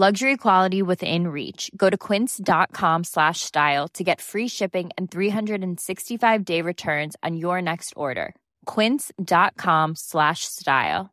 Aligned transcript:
Luxury 0.00 0.36
quality 0.36 0.80
within 0.80 1.26
reach. 1.26 1.72
Go 1.76 1.90
to 1.90 1.98
quince.com 1.98 3.02
slash 3.02 3.40
style 3.40 3.88
to 3.94 4.04
get 4.04 4.20
free 4.20 4.46
shipping 4.46 4.90
and 4.96 5.10
365 5.10 6.44
day 6.44 6.62
returns 6.62 7.16
on 7.24 7.36
your 7.36 7.60
next 7.60 7.94
order. 7.96 8.36
Quince.com 8.64 9.96
slash 9.96 10.44
style. 10.44 11.10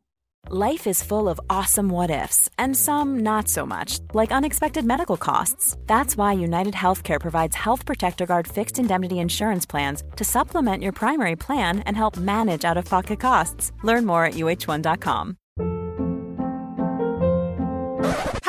Life 0.48 0.86
is 0.86 1.02
full 1.02 1.28
of 1.28 1.40
awesome 1.50 1.88
what 1.88 2.12
ifs, 2.12 2.48
and 2.60 2.76
some 2.76 3.18
not 3.24 3.48
so 3.48 3.66
much, 3.66 3.98
like 4.14 4.30
unexpected 4.30 4.84
medical 4.84 5.16
costs. 5.16 5.76
That's 5.86 6.16
why 6.16 6.34
United 6.34 6.74
Healthcare 6.74 7.20
provides 7.20 7.56
Health 7.56 7.84
Protector 7.84 8.24
Guard 8.24 8.46
fixed 8.46 8.78
indemnity 8.78 9.18
insurance 9.18 9.66
plans 9.66 10.04
to 10.14 10.24
supplement 10.24 10.84
your 10.84 10.92
primary 10.92 11.34
plan 11.34 11.80
and 11.80 11.96
help 11.96 12.16
manage 12.16 12.64
out 12.64 12.76
of 12.76 12.84
pocket 12.84 13.18
costs. 13.18 13.72
Learn 13.82 14.06
more 14.06 14.24
at 14.24 14.34
uh1.com. 14.34 15.36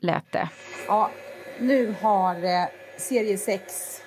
lät 0.00 0.32
det. 0.32 0.48
Ja, 0.86 1.10
nu 1.58 1.94
har 2.00 2.34
eh, 2.44 2.64
serie 2.96 3.38
6 3.38 4.02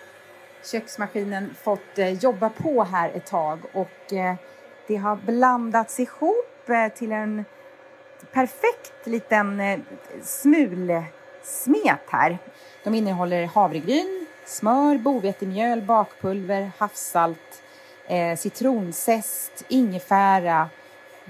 köksmaskinen 0.71 1.55
fått 1.63 1.97
eh, 1.97 2.09
jobba 2.09 2.49
på 2.49 2.83
här 2.83 3.11
ett 3.15 3.25
tag 3.25 3.59
och 3.73 4.13
eh, 4.13 4.35
det 4.87 4.95
har 4.95 5.15
blandats 5.15 5.99
ihop 5.99 6.69
eh, 6.69 6.87
till 6.87 7.11
en 7.11 7.45
perfekt 8.31 9.07
liten 9.07 9.59
eh, 9.59 9.79
smulsmet 10.21 12.01
här. 12.07 12.37
De 12.83 12.95
innehåller 12.95 13.45
havregryn, 13.45 14.27
smör, 14.45 14.97
bovetemjöl, 14.97 15.81
bakpulver, 15.81 16.71
havssalt, 16.77 17.63
eh, 18.07 18.37
citronzest, 18.37 19.65
ingefära, 19.67 20.69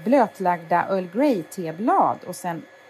blötlagda 0.04 0.86
Earl 0.90 1.08
Grey-teblad 1.12 2.18
och 2.26 2.36
sen 2.36 2.62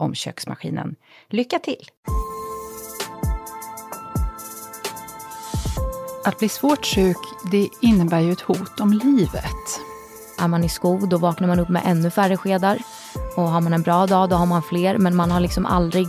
om 0.00 0.14
köksmaskinen. 0.14 0.96
Lycka 1.28 1.58
till! 1.58 1.84
Att 6.24 6.38
bli 6.38 6.48
svårt 6.48 6.86
sjuk, 6.86 7.16
det 7.50 7.68
innebär 7.82 8.20
ju 8.20 8.32
ett 8.32 8.40
hot 8.40 8.80
om 8.80 8.92
livet. 8.92 9.80
Är 10.38 10.48
man 10.48 10.64
i 10.64 10.68
skov, 10.68 11.08
då 11.08 11.18
vaknar 11.18 11.48
man 11.48 11.60
upp 11.60 11.68
med 11.68 11.82
ännu 11.84 12.10
färre 12.10 12.36
skedar. 12.36 12.78
Och 13.36 13.42
har 13.42 13.60
man 13.60 13.72
en 13.72 13.82
bra 13.82 14.06
dag, 14.06 14.28
då 14.28 14.36
har 14.36 14.46
man 14.46 14.62
fler. 14.62 14.98
Men 14.98 15.16
man 15.16 15.30
har 15.30 15.40
liksom 15.40 15.66
aldrig 15.66 16.06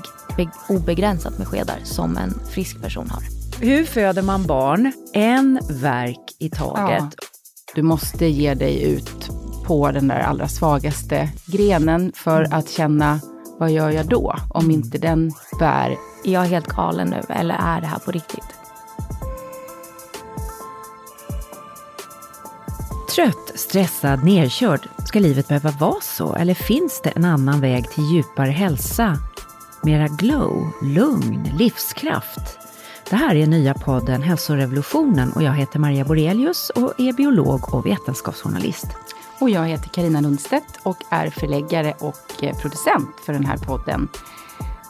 obegränsat 0.70 1.38
med 1.38 1.48
skedar 1.48 1.80
som 1.84 2.18
en 2.18 2.40
frisk 2.50 2.82
person 2.82 3.10
har. 3.10 3.24
Hur 3.66 3.86
föder 3.86 4.22
man 4.22 4.44
barn? 4.44 4.94
En 5.14 5.60
verk 5.70 6.36
i 6.40 6.50
taget. 6.50 7.00
Ja. 7.00 7.28
Du 7.76 7.82
måste 7.82 8.26
ge 8.26 8.54
dig 8.54 8.84
ut 8.84 9.30
på 9.66 9.92
den 9.92 10.08
där 10.08 10.20
allra 10.20 10.48
svagaste 10.48 11.30
grenen 11.46 12.12
för 12.16 12.54
att 12.54 12.70
känna 12.70 13.20
vad 13.62 13.72
gör 13.72 13.90
jag 13.90 14.06
då? 14.06 14.36
Om 14.50 14.72
inte 14.72 14.98
den 14.98 15.32
bär. 15.60 15.98
Är 16.24 16.34
jag 16.34 16.42
helt 16.42 16.68
galen 16.68 17.08
nu 17.08 17.22
eller 17.30 17.56
är 17.56 17.82
det 17.82 17.88
här 17.88 18.00
på 18.00 18.12
riktigt? 18.12 18.56
Trött, 23.16 23.52
stressad, 23.56 24.24
nerkörd. 24.24 24.88
Ska 25.06 25.20
livet 25.20 25.48
behöva 25.48 25.72
vara 25.72 26.02
så? 26.02 26.36
Eller 26.36 26.54
finns 26.54 27.02
det 27.04 27.10
en 27.10 27.26
annan 27.26 27.62
väg 27.62 27.90
till 27.90 28.04
djupare 28.04 28.52
hälsa? 28.52 29.18
Mera 29.84 30.08
glow, 30.08 30.72
lugn, 30.82 31.50
livskraft. 31.58 32.58
Det 33.10 33.16
här 33.16 33.36
är 33.36 33.48
nya 33.48 33.74
podden 33.74 34.22
Hälsorevolutionen 34.22 35.32
och 35.32 35.44
jag 35.44 35.54
heter 35.54 35.80
Maria 35.80 36.06
Borelius 36.06 36.70
och 36.70 36.94
är 36.98 37.14
biolog 37.14 37.74
och 37.74 37.86
vetenskapsjournalist. 37.86 38.88
Och 39.42 39.50
jag 39.50 39.68
heter 39.68 39.90
Karina 39.90 40.22
Lundstedt 40.22 40.80
och 40.84 40.98
är 41.10 41.30
förläggare 41.30 41.94
och 42.00 42.44
eh, 42.44 42.58
producent 42.58 43.16
för 43.26 43.34
den 43.34 43.46
här 43.46 43.58
podden. 43.58 44.08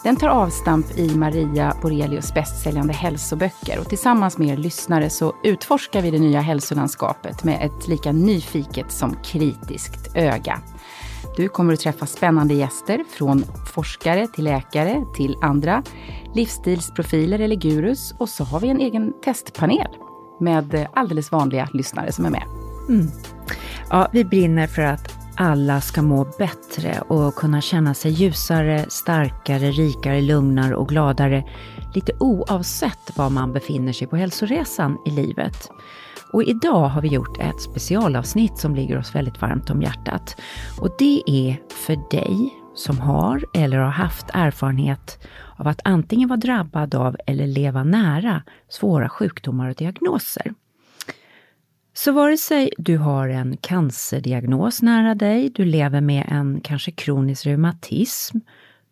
Den 0.03 0.15
tar 0.15 0.27
avstamp 0.27 0.97
i 0.97 1.15
Maria 1.15 1.75
Borelius 1.81 2.33
bästsäljande 2.33 2.93
hälsoböcker 2.93 3.79
och 3.79 3.89
tillsammans 3.89 4.37
med 4.37 4.47
er 4.47 4.57
lyssnare 4.57 5.09
så 5.09 5.35
utforskar 5.43 6.01
vi 6.01 6.11
det 6.11 6.19
nya 6.19 6.41
hälsolandskapet 6.41 7.43
med 7.43 7.65
ett 7.65 7.87
lika 7.87 8.11
nyfiket 8.11 8.91
som 8.91 9.15
kritiskt 9.23 10.15
öga. 10.15 10.61
Du 11.37 11.49
kommer 11.49 11.73
att 11.73 11.79
träffa 11.79 12.05
spännande 12.05 12.53
gäster 12.53 13.05
från 13.17 13.43
forskare 13.73 14.27
till 14.27 14.43
läkare 14.43 15.05
till 15.15 15.37
andra 15.41 15.83
livsstilsprofiler 16.35 17.39
eller 17.39 17.55
gurus 17.55 18.13
och 18.17 18.29
så 18.29 18.43
har 18.43 18.59
vi 18.59 18.69
en 18.69 18.79
egen 18.79 19.13
testpanel 19.23 19.89
med 20.39 20.73
eh, 20.73 20.87
alldeles 20.93 21.31
vanliga 21.31 21.69
lyssnare 21.73 22.11
som 22.11 22.25
är 22.25 22.29
med. 22.29 22.43
Mm. 22.89 23.07
Ja, 23.93 24.07
vi 24.11 24.25
brinner 24.25 24.67
för 24.67 24.81
att 24.81 25.17
alla 25.35 25.81
ska 25.81 26.01
må 26.01 26.23
bättre 26.37 27.01
och 27.07 27.35
kunna 27.35 27.61
känna 27.61 27.93
sig 27.93 28.11
ljusare, 28.11 28.85
starkare, 28.89 29.71
rikare, 29.71 30.21
lugnare 30.21 30.75
och 30.75 30.89
gladare, 30.89 31.43
lite 31.95 32.11
oavsett 32.19 33.17
var 33.17 33.29
man 33.29 33.53
befinner 33.53 33.93
sig 33.93 34.07
på 34.07 34.15
hälsoresan 34.15 34.97
i 35.05 35.09
livet. 35.09 35.69
Och 36.33 36.43
idag 36.43 36.87
har 36.87 37.01
vi 37.01 37.07
gjort 37.07 37.41
ett 37.41 37.61
specialavsnitt 37.61 38.57
som 38.57 38.75
ligger 38.75 38.97
oss 38.97 39.15
väldigt 39.15 39.41
varmt 39.41 39.69
om 39.69 39.81
hjärtat. 39.81 40.35
Och 40.79 40.95
det 40.99 41.23
är 41.25 41.61
för 41.85 42.09
dig 42.11 42.53
som 42.75 42.99
har 42.99 43.45
eller 43.53 43.77
har 43.77 43.91
haft 43.91 44.25
erfarenhet 44.33 45.27
av 45.57 45.67
att 45.67 45.81
antingen 45.83 46.29
vara 46.29 46.39
drabbad 46.39 46.95
av 46.95 47.17
eller 47.27 47.47
leva 47.47 47.83
nära 47.83 48.43
svåra 48.69 49.09
sjukdomar 49.09 49.69
och 49.69 49.75
diagnoser. 49.75 50.53
Så 51.93 52.11
vare 52.11 52.37
sig 52.37 52.69
du 52.77 52.97
har 52.97 53.29
en 53.29 53.57
cancerdiagnos 53.57 54.81
nära 54.81 55.15
dig, 55.15 55.49
du 55.49 55.65
lever 55.65 56.01
med 56.01 56.25
en 56.31 56.61
kanske 56.61 56.91
kronisk 56.91 57.45
reumatism, 57.45 58.37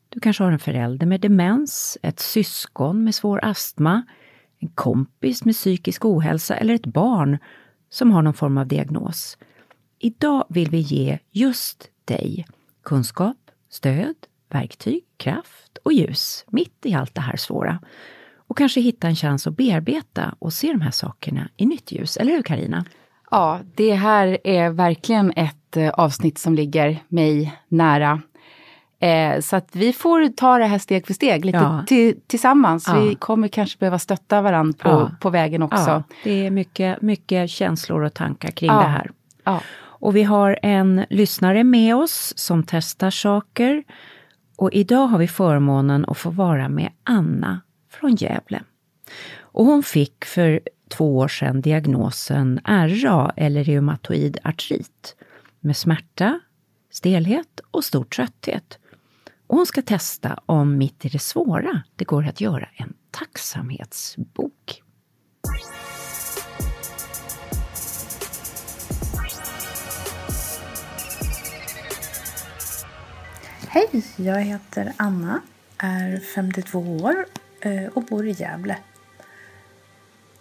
du 0.10 0.19
kanske 0.19 0.44
har 0.44 0.51
en 0.51 0.60
förälder 0.60 1.06
med 1.06 1.22
demens, 1.22 1.98
ett 2.01 2.19
syskon 2.19 3.04
med 3.04 3.16
svår 3.16 3.40
astma, 3.44 4.04
en 4.60 4.68
kompis 4.68 5.46
med 5.46 5.56
psykisk 5.56 6.06
ohälsa 6.06 6.56
eller 6.56 6.74
ett 6.74 6.86
barn 6.86 7.38
som 7.90 8.12
har 8.12 8.22
någon 8.22 8.34
form 8.34 8.57
av 8.57 8.68
diagnos. 8.68 9.38
Idag 10.00 10.46
vill 10.50 10.69
vi 10.69 10.80
ge 10.80 11.19
just 11.31 11.90
dig 12.06 12.46
kunskap, 12.84 13.38
stöd, 13.69 14.16
verktyg, 14.50 15.04
kraft 15.18 15.78
och 15.84 15.94
ljus 15.94 16.46
mitt 16.48 16.86
i 16.86 16.94
allt 16.94 17.16
det 17.16 17.22
här 17.22 17.38
svåra. 17.38 17.80
Och 18.50 18.57
kanske 18.57 18.81
hitta 18.81 19.07
en 19.07 19.16
chans 19.16 19.48
att 19.48 19.57
bearbeta 19.57 20.36
och 20.40 20.54
se 20.54 20.68
de 20.72 20.81
här 20.81 20.92
sakerna 20.92 21.50
i 21.57 21.66
nytt 21.66 21.92
ljus. 21.92 22.18
Eller 22.18 22.31
hur 22.31 22.42
Karina? 22.42 22.86
Ja, 23.31 23.60
det 23.75 23.94
här 23.94 24.38
är 24.44 24.69
verkligen 24.69 25.31
ett 25.36 25.78
eh, 25.78 25.90
avsnitt 25.90 26.38
som 26.38 26.56
ligger 26.56 27.04
mig 27.07 27.54
nära. 27.68 28.22
Eh, 29.01 29.40
så 29.42 29.56
att 29.56 29.75
vi 29.75 29.94
får 29.94 30.28
ta 30.28 30.57
det 30.57 30.66
här 30.66 30.80
steg 30.80 31.07
för 31.07 31.13
steg, 31.13 31.46
lite 31.46 31.57
Ja. 31.57 32.16
tillsammans. 32.28 32.86
Ja. 32.88 33.00
Vi 33.00 33.16
kommer 33.16 33.48
kanske 33.48 33.78
behöva 33.80 34.00
stötta 34.00 34.42
varandra 34.42 34.78
på, 34.80 34.90
Ja. 34.90 35.12
på 35.22 35.30
vägen 35.30 35.62
också. 35.63 36.04
Det 36.24 36.46
är 36.46 36.51
mycket, 36.51 37.01
mycket 37.01 37.50
känslor 37.50 38.01
och 38.04 38.13
tankar 38.13 38.50
kring 38.51 38.69
det 38.69 38.74
här. 38.84 39.12
Och 40.01 40.16
vi 40.16 40.24
har 40.24 40.60
en 40.63 41.06
lyssnare 41.10 41.63
med 41.63 41.96
oss 41.96 42.34
som 42.36 42.63
testar 42.63 43.10
saker. 43.10 43.84
Och 44.57 44.69
idag 44.74 45.07
har 45.07 45.18
vi 45.19 45.28
förmånen 45.28 46.06
att 46.07 46.18
få 46.18 46.30
vara 46.30 46.69
med 46.69 46.92
Anna 47.04 47.62
från 47.89 48.15
Gävle. 48.15 48.63
Och 49.39 49.65
hon 49.65 49.83
fick 49.83 50.25
för 50.25 50.62
två 50.89 51.18
år 51.18 51.27
sedan 51.27 51.62
diagnosen 51.62 52.59
RA 52.65 53.33
eller 53.38 53.63
reumatoid 53.63 54.38
artrit 54.44 55.15
med 55.59 55.77
smärta, 55.77 56.39
stelhet 56.91 57.62
och 57.71 57.83
stor 57.83 58.03
trötthet. 58.03 58.80
Och 59.47 59.57
hon 59.57 59.65
ska 59.65 59.81
testa 59.81 60.39
om 60.45 60.77
mitt 60.77 61.06
i 61.06 61.09
det 61.09 61.19
svåra 61.19 61.81
det 61.95 62.06
går 62.06 62.27
att 62.27 62.41
göra 62.41 62.69
en 62.75 62.94
tacksamhetsbok. 63.12 64.83
Hej, 73.68 74.03
jag 74.15 74.41
heter 74.41 74.94
Anna, 74.97 75.41
är 75.77 76.19
52 76.36 76.80
år 76.80 77.25
Eh, 77.62 77.86
och 77.94 78.04
bor 78.04 78.28
i 78.28 78.32
Gävle. 78.32 78.78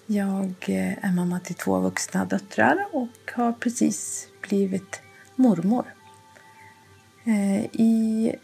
Jag 0.06 0.54
eh, 0.66 1.04
är 1.04 1.12
mamma 1.12 1.40
till 1.40 1.54
två 1.54 1.78
vuxna 1.78 2.24
döttrar 2.24 2.86
och 2.92 3.32
har 3.34 3.52
precis 3.52 4.28
blivit 4.48 5.02
mormor. 5.36 5.84
Eh, 7.24 7.64
I 7.64 8.34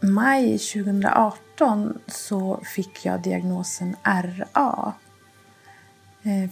maj 0.00 0.58
2018 0.58 1.98
så 2.06 2.60
fick 2.64 3.04
jag 3.04 3.22
diagnosen 3.22 3.96
RA. 4.04 4.92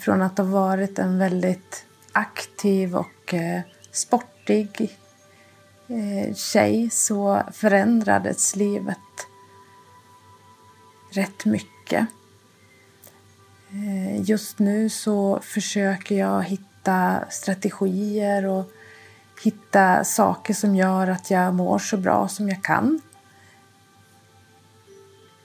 Från 0.01 0.23
att 0.23 0.39
ha 0.39 0.45
varit 0.45 0.99
en 0.99 1.19
väldigt 1.19 1.87
aktiv 2.13 2.97
och 2.97 3.35
sportig 3.91 4.99
tjej 6.35 6.91
så 6.91 7.43
förändrades 7.53 8.57
livet 8.57 8.99
rätt 11.11 11.45
mycket. 11.45 12.07
Eh, 13.71 14.23
just 14.23 14.59
nu 14.59 14.89
så 14.89 15.41
försöker 15.43 16.15
jag 16.15 16.43
hitta 16.43 17.25
strategier 17.31 18.47
och 18.47 18.71
hitta 19.45 20.05
saker 20.05 20.55
som 20.55 20.77
gör 20.77 21.09
att 21.09 21.31
jag 21.31 21.55
mår 21.55 21.79
så 21.79 21.97
bra 21.97 22.29
som 22.29 22.49
jag 22.49 22.65
kan. 22.65 23.01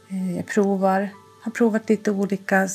Eh, 0.09 0.35
jag 0.35 0.47
provar, 0.47 1.09
har 1.43 1.51
provat 1.51 1.89
lite 1.89 2.11
olika 2.11 2.67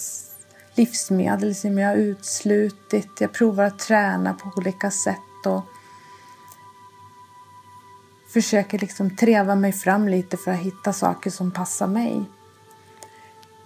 livsmedel 0.74 1.54
som 1.54 1.78
jag 1.78 1.88
har 1.88 1.96
utslutit. 1.96 3.20
Jag 3.20 3.32
provar 3.32 3.64
att 3.64 3.78
träna 3.78 4.34
på 4.34 4.52
olika 4.56 4.90
sätt 4.90 5.46
och 5.46 5.64
försöker 8.28 8.78
liksom 8.78 9.16
treva 9.16 9.54
mig 9.54 9.72
fram 9.72 10.08
lite 10.08 10.36
för 10.36 10.50
att 10.50 10.58
hitta 10.58 10.92
saker 10.92 11.30
som 11.30 11.50
passar 11.50 11.86
mig. 11.86 12.24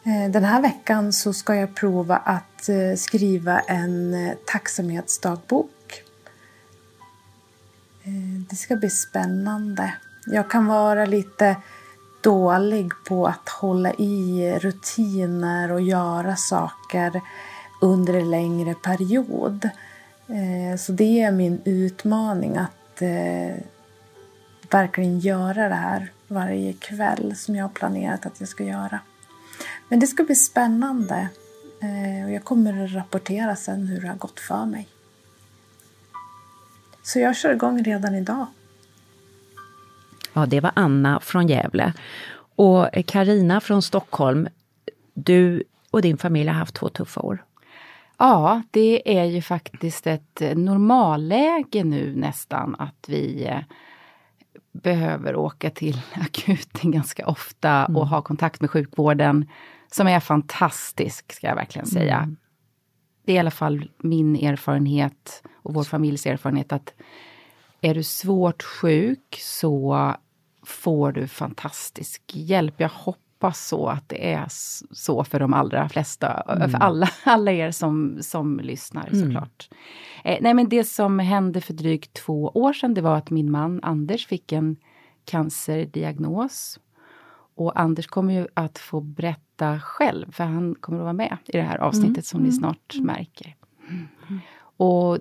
Eh, 0.05 0.31
den 0.31 0.45
här 0.45 0.63
veckan 0.63 1.13
så 1.13 1.33
ska 1.33 1.55
jag 1.55 1.75
prova 1.75 2.17
att 2.17 2.69
eh, 2.69 2.97
skriva 2.97 3.61
en 3.61 4.15
eh, 4.15 4.35
tacksamhetsdagbok. 4.47 6.03
Det 8.51 8.57
ska 8.57 8.77
bli 8.77 8.91
spännande. 8.91 9.95
Jag 10.27 10.51
kan 10.51 10.67
vara 10.67 11.05
lite 11.05 11.57
dålig 12.23 12.91
på 13.09 13.27
att 13.27 13.49
hålla 13.49 13.93
i 13.93 14.59
rutiner 14.59 15.73
och 15.73 15.81
göra 15.81 16.37
saker 16.37 17.21
under 17.81 18.15
en 18.15 18.31
längre 18.31 18.75
period. 18.75 19.69
Så 20.79 20.93
det 20.93 21.21
är 21.21 21.33
min 21.33 21.61
utmaning 21.65 22.57
att 22.57 23.03
verkligen 24.71 25.19
göra 25.19 25.69
det 25.69 25.75
här 25.75 26.13
varje 26.29 26.73
kväll 26.73 27.37
som 27.37 27.57
jag 27.57 27.65
har 27.65 27.71
planerat 27.71 28.27
att 28.27 28.41
jag 28.41 28.49
ska 28.49 28.65
göra. 28.65 29.01
Men 29.93 30.01
det 30.01 30.07
ska 30.07 30.25
bli 30.25 30.35
spännande 30.35 31.29
eh, 31.81 32.25
och 32.25 32.33
jag 32.33 32.45
kommer 32.45 32.85
att 32.85 32.93
rapportera 32.93 33.57
sen 33.57 33.87
hur 33.87 34.01
det 34.01 34.09
har 34.09 34.17
gått 34.17 34.41
för 34.41 34.67
mig. 34.67 34.89
Så 37.03 37.19
jag 37.19 37.37
kör 37.37 37.55
igång 37.55 37.85
redan 37.85 38.15
idag. 38.15 38.47
Ja, 40.33 40.47
det 40.47 40.61
var 40.61 40.73
Anna 40.75 41.21
från 41.21 41.49
Gävle. 41.49 41.93
Och 42.57 42.89
Karina 43.07 43.61
från 43.61 43.83
Stockholm, 43.83 44.49
du 45.15 45.65
och 45.91 46.03
din 46.03 46.19
familj 46.19 46.49
har 46.49 46.57
haft 46.57 46.75
två 46.75 46.89
tuffa 46.89 47.21
år. 47.21 47.45
Ja, 48.19 48.63
det 48.71 49.19
är 49.19 49.25
ju 49.25 49.43
faktiskt 49.43 50.07
ett 50.07 50.43
normalläge 50.55 51.85
nu 51.85 52.17
nästan 52.17 52.77
att 52.79 53.09
vi 53.09 53.47
eh, 53.47 53.61
behöver 54.73 55.37
åka 55.37 55.71
till 55.71 56.01
akuten 56.15 56.91
ganska 56.91 57.27
ofta 57.27 57.87
och 57.87 58.09
ha 58.09 58.23
kontakt 58.23 58.61
med 58.61 58.71
sjukvården 58.71 59.49
som 59.95 60.09
är 60.09 60.21
fantastisk, 60.21 61.33
ska 61.33 61.47
jag 61.47 61.57
verkligen 61.57 61.87
säga. 61.87 62.37
Det 63.25 63.33
är 63.33 63.37
i 63.37 63.39
alla 63.39 63.51
fall 63.51 63.91
min 63.99 64.37
erfarenhet 64.37 65.43
och 65.63 65.75
vår 65.75 65.85
familjs 65.85 66.27
erfarenhet 66.27 66.73
att 66.73 66.95
är 67.81 67.95
du 67.95 68.03
svårt 68.03 68.63
sjuk 68.63 69.39
så 69.41 70.15
får 70.67 71.13
du 71.13 71.29
fantastisk 71.29 72.23
hjälp. 72.35 72.75
Jag 72.77 72.89
hoppas 72.89 73.67
så 73.67 73.87
att 73.87 74.09
det 74.09 74.33
är 74.33 74.47
så 74.91 75.25
för 75.25 75.41
de 75.41 75.55
allra 75.55 75.89
flesta, 75.89 76.45
mm. 76.49 76.71
för 76.71 76.79
alla, 76.79 77.09
alla 77.25 77.53
er 77.53 77.71
som, 77.71 78.19
som 78.21 78.61
lyssnar 78.61 79.09
mm. 79.09 79.25
såklart. 79.25 79.69
Eh, 80.25 80.39
nej 80.41 80.55
men 80.55 80.69
det 80.69 80.85
som 80.85 81.19
hände 81.19 81.61
för 81.61 81.75
drygt 81.75 82.13
två 82.13 82.49
år 82.55 82.73
sedan, 82.73 82.95
det 82.95 83.01
var 83.01 83.17
att 83.17 83.31
min 83.31 83.51
man 83.51 83.81
Anders 83.83 84.27
fick 84.27 84.53
en 84.53 84.77
cancerdiagnos. 85.25 86.81
Och 87.63 87.81
Anders 87.81 88.07
kommer 88.07 88.35
ju 88.35 88.47
att 88.55 88.79
få 88.79 89.01
berätta 89.01 89.81
själv, 89.81 90.33
för 90.33 90.45
han 90.45 90.75
kommer 90.75 90.99
att 90.99 91.03
vara 91.03 91.13
med 91.13 91.37
i 91.47 91.53
det 91.53 91.63
här 91.63 91.79
avsnittet 91.79 92.17
mm. 92.17 92.23
som 92.23 92.41
ni 92.41 92.49
mm. 92.49 92.59
snart 92.59 92.95
märker. 93.01 93.57
Och 94.77 95.19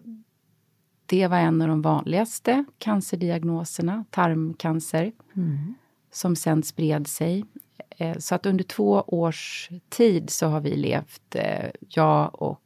det 1.06 1.28
var 1.28 1.38
en 1.38 1.62
av 1.62 1.68
de 1.68 1.82
vanligaste 1.82 2.66
cancerdiagnoserna, 2.78 4.06
tarmcancer, 4.10 5.12
mm. 5.36 5.74
som 6.12 6.36
sen 6.36 6.64
spred 6.64 7.08
sig. 7.08 7.46
Eh, 7.90 8.18
så 8.18 8.36
att 8.36 8.46
under 8.46 8.64
två 8.64 9.04
års 9.08 9.70
tid 9.90 10.30
så 10.30 10.48
har 10.48 10.62
vi 10.62 10.76
levt, 10.76 11.36
eh, 11.36 11.70
jag 11.90 12.42
och 12.42 12.62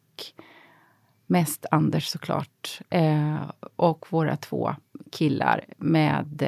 mest 1.27 1.65
Anders 1.71 2.07
såklart, 2.07 2.81
eh, 2.89 3.51
och 3.75 4.07
våra 4.09 4.37
två 4.37 4.75
killar 5.11 5.65
med 5.77 6.43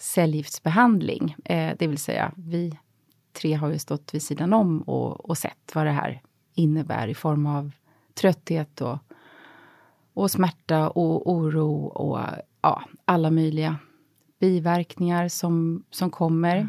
cellgiftsbehandling. 0.00 1.36
Det 1.78 1.86
vill 1.86 1.98
säga, 1.98 2.32
vi 2.36 2.78
tre 3.32 3.54
har 3.54 3.68
ju 3.68 3.78
stått 3.78 4.14
vid 4.14 4.22
sidan 4.22 4.52
om 4.52 4.82
och, 4.82 5.30
och 5.30 5.38
sett 5.38 5.74
vad 5.74 5.86
det 5.86 5.90
här 5.90 6.22
innebär 6.54 7.08
i 7.08 7.14
form 7.14 7.46
av 7.46 7.70
trötthet 8.14 8.80
och, 8.80 8.98
och 10.14 10.30
smärta 10.30 10.90
och 10.90 11.32
oro 11.32 11.84
och 11.84 12.20
ja, 12.62 12.84
alla 13.04 13.30
möjliga 13.30 13.76
biverkningar 14.40 15.28
som, 15.28 15.84
som 15.90 16.10
kommer. 16.10 16.56
Mm. 16.56 16.68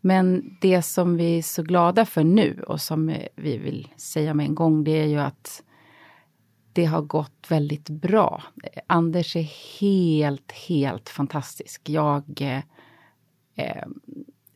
Men 0.00 0.56
det 0.60 0.82
som 0.82 1.16
vi 1.16 1.38
är 1.38 1.42
så 1.42 1.62
glada 1.62 2.04
för 2.04 2.24
nu 2.24 2.64
och 2.68 2.80
som 2.80 3.16
vi 3.36 3.58
vill 3.58 3.88
säga 3.96 4.34
med 4.34 4.46
en 4.46 4.54
gång, 4.54 4.84
det 4.84 5.02
är 5.02 5.06
ju 5.06 5.18
att 5.18 5.62
det 6.74 6.84
har 6.84 7.02
gått 7.02 7.46
väldigt 7.48 7.88
bra. 7.88 8.42
Anders 8.86 9.36
är 9.36 9.78
helt, 9.80 10.52
helt 10.52 11.08
fantastisk. 11.08 11.88
Jag 11.88 12.62
eh, 13.56 13.84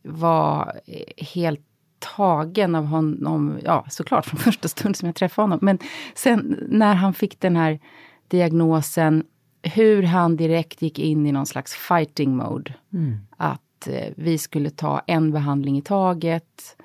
var 0.03 0.81
helt 1.17 1.61
tagen 1.99 2.75
av 2.75 2.85
honom, 2.85 3.59
ja 3.65 3.87
såklart 3.91 4.27
från 4.27 4.41
första 4.41 4.69
stund 4.69 4.97
som 4.97 5.07
jag 5.07 5.15
träffade 5.15 5.43
honom. 5.45 5.59
Men 5.63 5.79
sen 6.15 6.67
när 6.69 6.95
han 6.95 7.15
fick 7.15 7.41
den 7.41 7.57
här 7.57 7.81
diagnosen, 8.29 9.25
hur 9.63 10.03
han 10.03 10.37
direkt 10.37 10.83
gick 10.83 10.99
in 10.99 11.27
i 11.27 11.33
någon 11.33 11.47
slags 11.47 11.75
fighting 11.75 12.37
mode. 12.37 12.75
Mm. 12.93 13.19
Att 13.37 13.89
eh, 13.89 14.13
vi 14.17 14.39
skulle 14.39 14.71
ta 14.71 15.03
en 15.07 15.33
behandling 15.33 15.79
i 15.79 15.83
taget. 15.83 16.77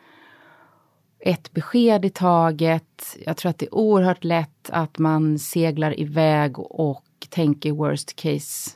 Ett 1.26 1.54
besked 1.54 2.06
i 2.06 2.10
taget. 2.10 3.18
Jag 3.26 3.38
tror 3.38 3.50
att 3.50 3.58
det 3.58 3.66
är 3.66 3.76
oerhört 3.76 4.24
lätt 4.24 4.70
att 4.70 4.98
man 4.98 5.40
seglar 5.40 6.00
iväg 6.00 6.60
och 6.60 7.06
tänker 7.30 7.72
worst 7.72 8.16
case 8.16 8.72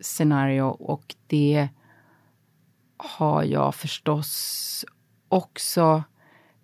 scenario 0.00 0.62
och 0.62 1.14
det 1.26 1.68
har 2.96 3.42
jag 3.42 3.74
förstås 3.74 4.84
också 5.28 6.02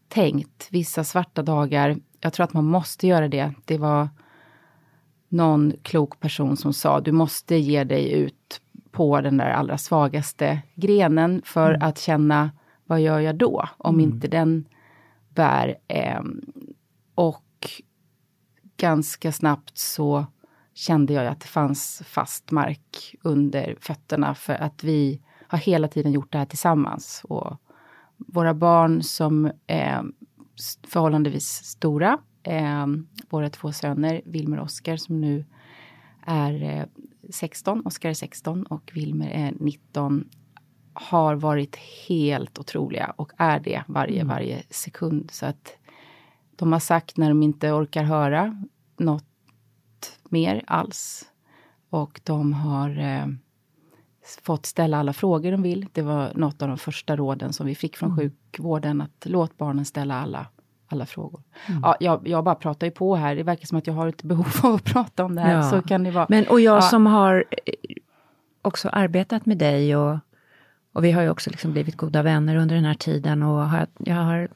tänkt 0.09 0.68
vissa 0.71 1.04
svarta 1.04 1.42
dagar. 1.42 1.97
Jag 2.21 2.33
tror 2.33 2.45
att 2.45 2.52
man 2.52 2.64
måste 2.64 3.07
göra 3.07 3.28
det. 3.28 3.52
Det 3.64 3.78
var 3.78 4.09
någon 5.28 5.73
klok 5.83 6.21
person 6.21 6.57
som 6.57 6.73
sa 6.73 7.00
du 7.00 7.12
måste 7.12 7.57
ge 7.57 7.85
dig 7.85 8.12
ut 8.12 8.61
på 8.90 9.21
den 9.21 9.37
där 9.37 9.50
allra 9.50 9.78
svagaste 9.78 10.62
grenen 10.75 11.42
för 11.45 11.75
mm. 11.75 11.88
att 11.88 11.99
känna 11.99 12.50
vad 12.85 13.00
gör 13.00 13.21
jag 13.21 13.37
då 13.37 13.68
om 13.76 13.95
mm. 13.95 14.11
inte 14.11 14.28
den 14.28 14.64
bär. 15.38 15.78
Eh, 15.88 16.23
och 17.14 17.71
ganska 18.76 19.33
snabbt 19.33 19.78
så 19.78 20.26
kände 20.75 21.12
jag 21.12 21.26
att 21.26 21.40
det 21.40 21.47
fanns 21.47 22.02
fast 22.04 22.50
mark 22.50 23.14
under 23.23 23.76
fötterna 23.80 24.35
för 24.35 24.54
att 24.54 24.85
vi 24.85 25.21
har 25.47 25.59
hela 25.59 25.88
tiden 25.88 26.12
gjort 26.12 26.33
det 26.33 26.38
här 26.38 26.47
tillsammans. 26.47 27.23
Och 27.25 27.57
våra 28.16 28.54
barn 28.54 29.02
som 29.02 29.45
ehm, 29.45 29.52
är 29.66 30.04
förhållandevis 30.88 31.49
stora, 31.49 32.18
eh, 32.42 32.87
våra 33.30 33.50
två 33.50 33.73
söner, 33.73 34.23
Wilmer 34.25 34.59
och 34.59 34.64
Oskar 34.64 34.97
som 34.97 35.21
nu 35.21 35.45
är 36.26 36.62
eh, 36.62 36.85
16, 37.30 37.87
Oskar 37.87 38.11
är 38.11 38.14
16 38.14 38.62
och 38.62 38.90
Wilmer 38.95 39.30
är 39.30 39.52
19, 39.61 40.28
har 41.00 41.35
varit 41.35 41.76
helt 42.09 42.59
otroliga 42.59 43.14
och 43.17 43.33
är 43.37 43.61
det 43.61 43.83
varje, 43.87 44.21
mm. 44.21 44.28
varje 44.28 44.62
sekund. 44.71 45.31
Så 45.31 45.47
att 45.47 45.76
de 46.57 46.73
har 46.73 46.81
sagt 46.81 47.17
när 47.17 47.28
de 47.28 47.43
inte 47.43 47.73
orkar 47.73 48.02
höra 48.02 48.64
något 48.97 49.25
mer 50.28 50.64
alls. 50.67 51.25
Och 51.90 52.21
de 52.25 52.52
har 52.52 52.99
eh, 52.99 53.26
fått 54.43 54.67
ställa 54.67 54.99
alla 54.99 55.12
frågor 55.12 55.52
de 55.52 55.62
vill. 55.62 55.87
Det 55.93 56.02
var 56.02 56.33
något 56.35 56.62
av 56.62 56.69
de 56.69 56.78
första 56.78 57.17
råden 57.17 57.52
som 57.52 57.67
vi 57.67 57.75
fick 57.75 57.97
från 57.97 58.11
mm. 58.11 58.19
sjukvården, 58.19 59.00
att 59.00 59.26
låt 59.26 59.59
barnen 59.59 59.85
ställa 59.85 60.21
alla, 60.21 60.47
alla 60.87 61.07
frågor. 61.07 61.43
Mm. 61.67 61.81
Ja, 61.83 61.97
jag, 62.00 62.28
jag 62.28 62.45
bara 62.45 62.55
pratar 62.55 62.87
ju 62.87 62.90
på 62.90 63.17
här, 63.17 63.37
det 63.37 63.43
verkar 63.43 63.67
som 63.67 63.78
att 63.78 63.87
jag 63.87 63.95
har 63.95 64.09
ett 64.09 64.23
behov 64.23 64.47
av 64.62 64.75
att 64.75 64.85
prata 64.85 65.25
om 65.25 65.35
det 65.35 65.40
här. 65.40 65.57
Ja. 65.57 65.71
Så 65.71 65.83
kan 65.83 66.05
det 66.05 66.11
vara. 66.11 66.26
Men, 66.28 66.49
och 66.49 66.61
jag 66.61 66.76
ja. 66.76 66.83
som 66.83 67.07
har 67.07 67.45
eh, 67.50 67.73
också 68.62 68.88
arbetat 68.88 69.47
med 69.47 69.59
dig 69.59 69.97
och, 69.97 70.19
och 70.99 71.05
vi 71.05 71.12
har 71.12 71.23
ju 71.23 71.31
också 71.31 71.50
liksom 71.50 71.73
blivit 71.73 71.97
goda 71.97 72.23
vänner 72.23 72.57
under 72.57 72.75
den 72.75 72.85
här 72.85 72.95
tiden 72.95 73.43
och 73.43 73.69
har, 73.69 73.87
jag 73.99 74.14
har 74.14 74.49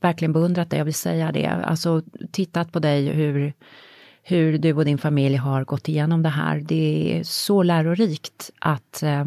verkligen 0.00 0.32
beundrat 0.32 0.70
dig, 0.70 0.78
jag 0.78 0.84
vill 0.84 0.94
säga 0.94 1.32
det. 1.32 1.46
Alltså 1.46 2.02
tittat 2.30 2.72
på 2.72 2.78
dig 2.78 3.08
hur 3.08 3.52
hur 4.22 4.58
du 4.58 4.72
och 4.72 4.84
din 4.84 4.98
familj 4.98 5.36
har 5.36 5.64
gått 5.64 5.88
igenom 5.88 6.22
det 6.22 6.28
här. 6.28 6.58
Det 6.58 7.18
är 7.18 7.22
så 7.22 7.62
lärorikt 7.62 8.50
att 8.58 9.02
eh, 9.02 9.24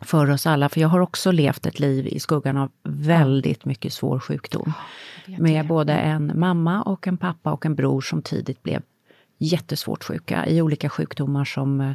för 0.00 0.30
oss 0.30 0.46
alla, 0.46 0.68
för 0.68 0.80
jag 0.80 0.88
har 0.88 1.00
också 1.00 1.30
levt 1.32 1.66
ett 1.66 1.80
liv 1.80 2.06
i 2.06 2.20
skuggan 2.20 2.56
av 2.56 2.70
väldigt 2.82 3.64
mycket 3.64 3.92
svår 3.92 4.18
sjukdom. 4.18 4.72
Med 5.38 5.66
både 5.66 5.92
en 5.92 6.32
mamma 6.34 6.82
och 6.82 7.06
en 7.06 7.16
pappa 7.16 7.52
och 7.52 7.66
en 7.66 7.74
bror 7.74 8.00
som 8.00 8.22
tidigt 8.22 8.62
blev 8.62 8.82
jättesvårt 9.38 10.04
sjuka 10.04 10.46
i 10.46 10.62
olika 10.62 10.88
sjukdomar 10.88 11.44
som 11.44 11.80
eh, 11.80 11.92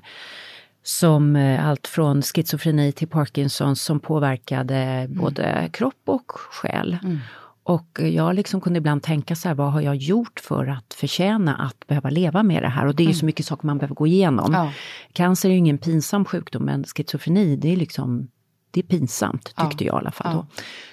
som 0.84 1.36
eh, 1.36 1.68
allt 1.68 1.88
från 1.88 2.22
schizofreni 2.22 2.92
till 2.92 3.08
Parkinson 3.08 3.76
som 3.76 4.00
påverkade 4.00 4.76
mm. 4.76 5.18
både 5.18 5.70
kropp 5.74 6.02
och 6.06 6.32
själ. 6.32 6.98
Mm. 7.04 7.20
Och 7.64 8.00
jag 8.00 8.36
liksom 8.36 8.62
kunde 8.62 8.78
ibland 8.78 9.04
tänka 9.04 9.36
så 9.36 9.48
här, 9.48 9.56
vad 9.56 9.72
har 9.72 9.82
jag 9.82 9.96
gjort 9.96 10.40
för 10.40 10.68
att 10.68 10.94
förtjäna 10.94 11.56
att 11.56 11.88
behöva 11.88 12.10
leva 12.10 12.44
med 12.44 12.64
det 12.64 12.70
här? 12.70 12.86
Och 12.86 12.96
det 12.96 13.04
är 13.04 13.06
ju 13.06 13.10
mm. 13.10 13.20
så 13.20 13.26
mycket 13.26 13.46
saker 13.46 13.66
man 13.68 13.78
behöver 13.78 13.96
gå 13.96 14.08
igenom. 14.08 14.54
Ja. 14.54 14.72
Cancer 15.14 15.50
är 15.50 15.54
ju 15.54 15.58
ingen 15.58 15.78
pinsam 15.78 16.26
sjukdom, 16.26 16.64
men 16.64 16.84
schizofreni 16.84 17.56
det 17.56 17.74
är 17.74 17.76
liksom 17.76 18.28
det 18.72 18.80
är 18.80 18.84
pinsamt, 18.84 19.44
tyckte 19.44 19.84
ja. 19.84 19.88
jag 19.88 19.96
i 19.96 20.00
alla 20.00 20.12
fall. 20.12 20.36
Då. 20.36 20.48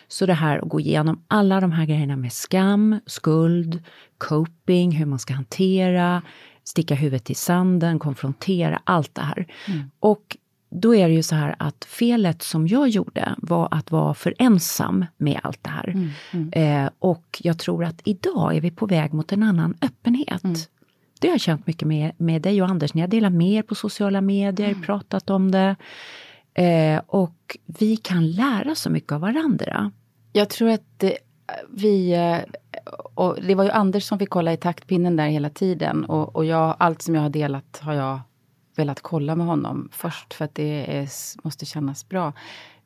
Så 0.09 0.26
det 0.26 0.35
här 0.35 0.59
att 0.59 0.69
gå 0.69 0.81
igenom 0.81 1.25
alla 1.29 1.61
de 1.61 1.73
här 1.73 1.87
grejerna 1.87 2.17
med 2.17 2.33
skam, 2.33 3.00
skuld, 3.07 3.83
coping, 4.19 4.93
hur 4.93 5.07
man 5.07 5.19
ska 5.19 5.35
hantera, 5.35 6.23
sticka 6.64 6.94
huvudet 6.94 7.30
i 7.30 7.35
sanden, 7.35 7.99
konfrontera, 7.99 8.80
allt 8.85 9.14
det 9.14 9.23
här. 9.23 9.47
Mm. 9.68 9.90
Och 10.00 10.37
då 10.71 10.94
är 10.94 11.09
det 11.09 11.14
ju 11.14 11.23
så 11.23 11.35
här 11.35 11.54
att 11.59 11.85
felet 11.85 12.42
som 12.42 12.68
jag 12.68 12.88
gjorde 12.88 13.35
var 13.38 13.68
att 13.71 13.90
vara 13.90 14.14
för 14.14 14.35
ensam 14.38 15.04
med 15.16 15.40
allt 15.42 15.64
det 15.64 15.71
här. 15.71 15.88
Mm, 15.88 16.11
mm. 16.33 16.52
Eh, 16.52 16.90
och 16.99 17.40
jag 17.44 17.59
tror 17.59 17.85
att 17.85 18.00
idag 18.04 18.56
är 18.56 18.61
vi 18.61 18.71
på 18.71 18.87
väg 18.87 19.12
mot 19.12 19.33
en 19.33 19.42
annan 19.42 19.75
öppenhet. 19.80 20.44
Mm. 20.44 20.56
Det 21.21 21.28
har 21.28 21.35
jag 21.35 21.40
känt 21.40 21.66
mycket 21.66 21.88
med, 21.88 22.12
med 22.16 22.42
dig 22.42 22.62
och 22.62 22.68
Anders, 22.68 22.94
ni 22.94 23.00
har 23.00 23.09
delat 23.09 23.33
med 23.33 23.52
er 23.52 23.62
på 23.62 23.75
sociala 23.75 24.21
medier, 24.21 24.68
mm. 24.68 24.83
pratat 24.83 25.30
om 25.30 25.50
det. 25.50 25.76
Eh, 26.54 27.02
och 27.06 27.56
vi 27.66 27.97
kan 27.97 28.30
lära 28.30 28.75
så 28.75 28.90
mycket 28.90 29.12
av 29.12 29.21
varandra. 29.21 29.92
Jag 30.33 30.49
tror 30.49 30.71
att 30.71 30.99
det, 30.99 31.18
vi 31.69 32.13
eh, 32.13 32.39
och 33.15 33.43
det 33.43 33.55
var 33.55 33.65
ju 33.65 33.71
Anders 33.71 34.05
som 34.05 34.19
fick 34.19 34.31
kolla 34.31 34.53
i 34.53 34.57
taktpinnen 34.57 35.17
där 35.17 35.27
hela 35.27 35.51
tiden 35.51 36.05
och, 36.05 36.37
och 36.37 36.45
jag, 36.45 36.77
allt 36.79 37.03
som 37.03 37.15
jag 37.15 37.23
har 37.23 37.31
delat 37.31 37.79
har 37.83 37.95
jag 37.95 38.21
velat 38.77 39.01
kolla 39.01 39.37
med 39.37 39.47
honom 39.47 39.89
först 39.93 40.35
för 40.35 40.45
att 40.45 40.55
det 40.55 40.97
är, 40.99 41.09
måste 41.45 41.67
kännas 41.67 42.09
bra. 42.09 42.33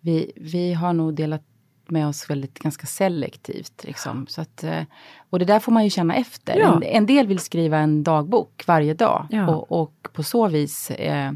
Vi, 0.00 0.32
vi 0.36 0.72
har 0.72 0.92
nog 0.92 1.14
delat 1.14 1.42
med 1.90 2.08
oss 2.08 2.30
väldigt 2.30 2.58
ganska 2.58 2.86
selektivt. 2.86 3.84
Liksom. 3.84 4.26
Så 4.26 4.40
att, 4.40 4.64
eh, 4.64 4.82
och 5.30 5.38
det 5.38 5.44
där 5.44 5.60
får 5.60 5.72
man 5.72 5.84
ju 5.84 5.90
känna 5.90 6.14
efter. 6.14 6.56
Ja. 6.56 6.76
En, 6.76 6.82
en, 6.82 7.06
del 7.06 7.26
vill 7.26 7.38
skriva 7.38 7.78
en 7.78 8.02
dagbok 8.02 8.64
varje 8.66 8.94
dag 8.94 9.26
ja. 9.30 9.48
och, 9.48 9.80
och, 9.82 10.08
på 10.12 10.22
så 10.22 10.48
vis 10.48 10.90
eh, 10.90 11.32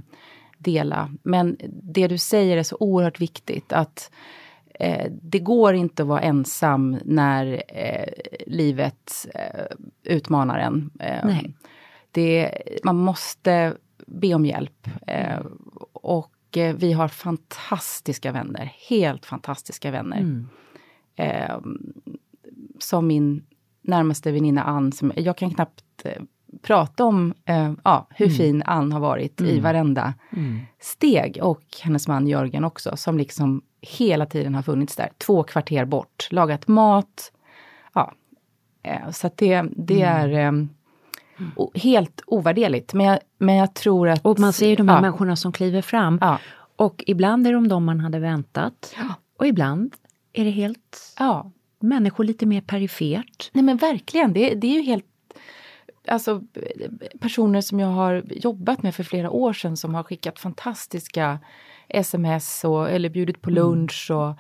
dela. 0.59 1.11
Men 1.23 1.57
det 1.83 2.09
du 2.09 2.19
säger 2.19 2.57
är 2.57 2.63
så 2.63 2.77
oerhört 2.81 3.21
viktigt 3.21 3.73
att 3.73 4.11
eh, 4.83 5.13
det 5.23 5.39
går 5.39 5.75
inte 5.75 6.03
att 6.03 6.09
vara 6.09 6.21
ensam 6.21 6.99
när 7.05 7.63
eh, 7.69 8.13
livet 8.47 9.27
eh, 9.35 9.77
utmanar 10.03 10.59
en. 10.59 10.91
Det, 12.11 12.53
man 12.85 12.97
måste 12.97 13.77
be 14.07 14.35
om 14.35 14.47
hjälp. 14.47 14.89
Eh, 15.07 15.41
och 15.93 16.57
eh, 16.57 16.75
vi 16.77 16.93
har 16.93 17.09
fantastiska 17.09 18.33
vänner, 18.33 18.73
helt 18.89 19.27
fantastiska 19.27 19.91
vänner. 19.91 20.21
Mm. 20.21 20.49
Eh, 21.17 21.59
som 22.79 23.07
min 23.07 23.45
närmaste 23.83 24.33
väninna 24.33 24.63
Ann, 24.63 24.93
som, 24.93 25.13
jag 25.17 25.37
kan 25.37 25.51
knappt 25.51 25.85
eh, 26.05 26.23
prata 26.63 27.05
om 27.05 27.35
eh, 27.45 27.73
ja, 27.85 28.07
hur 28.11 28.27
Mm. 28.27 28.37
fin 28.39 28.63
Ann 28.67 28.93
har 28.93 29.01
varit 29.01 29.41
i 29.41 29.61
varenda 29.61 30.15
steg. 30.81 31.39
Och 31.43 31.63
hennes 31.83 32.09
man 32.09 32.27
Jörgen 32.27 32.65
också, 32.65 32.97
som 32.97 33.19
liksom 33.19 33.63
hela 33.81 34.27
tiden 34.27 34.55
har 34.55 34.63
funnits 34.63 34.97
där. 34.97 35.09
Två 35.19 35.43
kvarter 35.43 35.85
bort, 35.85 36.29
lagat 36.31 36.69
mat. 36.69 37.33
Ja, 37.95 38.13
eh, 38.83 39.11
så 39.11 39.27
att 39.27 39.37
det, 39.37 39.65
det 39.77 40.03
Mm. 40.03 40.33
är 40.33 40.47
eh, 40.47 40.67
o- 41.57 41.71
helt 41.75 42.21
ovärderligt. 42.27 42.95
Men 42.95 43.07
jag, 43.07 43.19
men 43.39 43.55
jag 43.55 43.75
tror 43.75 44.09
att... 44.09 44.27
Och 44.27 44.39
man 44.39 44.53
ser 44.53 44.69
ju 44.69 44.77
de 44.77 44.89
här 44.89 44.97
ja, 44.97 45.01
människorna 45.01 45.37
som 45.37 45.53
kliver 45.53 45.83
fram. 45.83 46.19
Ja. 46.21 46.39
Och 46.77 47.05
ibland 47.07 47.47
är 47.47 47.53
de 47.53 47.69
de 47.69 47.85
man 47.85 48.01
hade 48.01 48.19
väntat. 48.19 48.95
Och 49.39 49.47
ibland 49.47 49.95
är 50.33 50.45
det 50.45 50.51
helt 50.51 51.15
Ja, 51.19 51.51
människor 51.81 52.25
lite 52.25 52.47
mer 52.47 52.61
perifert. 52.61 53.51
Nej 53.53 53.65
men 53.65 53.77
verkligen, 53.77 54.33
det, 54.33 54.55
det 54.55 54.67
är 54.67 54.75
ju 54.75 54.83
helt 54.83 55.05
Alltså 56.09 56.41
personer 57.21 57.61
som 57.61 57.81
jag 57.81 57.89
har 57.89 58.23
jobbat 58.31 58.83
med 58.83 58.95
för 58.95 59.03
flera 59.05 59.31
år 59.31 59.53
sedan 59.53 59.77
som 59.77 59.95
har 59.95 60.03
skickat 60.03 60.39
fantastiska 60.39 61.39
sms 61.89 62.65
och, 62.65 62.91
eller 62.91 63.09
bjudit 63.09 63.43
på 63.43 63.51
lunch 63.51 64.11
och 64.11 64.35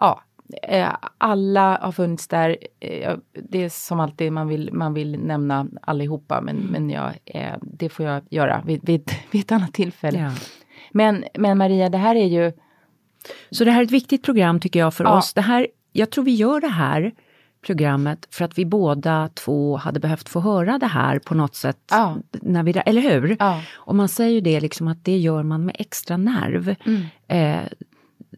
ja, 0.00 0.22
eh, 0.62 0.88
alla 1.18 1.78
har 1.82 1.92
funnits 1.92 2.28
där. 2.28 2.56
Eh, 2.80 3.14
Det 3.32 3.64
är 3.64 3.68
som 3.68 4.00
alltid 4.00 4.32
man 4.32 4.48
vill, 4.48 4.72
man 4.72 4.94
vill 4.94 5.18
nämna 5.18 5.66
allihopa 5.82 6.40
men, 6.40 6.56
men 6.56 6.90
jag, 6.90 7.12
eh, 7.24 7.54
det 7.62 7.88
får 7.88 8.06
jag 8.06 8.22
göra 8.30 8.62
vid, 8.66 8.80
vid, 8.84 9.10
vid 9.30 9.40
ett 9.40 9.52
annat 9.52 9.72
tillfälle. 9.74 10.18
Ja. 10.18 10.32
Men, 10.92 11.24
men 11.34 11.58
Maria, 11.58 11.88
det 11.88 11.98
här 11.98 12.14
är 12.14 12.26
ju 12.26 12.52
Så 13.50 13.64
det 13.64 13.70
här 13.70 13.80
är 13.80 13.84
ett 13.84 13.90
viktigt 13.90 14.22
program 14.22 14.60
tycker 14.60 14.80
jag 14.80 14.94
för 14.94 15.04
Ja. 15.04 15.18
oss. 15.18 15.34
Det 15.34 15.40
här, 15.40 15.66
jag 15.92 16.10
tror 16.10 16.24
vi 16.24 16.34
gör 16.34 16.60
det 16.60 16.68
här 16.68 17.12
programmet 17.66 18.26
för 18.30 18.44
att 18.44 18.58
vi 18.58 18.64
båda 18.64 19.28
två 19.34 19.76
hade 19.76 20.00
behövt 20.00 20.28
få 20.28 20.40
höra 20.40 20.78
det 20.78 20.86
här 20.86 21.18
på 21.18 21.34
något 21.34 21.54
sätt. 21.54 21.78
Ja. 21.90 22.16
När 22.30 22.62
vi, 22.62 22.72
eller 22.86 23.02
hur? 23.02 23.36
Ja. 23.38 23.62
Och 23.72 23.94
man 23.94 24.08
säger 24.08 24.30
ju 24.30 24.40
det 24.40 24.60
liksom 24.60 24.88
att 24.88 25.04
det 25.04 25.18
gör 25.18 25.42
man 25.42 25.64
med 25.64 25.76
extra 25.78 26.16
nerv. 26.16 26.74
Mm. 26.84 27.02
Eh, 27.28 27.68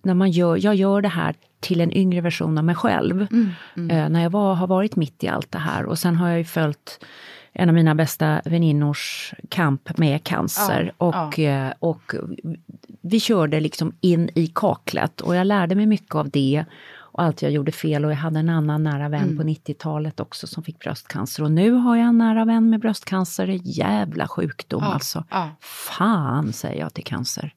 när 0.03 0.15
man 0.15 0.31
gör, 0.31 0.59
jag 0.65 0.75
gör 0.75 1.01
det 1.01 1.09
här 1.09 1.35
till 1.61 1.81
en 1.81 1.97
yngre 1.97 2.21
version 2.21 2.59
av 2.59 2.65
mig 2.65 2.75
själv. 2.75 3.27
Mm. 3.31 3.91
Eh, 3.91 4.09
när 4.09 4.23
jag 4.23 4.31
var, 4.31 4.55
har 4.55 4.67
varit 4.67 4.97
mitt 4.97 5.25
i 5.25 5.29
allt 5.29 5.53
det 5.53 5.59
här 5.59 5.85
och 5.85 5.99
sen 5.99 6.17
har 6.17 6.29
jag 6.29 6.39
ju 6.39 6.45
följt 6.45 7.05
en 7.53 7.69
av 7.69 7.75
mina 7.75 7.95
bästa 7.95 8.41
väninnors 8.45 9.35
kamp 9.49 9.99
med 9.99 10.25
cancer. 10.25 10.93
Ja, 10.99 11.27
och, 11.27 11.39
eh, 11.39 11.73
och 11.79 12.15
vi 13.01 13.21
körde 13.21 13.61
liksom 13.61 13.93
in 14.01 14.31
i 14.35 14.47
kaklet 14.47 15.21
och 15.21 15.37
jag 15.37 15.47
lärde 15.47 15.75
mig 15.75 15.87
mycket 15.87 16.15
av 16.15 16.31
det. 16.31 16.65
Och 17.17 17.23
allt 17.23 17.43
jag 17.43 17.51
gjorde 17.53 17.73
fel 17.73 18.05
och 18.05 18.11
jag 18.11 18.17
hade 18.17 18.39
en 18.39 18.49
annan 18.49 18.83
nära 18.85 19.09
vän 19.09 19.23
Mm. 19.23 19.37
på 19.37 19.43
90-talet 19.43 20.21
också 20.21 20.47
som 20.47 20.63
fick 20.63 20.79
bröstcancer. 20.79 21.43
Och 21.43 21.51
nu 21.53 21.71
har 21.71 21.97
jag 21.97 22.07
en 22.09 22.19
nära 22.19 22.45
vän 22.45 22.71
med 22.71 22.81
bröstcancer. 22.81 23.59
Jävla 23.63 24.29
sjukdom 24.29 24.83
Ja, 24.83 24.95
alltså. 24.95 25.25
ja. 25.31 25.51
Fan 25.61 26.53
säger 26.53 26.81
jag 26.81 26.95
till 26.95 27.05
cancer. 27.05 27.55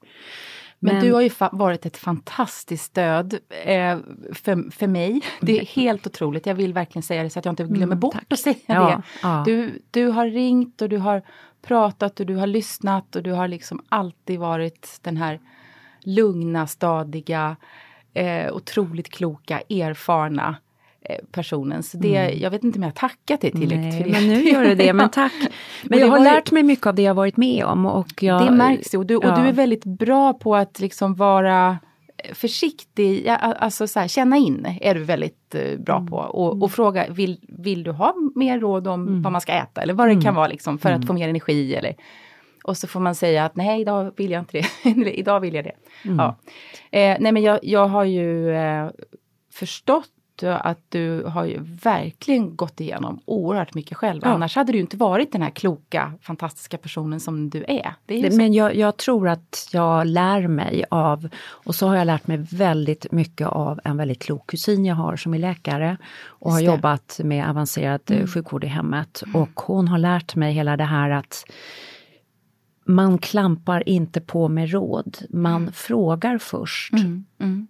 Men, 0.80 0.96
Men- 0.96 1.06
du 1.06 1.14
har 1.14 1.22
ju 1.22 1.30
varit 1.52 1.86
ett 1.86 1.98
fantastiskt 1.98 2.84
stöd 2.86 3.34
eh, 3.66 3.98
för, 4.34 4.72
för 4.72 4.88
mig. 4.88 5.22
Det 5.42 5.60
är 5.60 5.66
helt 5.66 6.08
otroligt. 6.08 6.46
Jag 6.46 6.56
vill 6.56 6.74
verkligen 6.74 7.04
säga 7.04 7.24
det 7.24 7.30
så 7.30 7.40
att 7.40 7.46
jag 7.46 7.52
inte 7.52 7.64
glömmer 7.64 7.84
Mm, 7.86 8.00
bort 8.00 8.14
tack. 8.14 8.26
att 8.30 8.40
säga 8.40 8.56
Ja, 8.66 8.88
det. 8.90 9.02
ja. 9.24 9.44
Du, 9.46 9.82
du 9.92 10.08
har 10.08 10.26
ringt 10.28 10.82
och 10.82 10.90
du 10.90 10.98
har 10.98 11.22
pratat 11.62 12.20
och 12.20 12.26
du 12.26 12.36
har 12.36 12.48
lyssnat 12.48 13.16
och 13.16 13.24
du 13.24 13.32
har 13.32 13.48
liksom 13.48 13.82
alltid 13.90 14.40
varit 14.40 15.00
den 15.02 15.18
här 15.18 15.40
lugna, 16.04 16.68
stadiga, 16.68 17.56
eh, 18.20 18.54
otroligt 18.54 19.10
kloka, 19.10 19.62
erfarna 19.70 20.56
eh, 21.02 21.16
personen. 21.32 21.84
Så 21.84 21.98
det, 21.98 22.10
jag 22.42 22.52
vet 22.52 22.64
inte 22.64 22.80
om 22.80 22.84
jag 22.84 22.90
har 22.90 22.96
tackat 22.96 23.42
dig 23.42 23.52
tillräckligt 23.52 23.72
Mm. 23.74 23.90
Nej, 23.90 24.04
för 24.04 24.10
det. 24.10 24.12
men 24.12 24.30
nu 24.30 24.50
gör 24.50 24.64
det 24.64 24.76
det, 24.76 24.94
men 24.94 25.10
tack. 25.12 25.34
Men 25.84 26.00
jag 26.00 26.08
har 26.08 26.20
lärt 26.20 26.52
mig 26.52 26.64
mycket 26.64 26.86
av 26.88 26.96
det 26.96 27.02
jag 27.02 27.14
varit 27.14 27.38
med 27.38 27.66
om. 27.66 27.86
Och 27.86 28.24
jag, 28.24 28.46
Det 28.46 28.52
märks 28.52 28.94
ju 28.94 28.98
och, 28.98 29.06
du, 29.06 29.16
och 29.16 29.26
ja. 29.26 29.36
du 29.36 29.48
är 29.48 29.54
väldigt 29.54 29.86
bra 29.86 30.34
på 30.34 30.56
att 30.56 30.80
liksom 30.80 31.16
vara 31.16 31.78
försiktig, 32.34 33.24
ja, 33.26 33.36
alltså 33.36 33.88
så 33.88 34.00
här, 34.00 34.08
känna 34.08 34.38
in 34.38 34.78
är 34.82 34.96
du 34.96 35.04
väldigt 35.04 35.56
eh, 35.56 35.80
bra 35.80 35.96
Mm. 35.98 36.08
på. 36.10 36.18
Och, 36.18 36.64
och 36.64 36.72
fråga, 36.72 37.06
vill, 37.10 37.40
vill 37.48 37.84
du 37.84 37.92
ha 37.92 38.14
mer 38.36 38.60
råd 38.60 38.88
om 38.88 39.08
Mm. 39.08 39.22
vad 39.22 39.32
man 39.32 39.42
ska 39.42 39.52
äta 39.52 39.82
eller 39.82 39.94
vad 39.94 40.08
det 40.10 40.22
kan 40.22 40.36
vara 40.36 40.48
liksom, 40.48 40.78
för 40.78 40.92
att 40.92 41.08
få 41.08 41.14
mer 41.14 41.30
energi 41.30 41.76
eller 41.76 41.96
och 42.68 42.78
så 42.78 42.88
får 42.88 43.00
man 43.00 43.16
säga 43.16 43.46
att 43.46 43.56
nej, 43.56 43.82
idag 43.82 44.12
vill 44.18 44.32
jag 44.32 44.42
inte 44.42 44.58
det. 44.84 44.90
Idag 45.20 45.40
vill 45.40 45.54
jag 45.54 45.64
det. 45.64 45.76
Mm. 46.06 46.18
Ja. 46.18 46.36
Eh, 46.92 47.18
nej, 47.20 47.32
men 47.32 47.44
jag, 47.44 47.60
jag 47.64 47.88
har 47.88 48.04
ju 48.04 48.56
eh, 48.56 48.90
förstått 49.52 50.10
att 50.44 50.80
du 50.90 51.24
har 51.24 51.46
ju 51.46 51.60
verkligen 51.84 52.56
gått 52.56 52.80
igenom 52.80 53.20
oerhört 53.26 53.74
mycket 53.74 53.98
själv. 53.98 54.22
Ja. 54.24 54.30
Annars 54.30 54.56
hade 54.56 54.72
du 54.72 54.80
inte 54.80 54.98
varit 54.98 55.32
den 55.32 55.42
här 55.42 55.50
kloka, 55.50 56.14
fantastiska 56.22 56.78
personen 56.78 57.20
som 57.20 57.50
du 57.50 57.64
är. 57.68 57.94
Är. 58.08 58.38
Men 58.38 58.54
jag, 58.54 58.76
jag 58.76 58.98
tror 58.98 59.28
att 59.28 59.70
jag 59.72 60.08
lär 60.08 60.48
mig 60.48 60.86
av, 60.90 61.30
och 61.46 61.76
så 61.76 61.88
har 61.88 61.96
jag 61.96 62.06
lärt 62.06 62.28
mig 62.28 62.38
väldigt 62.38 63.12
mycket 63.12 63.48
av 63.48 63.80
en 63.84 63.98
väldigt 63.98 64.22
klok 64.22 64.48
kusin 64.48 64.86
jag 64.86 64.96
har 64.96 65.16
som 65.16 65.34
är 65.34 65.40
läkare 65.40 65.98
och 66.26 66.52
har. 66.52 66.60
Mm. 66.60 66.74
jobbat 66.74 67.20
med 67.24 67.50
avancerad 67.50 68.02
mm. 68.12 68.28
sjukvård 68.28 68.64
i 68.64 68.68
hemmet. 68.68 69.24
Och 69.34 69.60
hon 69.60 69.88
har 69.88 69.98
lärt 69.98 70.36
mig 70.36 70.54
hela 70.54 70.78
det 70.78 70.84
här 70.84 71.10
att 71.10 71.46
man 72.88 73.18
klampar 73.18 73.90
inte 73.90 74.22
på 74.22 74.48
med 74.48 74.72
råd, 74.72 75.18
man 75.30 75.72
frågar 75.72 76.38
först. 76.38 76.94
Mm, 76.94 77.26
mm. 77.40 77.68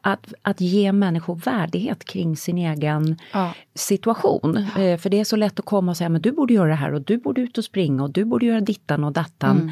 Att, 0.00 0.34
att 0.42 0.60
ge 0.60 0.92
människor 0.92 1.36
värdighet 1.36 2.04
kring 2.04 2.36
sin 2.36 2.58
egen 2.58 3.18
Ja. 3.32 3.54
situation. 3.74 4.56
Eh, 4.56 4.98
för 4.98 5.10
det 5.10 5.20
är 5.20 5.24
så 5.24 5.36
lätt 5.36 5.58
att 5.58 5.64
komma 5.64 5.90
och 5.92 5.96
säga, 5.96 6.08
men 6.08 6.22
du 6.22 6.32
borde 6.32 6.54
göra 6.54 6.68
det 6.68 6.74
här 6.74 6.94
och 6.94 7.02
du 7.02 7.18
borde 7.18 7.40
ut 7.40 7.58
och 7.58 7.64
springa 7.64 8.02
och 8.02 8.10
du 8.10 8.24
borde 8.24 8.46
göra 8.46 8.60
dittan 8.60 9.04
och 9.04 9.12
dattan. 9.12 9.70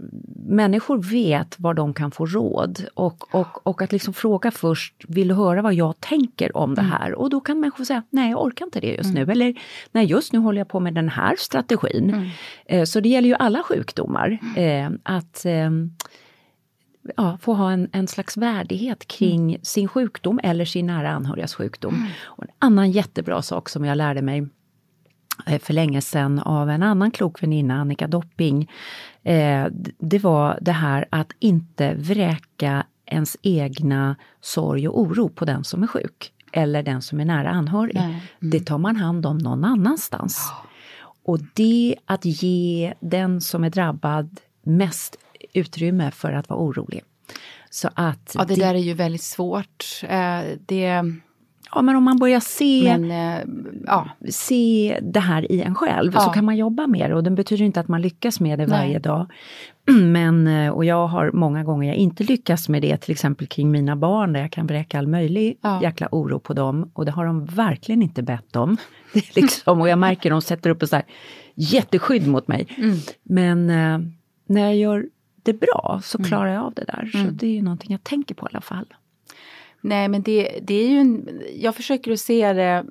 Mm, 0.00 0.10
mm. 0.10 0.56
Människor 0.56 1.02
vet 1.02 1.60
var 1.60 1.74
de 1.74 1.94
kan 1.94 2.10
få 2.10 2.26
råd 2.26 2.84
och, 2.94 3.34
och, 3.34 3.66
och 3.66 3.82
att 3.82 3.92
liksom 3.92 4.14
fråga 4.14 4.50
först, 4.50 4.94
vill 5.08 5.28
du 5.28 5.34
höra 5.34 5.62
vad 5.62 5.74
jag 5.74 6.00
tänker 6.00 6.56
om 6.56 6.74
det 6.74 6.80
Mm. 6.80 6.92
här? 6.92 7.14
Och 7.14 7.30
då 7.30 7.40
kan 7.40 7.60
människor 7.60 7.84
säga, 7.84 8.02
nej 8.10 8.30
jag 8.30 8.42
orkar 8.42 8.64
inte 8.64 8.80
det 8.80 8.94
just 8.94 9.14
nu. 9.14 9.22
Eller, 9.22 9.54
nej 9.92 10.04
just 10.06 10.32
nu 10.32 10.38
håller 10.38 10.58
jag 10.60 10.68
på 10.68 10.80
med 10.80 10.94
den 10.94 11.08
här 11.08 11.36
strategin. 11.38 12.14
Mm. 12.14 12.28
Eh, 12.66 12.84
så 12.84 13.00
det 13.00 13.08
gäller 13.08 13.28
ju 13.28 13.34
alla 13.34 13.62
sjukdomar. 13.62 14.38
Eh, 14.56 14.90
att 15.02 15.44
eh, 15.44 15.70
ja, 17.16 17.38
få 17.42 17.54
ha 17.54 17.72
en, 17.72 17.88
en 17.92 18.06
slags 18.08 18.36
värdighet 18.36 19.06
kring 19.08 19.50
Mm. 19.50 19.60
sin 19.62 19.88
sjukdom 19.88 20.40
eller 20.42 20.64
sin 20.64 20.86
nära 20.86 21.10
anhörigas 21.10 21.54
sjukdom. 21.54 22.06
Och 22.24 22.44
en 22.44 22.50
annan 22.58 22.90
jättebra 22.90 23.42
sak 23.42 23.68
som 23.68 23.84
jag 23.84 23.96
lärde 23.98 24.22
mig 24.22 24.48
eh, 25.46 25.58
för 25.60 25.72
länge 25.74 26.00
sedan 26.00 26.38
av 26.38 26.70
en 26.70 26.82
annan 26.82 27.10
klok 27.10 27.42
väninna, 27.42 27.74
Annika 27.80 28.06
Dopping. 28.06 28.70
Eh, 29.24 29.66
det 29.98 30.18
var 30.18 30.58
det 30.60 30.72
här 30.72 31.04
att 31.10 31.32
inte 31.38 31.94
vräka 31.94 32.86
ens 33.06 33.36
egna 33.42 34.16
sorg 34.40 34.88
och 34.88 35.00
oro 35.00 35.28
på 35.28 35.44
den 35.44 35.64
som 35.64 35.82
är 35.82 35.86
sjuk 35.86 36.32
eller 36.52 36.82
den 36.82 37.02
som 37.02 37.20
är 37.20 37.24
nära 37.24 37.50
anhörig. 37.50 37.94
Nej. 37.94 38.22
Det 38.40 38.60
tar 38.60 38.78
man 38.78 38.96
hand 38.96 39.26
om 39.26 39.38
någon 39.38 39.64
annanstans. 39.64 40.52
Och 41.24 41.38
det 41.54 41.96
att 42.04 42.24
ge 42.24 42.94
den 43.00 43.40
som 43.40 43.64
är 43.64 43.70
drabbad 43.70 44.40
mest 44.62 45.16
utrymme 45.52 46.10
för 46.10 46.32
att 46.32 46.48
vara 46.48 46.60
orolig. 46.60 47.02
Så 47.70 47.90
att 47.94 48.32
ja, 48.34 48.44
det 48.44 48.54
där 48.54 48.74
är 48.74 48.78
ju 48.78 48.94
väldigt 48.94 49.22
svårt. 49.22 50.00
Eh, 50.02 50.40
det, 50.66 51.04
ja, 51.74 51.82
men 51.82 51.96
om 51.96 52.04
man 52.04 52.18
börjar 52.18 52.40
se 52.40 52.96
men 52.98 53.10
eh, 53.10 53.44
ja, 53.86 54.08
se 54.30 54.98
det 55.02 55.20
här 55.20 55.52
i 55.52 55.62
en 55.62 55.74
själv 55.74 56.12
så 56.12 56.18
Ja. 56.18 56.32
kan 56.32 56.44
man 56.44 56.56
jobba 56.56 56.86
med 56.86 57.10
det 57.10 57.14
och 57.14 57.24
det 57.24 57.30
betyder 57.30 57.64
inte 57.64 57.80
att 57.80 57.88
man 57.88 58.02
lyckas 58.02 58.40
med 58.40 58.58
det 58.58 58.66
Nej. 58.66 58.78
varje 58.78 58.98
dag. 58.98 59.26
Men, 60.02 60.46
eh, 60.46 60.70
och 60.70 60.84
jag 60.84 61.06
har 61.06 61.30
många 61.32 61.64
gånger 61.64 61.88
jag 61.88 61.96
inte 61.96 62.24
lyckats 62.24 62.68
med 62.68 62.82
det, 62.82 62.96
till 62.96 63.12
exempel 63.12 63.46
kring 63.46 63.70
mina 63.70 63.96
barn 63.96 64.32
där 64.32 64.40
jag 64.40 64.50
kan 64.52 64.66
vräka 64.66 64.98
all 64.98 65.06
möjlig 65.06 65.58
Ja. 65.60 65.82
jäkla 65.82 66.08
oro 66.12 66.38
på 66.38 66.52
dem 66.54 66.90
och 66.92 67.04
det 67.04 67.10
har 67.10 67.26
de 67.26 67.44
verkligen 67.44 68.02
inte 68.02 68.22
bett 68.22 68.56
om. 68.56 68.76
Det 69.14 69.36
liksom, 69.36 69.80
och 69.80 69.88
jag 69.88 69.98
märker 69.98 70.30
de 70.30 70.42
sätter 70.42 70.70
upp 70.70 70.82
ett 70.82 70.90
så 70.90 70.96
här 70.96 71.04
jätteskydd 71.54 72.26
mot 72.28 72.48
mig. 72.48 72.66
Mm. 72.76 72.96
Men 73.22 73.70
eh, 73.70 74.08
när 74.46 74.60
jag 74.60 74.76
gör 74.76 75.06
det 75.42 75.52
bra 75.52 76.00
så 76.04 76.18
Mm. 76.18 76.28
klarar 76.28 76.54
jag 76.54 76.64
av 76.64 76.74
det 76.74 76.84
där. 76.84 77.10
Så 77.12 77.30
det 77.30 77.46
är 77.46 77.50
ju 77.50 77.62
någonting 77.62 77.92
jag 77.92 78.04
tänker 78.04 78.34
på 78.34 78.46
i 78.46 78.48
alla 78.52 78.60
fall 78.60 78.86
nej 79.84 80.08
men 80.08 80.22
det, 80.22 80.58
det 80.62 80.74
är 80.74 80.88
ju 80.88 80.98
en, 80.98 81.42
jag 81.56 81.74
försöker 81.74 82.12
att 82.12 82.20
se 82.20 82.52
det 82.52 82.84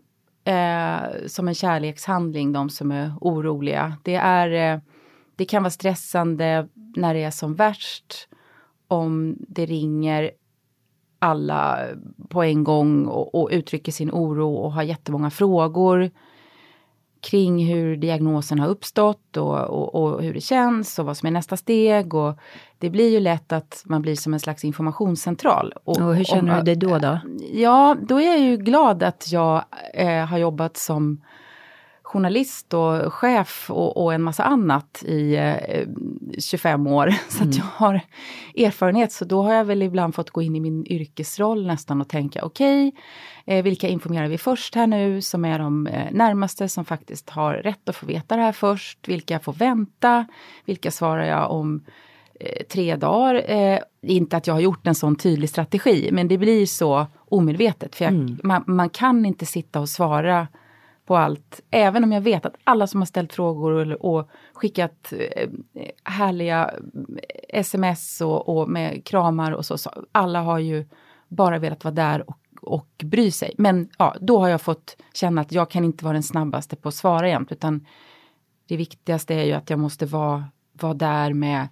eh, 0.52 1.28
som 1.28 1.48
en 1.48 1.56
kärlekshandling, 1.56 2.54
de 2.54 2.70
som 2.70 2.92
är 2.92 3.12
oroliga. 3.22 3.98
Det 4.04 4.16
är, 4.16 4.74
eh, 4.76 4.80
det 5.36 5.46
kan 5.46 5.64
vara 5.64 5.72
stressande 5.72 6.68
när 6.96 7.14
det 7.14 7.24
är 7.24 7.32
som 7.32 7.56
värst. 7.56 8.28
Om 8.88 9.38
det 9.40 9.66
ringer 9.66 10.32
alla 11.20 11.80
på 12.30 12.44
en 12.44 12.64
gång 12.64 13.06
och, 13.06 13.36
och 13.36 13.50
uttrycker 13.52 13.92
sin 13.92 14.12
oro 14.12 14.54
och 14.54 14.74
har 14.74 14.84
jättemånga 14.84 15.30
frågor. 15.30 16.12
kring 17.22 17.66
hur 17.66 17.98
diagnosen 17.98 18.60
har 18.60 18.68
uppstått 18.68 19.38
och, 19.38 19.60
och, 19.60 19.96
och, 19.96 20.24
hur 20.24 20.34
det 20.34 20.42
känns 20.42 21.00
och 21.00 21.06
vad 21.06 21.18
som 21.18 21.28
är 21.28 21.32
nästa 21.32 21.58
steg. 21.58 22.14
Och 22.14 22.38
det 22.84 22.90
blir 22.90 23.10
ju 23.10 23.20
lätt 23.20 23.52
att 23.52 23.84
man 23.86 24.02
blir 24.02 24.16
som 24.16 24.34
en 24.34 24.40
slags 24.40 24.64
informationscentral. 24.64 25.74
Och, 25.84 26.02
och 26.02 26.16
hur 26.16 26.24
känner 26.24 26.52
om, 26.52 26.58
du 26.58 26.64
dig 26.64 26.76
då, 26.76 26.98
då? 26.98 27.20
Ja, 27.54 27.96
då 28.02 28.22
är 28.22 28.26
jag 28.26 28.40
ju 28.40 28.58
glad 28.58 29.04
att 29.04 29.32
jag 29.32 29.64
eh, 29.94 30.26
har 30.26 30.38
jobbat 30.38 30.78
som 30.78 31.22
journalist 32.02 32.74
och 32.74 33.14
chef 33.14 33.72
och, 33.72 34.04
och 34.04 34.14
en 34.14 34.22
massa 34.22 34.44
annat 34.44 35.04
i 35.04 35.36
eh, 35.36 35.88
25 36.40 36.88
år. 36.88 37.14
Så 37.30 37.38
mm. 37.38 37.50
att 37.50 37.58
jag 37.58 37.66
har 37.66 38.02
erfarenhet. 38.56 39.12
Så 39.12 39.26
då 39.26 39.44
har 39.44 39.54
jag 39.54 39.66
väl 39.66 39.82
ibland 39.82 40.16
fått 40.16 40.30
gå 40.30 40.42
in 40.42 40.56
i 40.56 40.60
min 40.60 40.86
yrkesroll 40.88 41.68
nästan 41.68 42.02
och 42.02 42.10
tänka 42.10 42.46
okej, 42.46 42.88
okay, 42.88 43.58
eh, 43.58 43.64
vilka 43.64 43.88
informerar 43.88 44.28
vi 44.28 44.38
först 44.38 44.76
här 44.76 44.88
nu 44.88 45.22
som 45.22 45.46
är 45.46 45.60
de 45.60 45.88
eh, 45.88 46.12
närmaste 46.12 46.70
som 46.70 46.86
faktiskt 46.86 47.30
har 47.30 47.54
rätt 47.54 47.90
att 47.90 47.96
få 47.96 48.06
veta 48.06 48.36
det 48.36 48.42
här 48.42 48.52
först. 48.52 49.08
Vilka 49.08 49.40
får 49.40 49.54
vänta? 49.54 50.26
Vilka 50.66 50.92
svarar 50.92 51.26
jag 51.26 51.52
om 51.52 51.84
tre 52.70 52.96
dagar? 52.96 53.52
Eh, 53.52 53.80
inte 54.02 54.38
att 54.38 54.48
jag 54.48 54.54
har 54.54 54.62
gjort 54.62 54.88
en 54.88 54.96
sån 54.96 55.16
tydlig 55.16 55.50
strategi, 55.50 56.10
men 56.12 56.28
det 56.28 56.38
blir 56.38 56.66
så 56.66 57.08
omedvetet. 57.16 57.96
För 57.96 58.06
jag, 58.06 58.14
mm. 58.14 58.40
man, 58.44 58.64
man 58.68 58.90
kan 58.90 59.26
inte 59.26 59.46
sitta 59.46 59.80
och 59.80 59.90
svara 59.90 60.48
på 61.06 61.18
allt. 61.18 61.62
Även 61.72 62.04
om 62.04 62.12
jag 62.12 62.22
vet 62.22 62.46
att 62.46 62.56
alla 62.64 62.88
som 62.88 63.02
har 63.02 63.06
ställt 63.06 63.34
frågor 63.34 63.94
och, 63.94 64.18
och 64.18 64.30
skickat 64.54 65.14
eh, 65.20 65.50
härliga 66.04 66.74
sms 67.50 68.22
och, 68.22 68.58
och, 68.58 68.70
med 68.70 69.06
kramar 69.06 69.52
och 69.52 69.66
så, 69.66 69.78
så, 69.78 69.92
alla 70.12 70.42
har 70.42 70.60
ju 70.60 70.86
bara 71.28 71.60
velat 71.60 71.84
vara 71.84 71.94
där 71.94 72.30
och, 72.30 72.38
och 72.62 72.88
bry 73.04 73.32
sig. 73.32 73.54
Men 73.58 73.90
ja, 73.98 74.16
då 74.22 74.40
har 74.40 74.50
jag 74.50 74.62
fått 74.62 74.98
känna 75.14 75.42
att 75.42 75.52
jag 75.52 75.70
kan 75.70 75.86
inte 75.86 76.06
vara 76.06 76.14
den 76.14 76.24
snabbaste 76.24 76.76
på 76.76 76.90
att 76.90 76.96
svara 76.96 77.30
jämt 77.30 77.52
utan 77.52 77.86
det 78.68 78.78
viktigaste 78.78 79.34
är 79.34 79.44
ju 79.44 79.52
att 79.52 79.70
jag 79.70 79.80
måste 79.80 80.06
vara, 80.06 80.46
vara 80.74 80.94
där 80.94 81.34
med, 81.34 81.68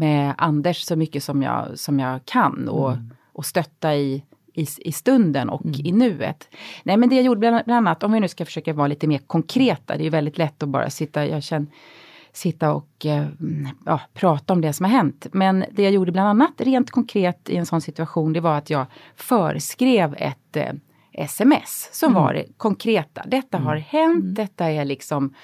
med 0.00 0.34
Anders 0.38 0.82
så 0.82 0.96
mycket 0.96 1.24
som 1.24 1.42
jag, 1.42 1.78
som 1.78 2.00
jag 2.00 2.24
kan 2.24 2.68
och, 2.68 2.92
mm. 2.92 3.10
och 3.32 3.46
stötta 3.46 3.94
i 3.94 4.24
i, 4.54 4.66
i 4.78 4.92
stunden 4.92 5.48
och 5.48 5.64
mm. 5.64 5.80
i 5.84 5.92
nuet. 5.92 6.48
Nej 6.82 6.96
men 6.96 7.08
det 7.08 7.14
jag 7.14 7.24
gjorde 7.24 7.38
bland, 7.38 7.64
bland 7.64 7.88
annat, 7.88 8.02
om 8.02 8.12
vi 8.12 8.20
nu 8.20 8.28
ska 8.28 8.44
försöka 8.44 8.72
vara 8.72 8.86
lite 8.86 9.06
mer 9.06 9.18
konkreta, 9.18 9.96
det 9.96 10.06
är 10.06 10.10
väldigt 10.10 10.38
lätt 10.38 10.62
att 10.62 10.68
bara 10.68 10.90
sitta, 10.90 11.26
jag 11.26 11.42
känner, 11.42 11.66
sitta 12.32 12.72
och 12.72 13.06
eh, 13.06 13.26
ja, 13.86 14.00
prata 14.14 14.52
om 14.52 14.60
det 14.60 14.72
som 14.72 14.84
har 14.84 14.92
hänt. 14.92 15.26
Men 15.32 15.64
det 15.72 15.82
jag 15.82 15.92
gjorde 15.92 16.12
bland 16.12 16.28
annat 16.28 16.60
rent 16.60 16.90
konkret 16.90 17.50
i 17.50 17.56
en 17.56 17.66
sån 17.66 17.80
situation, 17.80 18.32
det 18.32 18.40
var 18.40 18.58
att 18.58 18.70
jag 18.70 18.86
förskrev 19.16 20.14
ett 20.18 20.56
eh, 20.56 20.72
sms 21.12 21.88
som 21.92 22.12
mm. 22.12 22.22
var 22.22 22.34
det 22.34 22.46
konkreta. 22.56 23.22
Detta 23.26 23.56
mm. 23.56 23.66
har 23.66 23.76
hänt, 23.76 24.22
mm. 24.22 24.34
detta 24.34 24.70
är 24.70 24.84
liksom 24.84 25.34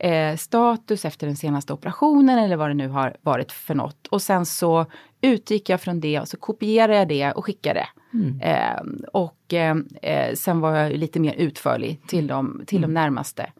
eh, 0.00 0.36
status 0.36 1.04
efter 1.04 1.26
den 1.26 1.36
senaste 1.36 1.72
operationen 1.72 2.38
eller 2.38 2.56
vad 2.56 2.70
det 2.70 2.74
nu 2.74 2.88
har 2.88 3.16
varit 3.22 3.52
för 3.52 3.74
något. 3.74 4.06
Och 4.06 4.22
sen 4.22 4.46
så 4.46 4.86
utgick 5.20 5.68
jag 5.68 5.80
från 5.80 6.00
det 6.00 6.20
och 6.20 6.28
så 6.28 6.36
kopierade 6.36 6.94
jag 6.94 7.08
det 7.08 7.32
och 7.32 7.44
skickade. 7.44 7.86
Mm. 8.14 8.40
Eh, 8.40 8.82
och 9.12 9.54
eh, 9.54 9.76
eh, 10.02 10.34
sen 10.34 10.60
var 10.60 10.76
jag 10.76 10.92
lite 10.92 11.20
mer 11.20 11.34
utförlig 11.34 12.00
till, 12.06 12.26
dem, 12.26 12.62
till 12.66 12.78
mm. 12.78 12.90
de 12.90 13.00
närmaste. 13.00 13.52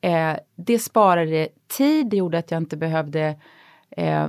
Eh, 0.00 0.36
det 0.56 0.78
sparade 0.78 1.48
tid, 1.68 2.06
det 2.06 2.16
gjorde 2.16 2.38
att 2.38 2.50
jag 2.50 2.58
inte 2.58 2.76
behövde 2.76 3.36
eh, 3.90 4.28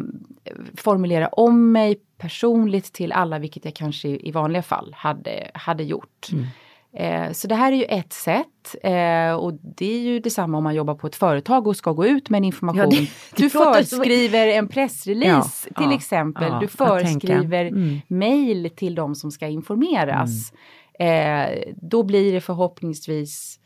formulera 0.78 1.28
om 1.28 1.72
mig 1.72 2.00
personligt 2.18 2.94
till 2.94 3.12
alla, 3.12 3.40
vilket 3.40 3.66
jag 3.66 3.74
kanske 3.74 4.08
i 4.08 4.32
vanliga 4.32 4.64
fall 4.64 4.94
hade, 4.98 5.52
hade 5.54 5.84
gjort. 5.84 6.28
Mm. 6.32 6.46
Eh, 6.94 7.32
så 7.32 7.48
det 7.48 7.56
här 7.56 7.72
är 7.72 7.76
ju 7.76 7.84
ett 7.84 8.14
sätt 8.14 8.76
eh, 8.84 9.34
och 9.34 9.54
det 9.54 9.94
är 9.94 10.00
ju 10.00 10.20
detsamma 10.20 10.58
om 10.58 10.64
man 10.64 10.76
jobbar 10.76 10.96
på 10.96 11.08
ett 11.08 11.16
företag 11.16 11.68
och 11.68 11.76
ska 11.76 11.92
gå 11.92 12.06
ut 12.06 12.30
med 12.30 12.38
en 12.38 12.44
information. 12.44 12.80
Ja, 12.80 13.00
det, 13.00 13.10
det 13.36 13.44
du 13.44 13.50
förskriver 13.50 14.48
en 14.48 14.68
pressrelease 14.68 15.68
ja, 15.70 15.82
till 15.82 15.92
ja, 15.92 15.98
exempel. 15.98 16.54
du 16.60 16.68
förskriver 16.68 17.66
mm. 17.66 18.02
mail 18.08 18.70
till 18.76 18.96
de 18.96 19.16
som 19.16 19.32
ska 19.32 19.48
informeras. 19.48 20.54
Mm. 21.00 21.58
Eh, 21.60 21.74
då 21.76 22.04
blir 22.04 22.34
det 22.34 22.42
förhoppningsvis 22.42 23.60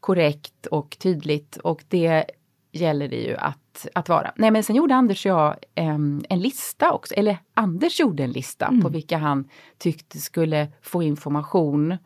korrekt 0.00 0.66
och 0.66 0.96
tydligt 0.98 1.56
och 1.56 1.84
det 1.88 2.24
gäller 2.72 3.08
det 3.08 3.16
ju 3.16 3.36
att, 3.36 3.86
att 3.94 4.08
vara. 4.08 4.32
Nej 4.36 4.50
men 4.50 4.62
sen 4.62 4.76
gjorde 4.76 4.94
Anders 4.94 5.26
och 5.26 5.30
jag 5.30 5.56
en 5.74 6.24
lista 6.30 6.92
också, 6.92 7.14
eller 7.14 7.38
Anders 7.54 8.00
gjorde 8.00 8.22
en 8.22 8.32
lista 8.32 8.66
mm. 8.66 8.82
på 8.82 8.88
vilka 8.88 9.18
han 9.18 9.48
tyckte 9.78 10.18
skulle 10.18 10.68
få 10.82 11.02
information 11.02 11.96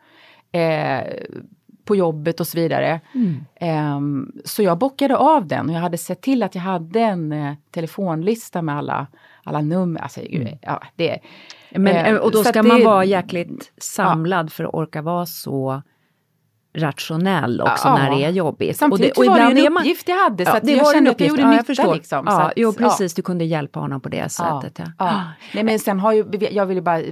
eh, 0.52 1.04
på 1.84 1.96
jobbet 1.96 2.40
och 2.40 2.46
så 2.46 2.58
vidare. 2.58 3.00
Mm. 3.14 3.44
Eh, 3.54 4.24
så 4.44 4.62
jag 4.62 4.78
bockade 4.78 5.16
av 5.16 5.46
den 5.46 5.68
och 5.68 5.74
jag 5.74 5.80
hade 5.80 5.98
sett 5.98 6.20
till 6.20 6.42
att 6.42 6.54
jag 6.54 6.62
hade 6.62 7.00
en 7.00 7.32
eh, 7.32 7.54
telefonlista 7.70 8.62
med 8.62 8.76
alla, 8.76 9.06
alla 9.44 9.60
nummer. 9.60 10.00
Alltså, 10.00 10.20
mm. 10.20 10.58
ja, 10.62 10.82
det, 10.96 11.18
Men, 11.70 12.06
eh, 12.06 12.16
och 12.16 12.32
då 12.32 12.44
ska 12.44 12.62
man 12.62 12.78
det, 12.78 12.84
vara 12.84 13.04
jäkligt 13.04 13.72
samlad 13.78 14.46
ja. 14.46 14.50
för 14.50 14.64
att 14.64 14.74
orka 14.74 15.02
vara 15.02 15.26
så 15.26 15.82
rationell 16.72 17.60
också 17.60 17.88
ja, 17.88 17.96
när 17.96 18.10
det 18.10 18.24
är 18.24 18.30
jobbigt. 18.30 18.76
Samtidigt 18.76 19.18
och 19.18 19.24
det, 19.24 19.30
och 19.30 19.36
var 19.36 19.54
det 19.54 19.66
en 19.66 19.76
uppgift 19.76 20.08
jag 20.08 20.16
hade 20.16 20.46
så 20.46 20.50
ja, 20.54 20.60
det 20.62 20.72
jag 20.72 20.84
var 20.84 20.92
kände 20.92 21.10
att 21.10 21.20
jag 21.20 21.28
gjorde 21.28 21.50
nytta. 21.50 21.72
Ja, 21.72 21.94
liksom, 21.94 22.24
ja, 22.26 22.42
att, 22.42 22.52
jo 22.56 22.72
precis, 22.72 23.14
du 23.14 23.22
kunde 23.22 23.44
hjälpa 23.44 23.80
honom 23.80 24.00
på 24.00 24.08
det 24.08 24.32
sättet. 24.32 24.78
Ja. 24.78 24.84
Ja. 24.98 25.22
Nej, 25.54 25.64
men 25.64 25.78
sen 25.78 26.00
har 26.00 26.12
ju, 26.12 26.26
jag 26.50 26.66
vill 26.66 26.82
bara 26.82 27.02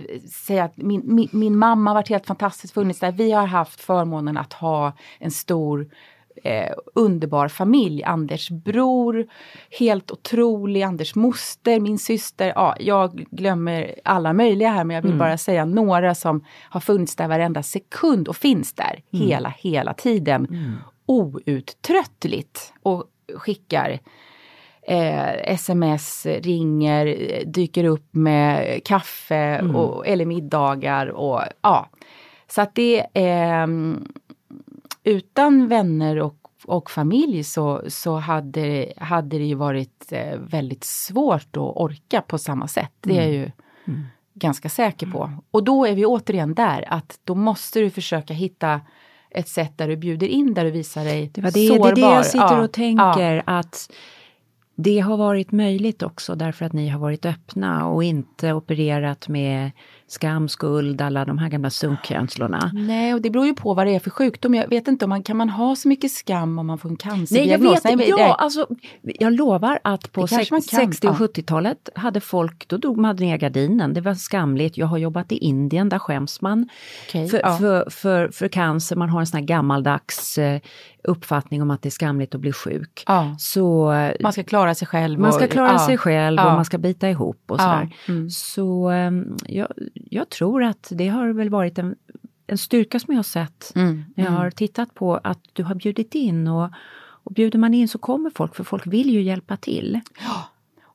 säga 0.46 0.64
att 0.64 0.76
min, 0.76 1.02
min, 1.04 1.28
min 1.32 1.58
mamma 1.58 1.90
har 1.90 1.94
varit 1.94 2.08
helt 2.08 2.26
fantastiskt 2.26 2.74
funnits 2.74 3.00
där. 3.00 3.12
Vi 3.12 3.32
har 3.32 3.46
haft 3.46 3.80
förmånen 3.80 4.36
att 4.36 4.52
ha 4.52 4.92
en 5.18 5.30
stor 5.30 5.86
eh, 6.44 6.72
underbar 6.94 7.48
familj. 7.48 8.02
Anders 8.04 8.50
bror, 8.50 9.26
helt 9.78 10.10
otrolig, 10.10 10.82
Anders 10.82 11.14
moster, 11.14 11.80
min 11.80 11.98
syster. 11.98 12.52
Ja, 12.56 12.76
jag 12.80 13.26
glömmer 13.30 13.94
alla 14.04 14.32
möjliga 14.32 14.68
här 14.68 14.84
men 14.84 14.94
jag 14.94 15.02
vill 15.02 15.10
mm. 15.10 15.18
bara 15.18 15.38
säga 15.38 15.64
några 15.64 16.14
som 16.14 16.44
har 16.70 16.80
funnits 16.80 17.16
där 17.16 17.28
varenda 17.28 17.62
sekund 17.62 18.28
och 18.28 18.36
finns 18.36 18.72
där 18.72 19.02
mm. 19.12 19.26
hela, 19.26 19.54
hela 19.58 19.94
tiden. 19.94 20.46
Mm. 20.46 20.74
Outtröttligt 21.06 22.72
och 22.82 23.04
skickar 23.34 23.98
eh, 24.88 25.52
sms, 25.52 26.26
ringer, 26.26 27.16
dyker 27.44 27.84
upp 27.84 28.08
med 28.10 28.80
kaffe 28.84 29.36
mm. 29.36 29.76
och, 29.76 30.06
eller 30.06 30.24
middagar 30.26 31.06
och 31.06 31.42
ja. 31.62 31.88
Så 32.50 32.60
att 32.60 32.74
det 32.74 33.06
är 33.14 33.62
eh, 33.62 33.66
utan 35.04 35.68
vänner 35.68 36.16
och, 36.16 36.36
och 36.64 36.90
familj 36.90 37.44
så, 37.44 37.82
så 37.88 38.16
hade, 38.16 38.92
hade 38.96 39.38
det 39.38 39.44
ju 39.44 39.54
varit 39.54 40.12
eh, 40.12 40.38
väldigt 40.38 40.84
svårt 40.84 41.56
att 41.56 41.76
orka 41.76 42.20
på 42.20 42.38
samma 42.38 42.68
sätt. 42.68 42.92
Det 43.00 43.18
är 43.18 43.22
jag 43.22 43.32
ju 43.32 43.50
mm. 43.86 44.04
ganska 44.34 44.68
säker 44.68 45.06
på. 45.06 45.30
Och 45.50 45.64
då 45.64 45.86
är 45.86 45.94
vi 45.94 46.06
återigen 46.06 46.54
där 46.54 46.84
att 46.88 47.20
då 47.24 47.34
måste 47.34 47.80
du 47.80 47.90
försöka 47.90 48.34
hitta 48.34 48.80
ett 49.30 49.48
sätt 49.48 49.78
där 49.78 49.88
du 49.88 49.96
bjuder 49.96 50.26
in, 50.26 50.54
där 50.54 50.64
du 50.64 50.70
visar 50.70 51.04
dig 51.04 51.30
det 51.34 51.40
var 51.40 51.50
det, 51.50 51.66
sårbar. 51.66 51.94
Det 51.94 52.00
är 52.00 52.08
det 52.08 52.14
jag 52.14 52.26
sitter 52.26 52.60
och 52.60 52.72
tänker 52.72 53.34
ja. 53.34 53.42
att 53.46 53.90
det 54.80 54.98
har 54.98 55.16
varit 55.16 55.52
möjligt 55.52 56.02
också 56.02 56.34
därför 56.34 56.64
att 56.64 56.72
ni 56.72 56.88
har 56.88 57.00
varit 57.00 57.26
öppna 57.26 57.86
och 57.88 58.04
inte 58.04 58.52
opererat 58.52 59.28
med 59.28 59.70
skam, 60.08 60.48
skuld, 60.48 61.00
alla 61.00 61.24
de 61.24 61.38
här 61.38 61.48
gamla 61.48 61.70
sunkkänslorna. 61.70 62.70
Nej, 62.74 63.14
och 63.14 63.22
det 63.22 63.30
beror 63.30 63.46
ju 63.46 63.54
på 63.54 63.74
vad 63.74 63.86
det 63.86 63.94
är 63.94 64.00
för 64.00 64.10
sjukdom. 64.10 64.54
Jag 64.54 64.68
vet 64.68 64.88
inte 64.88 65.04
om 65.04 65.08
man 65.08 65.22
kan 65.22 65.36
man 65.36 65.48
ha 65.48 65.76
så 65.76 65.88
mycket 65.88 66.12
skam 66.12 66.58
om 66.58 66.66
man 66.66 66.78
får 66.78 66.88
en 66.88 66.96
cancerdiagnos? 66.96 67.84
Nej, 67.84 67.92
jag 67.92 67.98
vet, 67.98 68.08
Nej, 68.08 68.24
ja, 68.26 68.34
alltså, 68.34 68.66
jag 69.02 69.32
lovar 69.32 69.78
att 69.84 70.12
på 70.12 70.26
60 70.26 71.08
och 71.08 71.14
70-talet 71.14 71.88
hade 71.94 72.20
folk, 72.20 72.68
då 72.68 72.76
drog 72.76 72.98
man 72.98 73.16
ner 73.16 73.36
gardinen, 73.36 73.94
det 73.94 74.00
var 74.00 74.14
skamligt. 74.14 74.76
Jag 74.76 74.86
har 74.86 74.98
jobbat 74.98 75.32
i 75.32 75.36
Indien, 75.36 75.88
där 75.88 75.98
skäms 75.98 76.40
man 76.40 76.68
okay, 77.08 77.28
för, 77.28 77.40
ja. 77.44 77.56
för, 77.58 77.90
för, 77.90 78.28
för, 78.28 78.48
cancer. 78.48 78.96
Man 78.96 79.08
har 79.08 79.20
en 79.20 79.26
sån 79.26 79.38
här 79.38 79.46
gammaldags 79.46 80.38
eh, 80.38 80.60
uppfattning 81.04 81.62
om 81.62 81.70
att 81.70 81.82
det 81.82 81.88
är 81.88 81.90
skamligt 81.90 82.34
att 82.34 82.40
bli 82.40 82.52
sjuk. 82.52 83.04
Ja. 83.06 83.36
Så, 83.38 83.92
man 84.20 84.32
ska 84.32 84.42
klara 84.42 84.74
sig 84.74 84.88
själv. 84.88 85.20
Man 85.20 85.32
ska 85.32 85.46
klara 85.46 85.74
och, 85.74 85.80
sig 85.80 85.98
själv 85.98 86.38
och 86.38 86.52
man 86.52 86.64
ska 86.64 86.78
bita 86.78 87.10
ihop 87.10 87.42
och 87.46 87.60
sådär. 87.60 87.94
Mm. 88.08 88.30
Så 88.30 88.90
um, 88.90 89.36
jag, 89.46 89.68
jag 90.10 90.28
tror 90.28 90.62
att 90.62 90.88
det 90.90 91.08
har 91.08 91.28
väl 91.28 91.50
varit 91.50 91.78
en, 91.78 91.96
en 92.46 92.58
styrka 92.58 93.00
som 93.00 93.14
jag 93.14 93.18
har 93.18 93.22
sett 93.22 93.72
mm. 93.74 94.04
när 94.16 94.24
jag 94.24 94.32
mm. 94.32 94.42
har 94.42 94.50
tittat 94.50 94.94
på 94.94 95.20
att 95.24 95.40
du 95.52 95.62
har 95.62 95.74
bjudit 95.74 96.14
in 96.14 96.48
och, 96.48 96.70
och 97.24 97.32
bjuder 97.32 97.58
man 97.58 97.74
in 97.74 97.88
så 97.88 97.98
kommer 97.98 98.30
folk 98.30 98.54
för 98.54 98.64
folk 98.64 98.86
vill 98.86 99.10
ju 99.10 99.22
hjälpa 99.22 99.56
till. 99.56 100.00
Ja. 100.20 100.48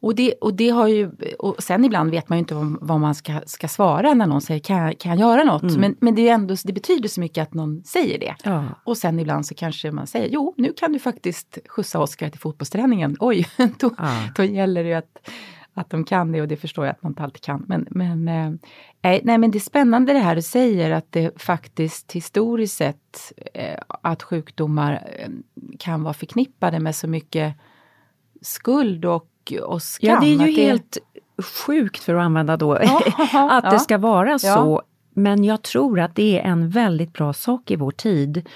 Och 0.03 0.15
det, 0.15 0.33
och 0.33 0.53
det 0.53 0.69
har 0.69 0.87
ju, 0.87 1.11
och 1.39 1.63
sen 1.63 1.85
ibland 1.85 2.11
vet 2.11 2.29
man 2.29 2.37
ju 2.37 2.39
inte 2.39 2.55
vad, 2.55 2.77
vad 2.81 2.99
man 2.99 3.15
ska, 3.15 3.41
ska 3.45 3.67
svara 3.67 4.13
när 4.13 4.25
någon 4.25 4.41
säger 4.41 4.59
kan, 4.59 4.95
kan 4.95 5.19
jag 5.19 5.19
göra 5.19 5.43
något? 5.43 5.63
Mm. 5.63 5.81
Men, 5.81 5.95
men 5.99 6.15
det, 6.15 6.29
är 6.29 6.33
ändå, 6.33 6.55
det 6.63 6.73
betyder 6.73 7.09
så 7.09 7.19
mycket 7.19 7.41
att 7.41 7.53
någon 7.53 7.83
säger 7.83 8.19
det. 8.19 8.35
Ja. 8.43 8.65
Och 8.83 8.97
sen 8.97 9.19
ibland 9.19 9.45
så 9.45 9.55
kanske 9.55 9.91
man 9.91 10.07
säger 10.07 10.29
jo 10.31 10.53
nu 10.57 10.73
kan 10.73 10.93
du 10.93 10.99
faktiskt 10.99 11.57
skjutsa 11.69 11.99
Oskar 11.99 12.29
till 12.29 12.39
fotbollsträningen. 12.39 13.17
Oj, 13.19 13.47
då, 13.79 13.89
ja. 13.97 14.29
då 14.35 14.43
gäller 14.43 14.83
det 14.83 14.93
att 14.93 15.29
att 15.73 15.89
de 15.89 16.03
kan 16.03 16.31
det 16.31 16.41
och 16.41 16.47
det 16.47 16.57
förstår 16.57 16.85
jag 16.85 16.91
att 16.91 17.03
man 17.03 17.11
inte 17.11 17.23
alltid 17.23 17.41
kan. 17.41 17.65
Men, 17.67 17.87
men, 17.89 18.27
eh, 18.27 18.51
nej, 19.01 19.37
men 19.37 19.51
det 19.51 19.57
är 19.57 19.59
spännande 19.59 20.13
det 20.13 20.19
här 20.19 20.35
du 20.35 20.41
säger 20.41 20.91
att 20.91 21.11
det 21.11 21.41
faktiskt 21.41 22.11
historiskt 22.11 22.77
sett 22.77 23.33
eh, 23.53 23.79
att 23.87 24.23
sjukdomar 24.23 25.07
eh, 25.19 25.29
kan 25.79 26.03
vara 26.03 26.13
förknippade 26.13 26.79
med 26.79 26.95
så 26.95 27.07
mycket 27.07 27.53
skuld 28.41 29.05
och, 29.05 29.53
och 29.61 29.81
skam. 29.81 30.09
Ja, 30.09 30.19
det 30.19 30.27
är 30.27 30.47
ju 30.47 30.55
det... 30.55 30.61
helt 30.61 30.97
sjukt 31.65 32.03
för 32.03 32.15
att 32.15 32.21
använda 32.21 32.57
då, 32.57 32.73
att 33.33 33.71
det 33.71 33.79
ska 33.79 33.97
vara 33.97 34.39
så. 34.39 34.81
Men 35.15 35.43
jag 35.43 35.61
tror 35.61 35.99
att 35.99 36.15
det 36.15 36.39
är 36.39 36.43
en 36.43 36.69
väldigt 36.69 37.13
bra 37.13 37.33
sak 37.33 37.71
i 37.71 37.75
vår 37.75 37.91
tid. 37.91 38.49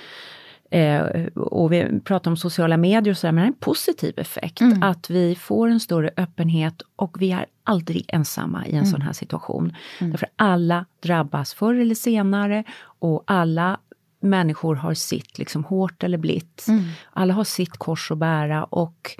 Eh, 0.69 1.25
och 1.35 1.71
vi 1.71 1.99
pratar 2.03 2.31
om 2.31 2.37
sociala 2.37 2.77
medier 2.77 3.11
och 3.11 3.17
sådär, 3.17 3.31
men 3.31 3.41
det 3.41 3.45
är 3.45 3.47
en 3.47 3.59
positiv 3.59 4.19
effekt. 4.19 4.61
Mm. 4.61 4.83
Att 4.83 5.09
vi 5.09 5.35
får 5.35 5.67
en 5.67 5.79
större 5.79 6.09
öppenhet 6.17 6.81
och 6.95 7.21
vi 7.21 7.31
är 7.31 7.45
aldrig 7.63 8.05
ensamma 8.07 8.65
i 8.65 8.71
en 8.71 8.77
mm. 8.77 8.85
sån 8.85 9.01
här 9.01 9.13
situation. 9.13 9.75
Mm. 9.99 10.11
Därför 10.11 10.29
alla 10.35 10.85
drabbas 10.99 11.53
förr 11.53 11.75
eller 11.75 11.95
senare 11.95 12.63
och 12.99 13.23
alla 13.27 13.79
människor 14.19 14.75
har 14.75 14.93
sitt, 14.93 15.37
liksom 15.37 15.63
hårt 15.63 16.03
eller 16.03 16.17
blitt. 16.17 16.65
Mm. 16.67 16.83
Alla 17.13 17.33
har 17.33 17.43
sitt 17.43 17.77
kors 17.77 18.11
att 18.11 18.17
bära 18.17 18.63
och 18.63 19.11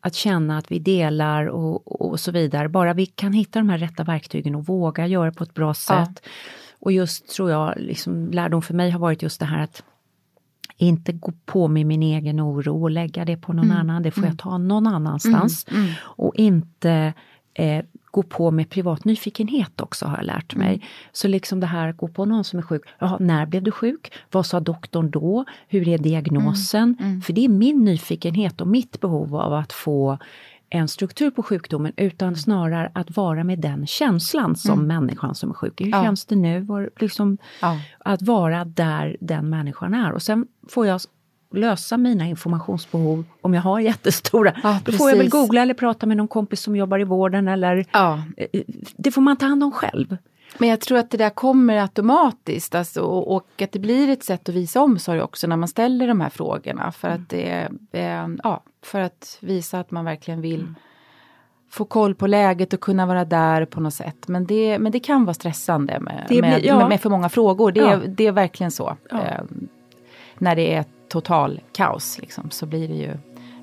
att 0.00 0.14
känna 0.14 0.58
att 0.58 0.72
vi 0.72 0.78
delar 0.78 1.46
och, 1.46 2.10
och 2.10 2.20
så 2.20 2.32
vidare. 2.32 2.68
Bara 2.68 2.94
vi 2.94 3.06
kan 3.06 3.32
hitta 3.32 3.58
de 3.58 3.68
här 3.68 3.78
rätta 3.78 4.04
verktygen 4.04 4.54
och 4.54 4.66
våga 4.66 5.06
göra 5.06 5.32
på 5.32 5.44
ett 5.44 5.54
bra 5.54 5.74
sätt. 5.74 6.20
Ja. 6.22 6.30
Och 6.80 6.92
just 6.92 7.28
tror 7.28 7.50
jag, 7.50 7.74
liksom, 7.76 8.30
lärdom 8.30 8.62
för 8.62 8.74
mig 8.74 8.90
har 8.90 9.00
varit 9.00 9.22
just 9.22 9.40
det 9.40 9.46
här 9.46 9.62
att 9.62 9.82
inte 10.76 11.12
gå 11.12 11.32
på 11.44 11.68
med 11.68 11.86
min 11.86 12.02
egen 12.02 12.40
oro 12.40 12.82
och 12.82 12.90
lägga 12.90 13.24
det 13.24 13.36
på 13.36 13.52
någon 13.52 13.64
mm. 13.64 13.76
annan, 13.76 14.02
det 14.02 14.10
får 14.10 14.22
jag 14.22 14.28
mm. 14.28 14.36
ta 14.36 14.58
någon 14.58 14.86
annanstans. 14.86 15.66
Mm. 15.70 15.82
Mm. 15.82 15.94
Och 16.02 16.34
inte 16.36 17.12
eh, 17.54 17.84
gå 18.10 18.22
på 18.22 18.50
med 18.50 18.70
privat 18.70 19.04
nyfikenhet 19.04 19.80
också 19.80 20.06
har 20.06 20.16
jag 20.16 20.26
lärt 20.26 20.54
mig. 20.54 20.68
Mm. 20.68 20.80
Så 21.12 21.28
liksom 21.28 21.60
det 21.60 21.66
här 21.66 21.88
att 21.88 21.96
gå 21.96 22.08
på 22.08 22.24
någon 22.24 22.44
som 22.44 22.58
är 22.58 22.62
sjuk. 22.62 22.82
Jaha, 22.98 23.16
när 23.20 23.46
blev 23.46 23.62
du 23.62 23.70
sjuk? 23.70 24.12
Vad 24.30 24.46
sa 24.46 24.60
doktorn 24.60 25.10
då? 25.10 25.44
Hur 25.68 25.88
är 25.88 25.98
diagnosen? 25.98 26.96
Mm. 26.98 27.10
Mm. 27.10 27.20
För 27.20 27.32
det 27.32 27.44
är 27.44 27.48
min 27.48 27.84
nyfikenhet 27.84 28.60
och 28.60 28.66
mitt 28.66 29.00
behov 29.00 29.36
av 29.36 29.52
att 29.52 29.72
få 29.72 30.18
en 30.70 30.88
struktur 30.88 31.30
på 31.30 31.42
sjukdomen 31.42 31.92
utan 31.96 32.36
snarare 32.36 32.90
att 32.94 33.16
vara 33.16 33.44
med 33.44 33.58
den 33.58 33.86
känslan 33.86 34.56
som 34.56 34.72
mm. 34.72 34.86
människan 34.86 35.34
som 35.34 35.50
är 35.50 35.54
sjuk. 35.54 35.80
Hur 35.80 35.88
ja. 35.88 36.02
känns 36.02 36.24
det 36.24 36.36
nu? 36.36 36.90
Liksom, 36.96 37.38
ja. 37.60 37.80
Att 37.98 38.22
vara 38.22 38.64
där 38.64 39.16
den 39.20 39.48
människan 39.48 39.94
är. 39.94 40.12
Och 40.12 40.22
sen 40.22 40.46
får 40.68 40.86
jag 40.86 41.00
lösa 41.54 41.96
mina 41.96 42.26
informationsbehov 42.26 43.24
om 43.40 43.54
jag 43.54 43.62
har 43.62 43.80
jättestora. 43.90 44.52
Ja, 44.62 44.78
Då 44.84 44.92
får 44.92 45.10
jag 45.10 45.16
väl 45.16 45.28
googla 45.28 45.62
eller 45.62 45.74
prata 45.74 46.06
med 46.06 46.16
någon 46.16 46.28
kompis 46.28 46.60
som 46.60 46.76
jobbar 46.76 46.98
i 46.98 47.04
vården 47.04 47.48
eller 47.48 47.86
ja. 47.92 48.22
Eh, 48.36 48.62
det 48.96 49.10
får 49.10 49.20
man 49.20 49.36
ta 49.36 49.46
hand 49.46 49.64
om 49.64 49.72
själv. 49.72 50.16
Men 50.58 50.68
jag 50.68 50.80
tror 50.80 50.98
att 50.98 51.10
det 51.10 51.16
där 51.16 51.30
kommer 51.30 51.76
automatiskt 51.76 52.74
alltså, 52.74 53.00
och, 53.02 53.62
att 53.62 53.72
det 53.72 53.78
blir 53.78 54.08
ett 54.08 54.24
sätt 54.24 54.48
att 54.48 54.54
visa 54.54 54.80
omsorg 54.80 55.22
också 55.22 55.46
när 55.46 55.56
man 55.56 55.68
ställer 55.68 56.08
de 56.08 56.20
här 56.20 56.28
frågorna. 56.28 56.92
För 56.92 57.08
att, 57.08 57.28
det, 57.28 57.68
eh, 57.92 58.28
ja, 58.42 58.62
för 58.82 59.00
att 59.00 59.38
visa 59.40 59.80
att 59.80 59.90
man 59.90 60.04
verkligen 60.04 60.40
vill 60.40 60.60
mm. 60.60 60.74
få 61.70 61.84
koll 61.84 62.14
på 62.14 62.26
läget 62.26 62.72
och 62.72 62.80
kunna 62.80 63.06
vara 63.06 63.24
där 63.24 63.64
på 63.64 63.80
något 63.80 63.94
sätt. 63.94 64.28
Men 64.28 64.46
det, 64.46 64.78
men 64.78 64.92
det 64.92 65.00
kan 65.00 65.24
vara 65.24 65.34
stressande 65.34 66.00
med, 66.00 66.24
blir, 66.28 66.40
med, 66.40 66.64
ja. 66.64 66.78
med, 66.78 66.88
med, 66.88 67.00
för 67.00 67.10
många 67.10 67.28
frågor. 67.28 67.72
Det, 67.72 67.80
ja. 67.80 68.00
det 68.06 68.26
är 68.26 68.32
verkligen 68.32 68.70
så. 68.70 68.96
Eh, 69.10 69.42
när 70.38 70.56
det 70.56 70.74
är 70.74 70.84
total 71.08 71.60
kaos 71.72 72.18
liksom, 72.18 72.50
så 72.50 72.66
blir 72.66 72.88
det 72.88 72.94
ju 72.94 73.12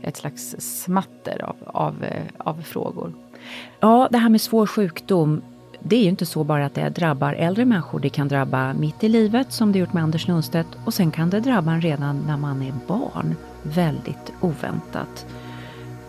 ett 0.02 0.18
slags 0.18 0.56
smatter 0.60 1.46
av, 1.46 1.56
av, 1.66 2.04
eh, 2.04 2.24
av 2.38 2.62
frågor. 2.62 3.14
Ja, 3.80 4.08
det 4.12 4.18
här 4.18 4.30
med 4.30 4.42
svår 4.42 4.68
sjukdom 4.68 5.42
det 5.84 5.96
är 5.96 6.04
ju 6.04 6.10
inte 6.10 6.26
så 6.26 6.44
bara 6.44 6.66
att 6.66 6.76
det 6.76 6.90
drabbar 6.90 7.34
äldre 7.34 7.66
människor, 7.66 8.00
det 8.00 8.10
kan 8.10 8.28
drabba 8.28 8.74
mitt 8.74 9.04
i 9.04 9.10
livet 9.10 9.52
som 9.52 9.72
det 9.72 9.80
gjort 9.80 9.94
med 9.94 10.04
Anders 10.04 10.28
Lundstedt 10.28 10.68
och 10.86 10.94
sen 10.94 11.12
kan 11.12 11.30
det 11.30 11.40
drabba 11.40 11.72
en 11.72 11.82
redan 11.82 12.24
när 12.28 12.38
man 12.38 12.62
är 12.62 12.74
barn, 12.88 13.36
väldigt 13.64 14.34
oväntat. 14.42 15.26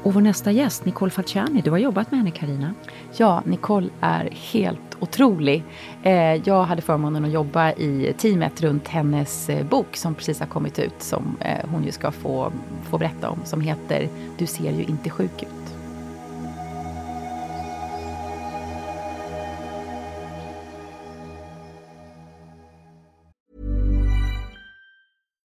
Och 0.03 0.15
vår 0.15 0.21
nästa 0.21 0.53
gäst, 0.53 0.85
Nicole 0.85 1.11
Falciani, 1.11 1.61
du 1.61 1.71
har 1.71 1.79
jobbat 1.79 2.11
med 2.11 2.19
henne 2.19 2.31
Karina. 2.31 2.75
Ja, 3.17 3.43
Nicole 3.47 3.89
är 4.01 4.31
helt 4.53 4.97
otrolig. 5.01 5.65
Eh, 6.03 6.35
jag 6.35 6.65
hade 6.65 6.83
förmånen 6.83 7.25
att 7.25 7.33
jobba 7.33 7.73
i 7.73 8.15
teamet 8.19 8.61
runt 8.61 8.89
hennes 8.89 9.49
eh, 9.49 9.67
bok 9.67 9.97
som 9.97 10.15
precis 10.15 10.41
har 10.41 10.47
kommit 10.47 10.79
ut 10.79 11.03
som 11.03 11.37
eh, 11.41 11.71
hon 11.71 11.85
ju 11.85 11.93
ska 11.93 12.11
få, 12.11 12.53
få 12.91 12.99
berätta 12.99 13.31
om 13.31 13.39
som 13.45 13.61
heter 13.61 14.09
Du 14.39 14.47
ser 14.47 14.71
ju 14.73 14.83
inte 14.85 15.11
sjuk 15.11 15.43
ut. 15.43 15.64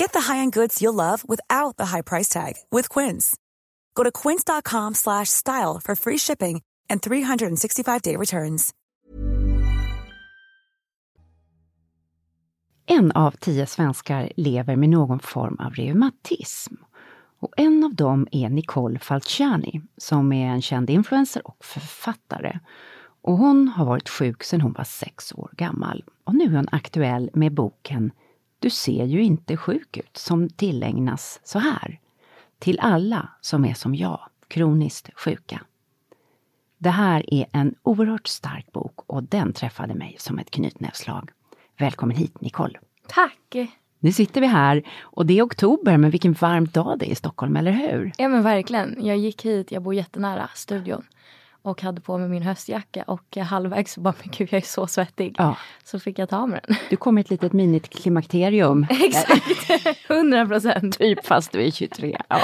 Get 0.00 0.12
the 0.12 0.32
high-end 0.32 0.52
goods 0.52 0.82
you'll 0.82 0.94
love 0.94 1.22
without 1.28 1.76
the 1.76 1.84
high 1.84 2.02
price 2.02 2.28
tag 2.28 2.54
with 2.76 2.88
Quince. 2.88 3.36
Go 3.94 4.02
to 4.02 4.10
quince.com 4.10 4.94
slash 4.94 5.28
style 5.28 5.80
for 5.84 5.94
free 5.96 6.18
shipping 6.18 6.62
and 6.90 7.02
365-day 7.02 8.16
returns. 8.16 8.70
En 12.86 13.12
av 13.12 13.30
tio 13.30 13.66
svenskar 13.66 14.32
lever 14.36 14.76
med 14.76 14.88
någon 14.88 15.20
form 15.20 15.56
av 15.60 15.74
reumatism. 15.74 16.74
Och 17.40 17.52
en 17.56 17.84
av 17.84 17.94
dem 17.94 18.28
är 18.32 18.48
Nicole 18.48 18.98
Falciani 18.98 19.82
som 19.96 20.32
är 20.32 20.46
en 20.46 20.62
känd 20.62 20.90
influencer 20.90 21.48
och 21.48 21.64
författare. 21.64 22.58
Och 23.22 23.36
hon 23.36 23.68
har 23.68 23.84
varit 23.84 24.08
sjuk 24.08 24.44
sedan 24.44 24.60
hon 24.60 24.72
var 24.72 24.84
sex 24.84 25.32
år 25.32 25.50
gammal. 25.52 26.04
Och 26.24 26.34
nu 26.34 26.44
är 26.44 26.56
hon 26.56 26.68
aktuell 26.72 27.30
med 27.34 27.54
boken 27.54 28.12
du 28.60 28.70
ser 28.70 29.04
ju 29.04 29.22
inte 29.22 29.56
sjuk 29.56 29.96
ut, 29.96 30.16
som 30.16 30.48
tillägnas 30.48 31.40
så 31.44 31.58
här. 31.58 32.00
Till 32.58 32.80
alla 32.80 33.28
som 33.40 33.64
är 33.64 33.74
som 33.74 33.94
jag, 33.94 34.20
kroniskt 34.48 35.10
sjuka. 35.14 35.60
Det 36.78 36.90
här 36.90 37.34
är 37.34 37.46
en 37.52 37.74
oerhört 37.82 38.26
stark 38.26 38.72
bok 38.72 38.94
och 39.06 39.22
den 39.22 39.52
träffade 39.52 39.94
mig 39.94 40.16
som 40.18 40.38
ett 40.38 40.50
knytnävsslag. 40.50 41.30
Välkommen 41.78 42.16
hit 42.16 42.40
Nicole! 42.40 42.78
Tack! 43.06 43.56
Nu 43.98 44.12
sitter 44.12 44.40
vi 44.40 44.46
här 44.46 44.82
och 45.00 45.26
det 45.26 45.38
är 45.38 45.42
oktober, 45.42 45.96
men 45.96 46.10
vilken 46.10 46.32
varm 46.32 46.66
dag 46.66 46.98
det 46.98 47.08
är 47.08 47.12
i 47.12 47.14
Stockholm, 47.14 47.56
eller 47.56 47.72
hur? 47.72 48.12
Ja 48.18 48.28
men 48.28 48.42
verkligen. 48.42 49.06
Jag 49.06 49.16
gick 49.16 49.44
hit, 49.44 49.72
jag 49.72 49.82
bor 49.82 49.94
jättenära 49.94 50.48
studion 50.54 51.04
och 51.62 51.82
hade 51.82 52.00
på 52.00 52.18
mig 52.18 52.28
min 52.28 52.42
höstjacka 52.42 53.02
och 53.02 53.36
halvvägs 53.36 53.92
så 53.92 54.00
bara, 54.00 54.14
men 54.18 54.32
gud 54.38 54.48
jag 54.52 54.62
är 54.62 54.66
så 54.66 54.86
svettig. 54.86 55.34
Ja. 55.38 55.56
Så 55.84 56.00
fick 56.00 56.18
jag 56.18 56.28
ta 56.28 56.46
med 56.46 56.60
den. 56.68 56.76
Du 56.90 56.96
kom 56.96 57.18
i 57.18 57.20
ett 57.20 57.30
litet 57.30 57.52
miniklimakterium. 57.52 58.86
Exakt, 59.04 59.70
100 60.10 60.46
procent. 60.46 60.98
typ 60.98 61.26
fast 61.26 61.52
du 61.52 61.66
är 61.66 61.70
23. 61.70 62.16
Ja. 62.28 62.38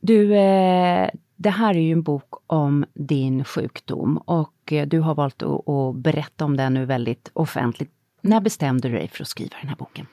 Du, 0.00 0.36
eh, 0.36 1.10
det 1.36 1.50
här 1.50 1.74
är 1.74 1.80
ju 1.80 1.92
en 1.92 2.02
bok 2.02 2.34
om 2.46 2.84
din 2.94 3.44
sjukdom 3.44 4.18
och 4.18 4.72
eh, 4.72 4.86
du 4.86 5.00
har 5.00 5.14
valt 5.14 5.42
att, 5.42 5.68
att 5.68 5.96
berätta 5.96 6.44
om 6.44 6.56
den 6.56 6.74
nu 6.74 6.84
väldigt 6.84 7.30
offentligt. 7.32 7.92
När 8.20 8.40
bestämde 8.40 8.88
du 8.88 8.94
dig 8.94 9.08
för 9.08 9.22
att 9.22 9.28
skriva 9.28 9.56
den 9.60 9.68
här 9.68 9.76
boken? 9.76 10.06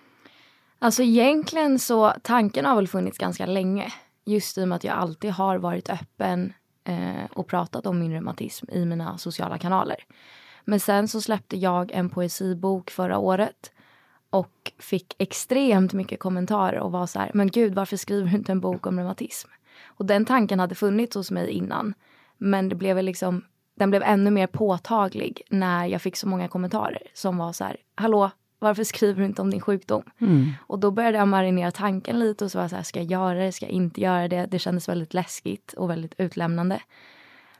Alltså 0.80 1.04
egentligen 1.04 1.80
så, 1.80 2.13
tanken 2.21 2.65
har 2.65 2.76
väl 2.76 2.88
funnits 2.88 3.17
ganska 3.17 3.45
länge. 3.45 3.93
Just 4.26 4.58
i 4.58 4.63
och 4.63 4.67
med 4.67 4.76
att 4.76 4.84
jag 4.84 4.95
alltid 4.95 5.32
har 5.32 5.58
varit 5.58 5.89
öppen 5.89 6.54
eh, 6.86 7.26
och 7.34 7.48
pratat 7.48 7.86
om 7.86 8.00
min 8.00 8.12
reumatism 8.12 8.65
i 8.71 8.86
mina 8.86 9.17
sociala 9.17 9.58
kanaler. 9.58 9.98
Men 10.65 10.80
sen 10.80 11.08
så 11.08 11.21
släppte 11.21 11.58
jag 11.58 11.91
en 11.91 12.10
poesibok 12.10 12.91
förra 12.91 13.17
året 13.17 13.71
och 14.30 14.71
fick 14.80 15.15
extremt 15.17 15.93
mycket 15.93 16.19
kommentarer 16.19 16.80
och 16.80 16.91
var 16.91 17.08
så 17.08 17.19
här, 17.19 17.32
men 17.34 17.48
gud 17.48 17.76
varför 17.76 17.98
skriver 17.98 18.30
du 18.30 18.38
inte 18.38 18.52
en 18.52 18.60
bok 18.60 18.88
om 18.88 19.00
reumatism? 19.00 19.50
Och 19.86 20.06
den 20.06 20.26
tanken 20.26 20.60
hade 20.60 20.76
funnits 20.76 21.15
hos 21.15 21.32
mig 21.32 21.50
innan. 21.50 21.93
Men 22.38 22.69
det 22.69 22.76
blev 22.76 23.04
liksom, 23.04 23.45
den 23.76 23.89
blev 23.89 24.04
ännu 24.04 24.32
mer 24.32 24.48
påtaglig 24.48 25.41
när 25.50 25.86
jag 25.86 26.02
fick 26.02 26.15
så 26.15 26.28
många 26.28 26.48
kommentarer 26.48 27.02
som 27.13 27.38
var 27.38 27.54
så 27.54 27.63
här, 27.63 27.78
hallå, 27.95 28.32
varför 28.65 28.84
skriver 28.84 29.19
du 29.19 29.25
inte 29.25 29.41
om 29.41 29.49
din 29.49 29.62
sjukdom? 29.62 30.04
Mm. 30.19 30.51
Och 30.60 30.80
då 30.80 30.91
började 30.91 31.17
jag 31.17 31.28
marinera 31.28 31.71
tanken 31.71 32.19
lite 32.19 32.45
och 32.45 32.51
så 32.51 32.58
var 32.58 32.63
jag 32.63 32.69
så 32.69 32.75
här, 32.75 32.84
ska 32.84 32.99
jag 32.99 33.12
göra 33.12 33.39
det, 33.39 33.51
ska 33.51 33.65
jag 33.65 33.73
inte 33.73 34.01
göra 34.01 34.28
det? 34.28 34.45
Det 34.45 34.60
kändes 34.60 34.89
väldigt 34.89 35.13
läskigt 35.13 35.73
och 35.73 35.89
väldigt 35.89 36.13
utlämnande. 36.17 36.82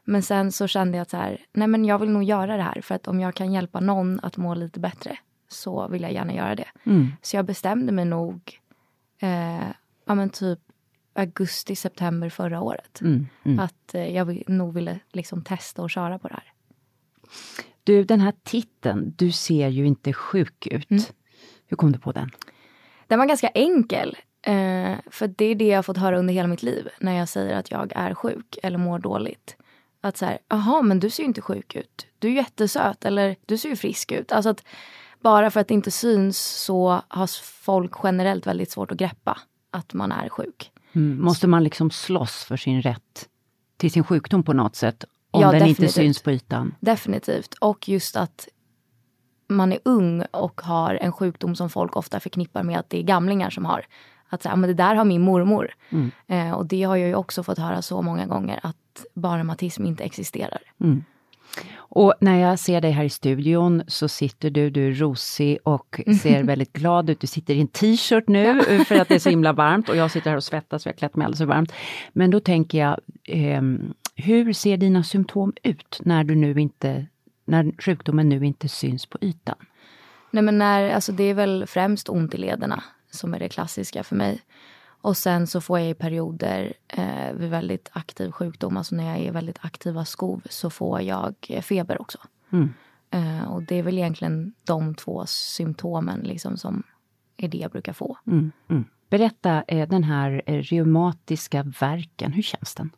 Men 0.04 0.24
sen 0.24 0.52
så 0.52 0.68
kände 0.68 0.98
jag 0.98 1.02
att 1.02 1.10
så 1.10 1.18
här, 1.18 1.46
nej 1.54 1.68
men 1.68 1.86
jag 1.86 2.00
vill 2.00 2.10
nog 2.10 2.24
göra 2.24 2.58
det 2.58 2.64
här 2.64 2.82
för 2.82 2.96
att 2.96 3.08
om 3.08 3.20
jag 3.20 3.36
kan 3.36 3.54
hjälpa 3.54 3.80
någon 3.80 4.20
att 4.20 4.38
må 4.38 4.54
lite 4.54 4.80
bättre 4.80 5.18
så 5.48 5.88
vill 5.88 6.02
jag 6.02 6.14
gärna 6.14 6.34
göra 6.34 6.56
det. 6.56 6.68
Mm. 6.84 7.12
Så 7.22 7.36
jag 7.36 7.46
bestämde 7.46 7.92
mig 7.92 8.06
nog, 8.06 8.60
eh, 9.20 9.68
ja 10.06 10.16
men 10.16 10.30
typ 10.30 10.60
augusti, 11.14 11.76
september 11.76 12.30
förra 12.30 12.62
året. 12.62 13.02
Mm, 13.02 13.28
mm. 13.44 13.60
Att 13.60 13.96
eh, 13.96 14.16
jag 14.16 14.44
nog 14.48 14.74
ville 14.74 15.00
liksom 15.12 15.44
testa 15.44 15.82
och 15.82 15.90
köra 15.90 16.20
på 16.20 16.28
det 16.28 16.34
här. 16.34 16.54
Du, 17.86 18.04
den 18.04 18.22
här 18.22 18.34
titeln, 18.44 19.14
Du 19.16 19.32
ser 19.32 19.68
ju 19.68 19.88
inte 19.88 20.14
sjuk 20.14 20.68
ut. 20.68 20.92
Mm. 20.92 21.04
Hur 21.68 21.78
kom 21.78 21.92
du 21.92 22.00
på 22.00 22.12
den? 22.12 22.32
Den 23.08 23.20
var 23.20 23.26
ganska 23.26 23.48
enkel. 23.48 24.18
Eh, 24.42 24.96
för 25.12 25.28
det 25.28 25.46
är 25.46 25.56
det 25.56 25.68
jag 25.68 25.86
fått 25.86 25.98
höra 25.98 26.20
under 26.20 26.34
hela 26.34 26.48
mitt 26.48 26.64
liv 26.64 26.90
när 27.00 27.14
jag 27.14 27.30
säger 27.30 27.56
att 27.56 27.72
jag 27.72 27.92
är 27.96 28.14
sjuk 28.14 28.58
eller 28.64 28.78
mår 28.78 29.00
dåligt. 29.00 29.56
Att 30.02 30.18
så 30.18 30.26
här, 30.26 30.38
jaha 30.50 30.82
men 30.82 31.00
du 31.00 31.10
ser 31.10 31.24
ju 31.24 31.28
inte 31.28 31.42
sjuk 31.42 31.76
ut. 31.76 32.08
Du 32.20 32.28
är 32.28 32.32
jättesöt 32.32 33.06
eller 33.06 33.36
du 33.46 33.58
ser 33.58 33.70
ju 33.70 33.76
frisk 33.76 34.12
ut. 34.12 34.32
Alltså 34.32 34.50
att 34.50 34.64
bara 35.22 35.52
för 35.52 35.60
att 35.60 35.68
det 35.68 35.74
inte 35.74 35.92
syns 35.92 36.40
så 36.40 37.02
har 37.08 37.30
folk 37.44 37.92
generellt 38.04 38.48
väldigt 38.48 38.72
svårt 38.72 38.92
att 38.92 38.98
greppa 38.98 39.40
att 39.72 39.94
man 39.94 40.12
är 40.12 40.30
sjuk. 40.30 40.72
Mm. 40.94 41.22
Måste 41.22 41.48
man 41.48 41.64
liksom 41.64 41.92
slåss 41.92 42.44
för 42.44 42.58
sin 42.58 42.82
rätt 42.82 43.30
till 43.78 43.92
sin 43.92 44.04
sjukdom 44.04 44.44
på 44.44 44.54
något 44.54 44.76
sätt? 44.76 45.06
Om 45.36 45.42
Ja, 45.42 45.48
den 45.52 45.56
inte 45.56 45.68
definitivt. 45.68 45.94
syns 45.96 46.22
på 46.22 46.32
ytan? 46.32 46.76
Definitivt. 46.80 47.54
Och 47.62 47.90
just 47.90 48.16
att 48.16 48.48
man 49.48 49.74
är 49.74 49.80
ung 49.86 50.24
och 50.32 50.62
har 50.62 50.96
en 51.02 51.12
sjukdom 51.12 51.56
som 51.56 51.70
folk 51.70 51.96
ofta 51.96 52.20
förknippar 52.20 52.64
med 52.64 52.80
att 52.80 52.90
det 52.90 53.00
är 53.00 53.04
gamlingar 53.04 53.50
som 53.50 53.66
har. 53.66 53.86
Att 54.30 54.44
säga, 54.44 54.56
men 54.56 54.68
det 54.68 54.74
där 54.74 54.96
har 54.96 55.06
min 55.06 55.22
mormor. 55.22 55.72
Mm. 55.90 56.12
Eh, 56.28 56.52
och 56.52 56.66
det 56.66 56.84
har 56.84 56.96
jag 56.96 57.08
ju 57.08 57.16
också 57.16 57.44
fått 57.44 57.58
höra 57.58 57.82
så 57.82 58.02
många 58.02 58.26
gånger 58.26 58.60
att 58.64 59.06
barnreumatism 59.14 59.86
inte 59.86 60.04
existerar. 60.04 60.62
Mm. 60.82 61.04
Och 61.76 62.14
när 62.22 62.40
jag 62.40 62.60
ser 62.60 62.82
dig 62.82 62.92
här 62.92 63.04
i 63.04 63.10
studion 63.10 63.84
så 63.88 64.08
sitter 64.08 64.50
du, 64.50 64.70
du 64.70 64.88
är 64.88 64.92
rosig 64.92 65.58
och 65.64 66.02
ser 66.22 66.44
väldigt 66.54 66.74
glad 66.74 67.10
ut. 67.10 67.20
Du 67.20 67.28
sitter 67.28 67.54
i 67.54 67.62
en 67.62 67.68
t-shirt 67.68 68.28
nu 68.28 68.64
för 68.86 68.96
att 68.96 69.08
det 69.08 69.16
är 69.16 69.20
så 69.20 69.30
himla 69.30 69.54
varmt 69.64 69.90
och 69.90 69.96
jag 69.96 70.12
sitter 70.12 70.30
här 70.30 70.38
och 70.38 70.44
svettas 70.44 70.86
jag 70.86 70.94
har 70.94 70.98
klätt 70.98 71.16
mig 71.16 71.26
alldeles 71.26 71.40
så 71.40 71.46
varmt. 71.46 71.72
Men 72.14 72.32
då 72.32 72.40
tänker 72.40 72.78
jag, 72.78 73.00
ehm, 73.28 73.94
hur 74.16 74.54
ser 74.54 74.78
dina 74.78 75.04
symptom 75.04 75.54
ut 75.64 76.00
när 76.04 76.24
du 76.24 76.36
nu 76.36 76.62
inte, 76.62 77.06
när 77.46 77.82
sjukdomen 77.82 78.30
nu 78.30 78.46
inte 78.46 78.70
syns 78.70 79.06
på 79.06 79.18
ytan? 79.22 79.56
Nej 80.32 80.44
men 80.44 80.58
när, 80.58 80.90
alltså 80.90 81.12
det 81.12 81.24
är 81.24 81.34
väl 81.34 81.66
främst 81.68 82.10
ont 82.10 82.34
i 82.34 82.38
lederna 82.38 82.84
som 83.12 83.34
är 83.34 83.40
det 83.40 83.50
klassiska 83.50 84.04
för 84.04 84.16
mig. 84.16 84.42
Och 85.06 85.18
sen 85.18 85.48
så 85.48 85.62
får 85.62 85.80
jag 85.80 85.90
i 85.90 85.94
perioder 85.94 86.74
eh, 86.88 87.34
vid 87.34 87.50
väldigt 87.50 87.90
aktiv 87.94 88.32
sjukdom, 88.32 88.78
alltså 88.78 88.96
när 88.96 89.04
jag 89.04 89.20
är 89.20 89.32
väldigt 89.32 89.60
aktiva 89.62 90.06
skov, 90.06 90.42
så 90.50 90.70
får 90.70 91.02
jag 91.02 91.36
eh, 91.50 91.62
feber 91.62 92.02
också. 92.02 92.18
Mm. 92.52 92.74
Eh, 93.12 93.52
och 93.52 93.64
det 93.64 93.76
är 93.76 93.84
väl 93.84 93.98
egentligen 93.98 94.54
de 94.64 94.96
två 94.96 95.26
symptomen 95.26 96.20
liksom 96.20 96.58
som 96.58 96.84
är 97.38 97.48
det 97.48 97.58
jag 97.58 97.72
brukar 97.72 97.94
få. 97.94 98.18
Mm, 98.28 98.52
mm. 98.70 98.86
Berätta 99.10 99.64
eh, 99.68 99.90
den 99.90 100.04
här 100.04 100.42
eh, 100.46 100.62
reumatiska 100.62 101.64
verken, 101.80 102.32
hur 102.32 102.44
känns 102.44 102.76
den? 102.76 102.90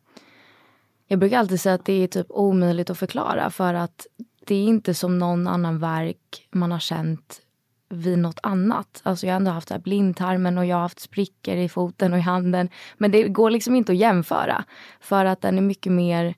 Jag 1.08 1.20
brukar 1.20 1.40
alltid 1.40 1.62
säga 1.62 1.76
att 1.76 1.86
det 1.86 2.04
är 2.04 2.08
typ 2.08 2.28
omöjligt 2.30 2.90
att 2.90 2.98
förklara 2.98 3.50
för 3.50 3.74
att 3.74 4.08
det 4.46 4.56
är 4.56 4.64
inte 4.64 4.94
som 4.94 5.20
någon 5.20 5.48
annan 5.48 5.80
verk 5.80 6.48
man 6.52 6.72
har 6.72 6.80
känt 6.80 7.42
vid 7.90 8.20
något 8.20 8.40
annat. 8.44 9.02
Alltså 9.04 9.26
jag 9.26 9.34
har 9.34 9.38
ändå 9.38 9.52
haft 9.52 9.70
här 9.70 9.80
blindtarmen 9.80 10.58
och 10.58 10.66
jag 10.66 10.76
har 10.76 10.82
haft 10.82 11.00
sprickor 11.00 11.56
i 11.56 11.70
foten 11.70 12.14
och 12.14 12.20
i 12.20 12.22
handen. 12.22 12.70
Men 12.98 13.12
det 13.12 13.24
går 13.24 13.50
liksom 13.50 13.76
inte 13.76 13.92
att 13.92 13.98
jämföra. 13.98 14.64
För 15.00 15.26
att 15.26 15.42
den 15.42 15.58
är 15.58 15.62
mycket 15.62 15.92
mer, 15.92 16.36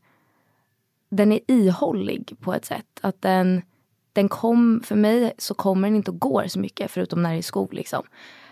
den 1.10 1.32
är 1.32 1.40
ihållig 1.48 2.36
på 2.40 2.54
ett 2.54 2.66
sätt. 2.66 3.00
Att 3.02 3.22
den, 3.22 3.62
den 4.14 4.30
kom, 4.30 4.82
för 4.86 4.96
mig 4.96 5.34
så 5.38 5.54
kommer 5.54 5.88
den 5.88 5.96
inte 5.96 6.12
och 6.12 6.20
går 6.20 6.48
så 6.48 6.60
mycket 6.60 6.92
förutom 6.92 7.24
när 7.24 7.32
det 7.32 7.38
är 7.38 7.42
skov 7.42 7.74
liksom. 7.74 8.04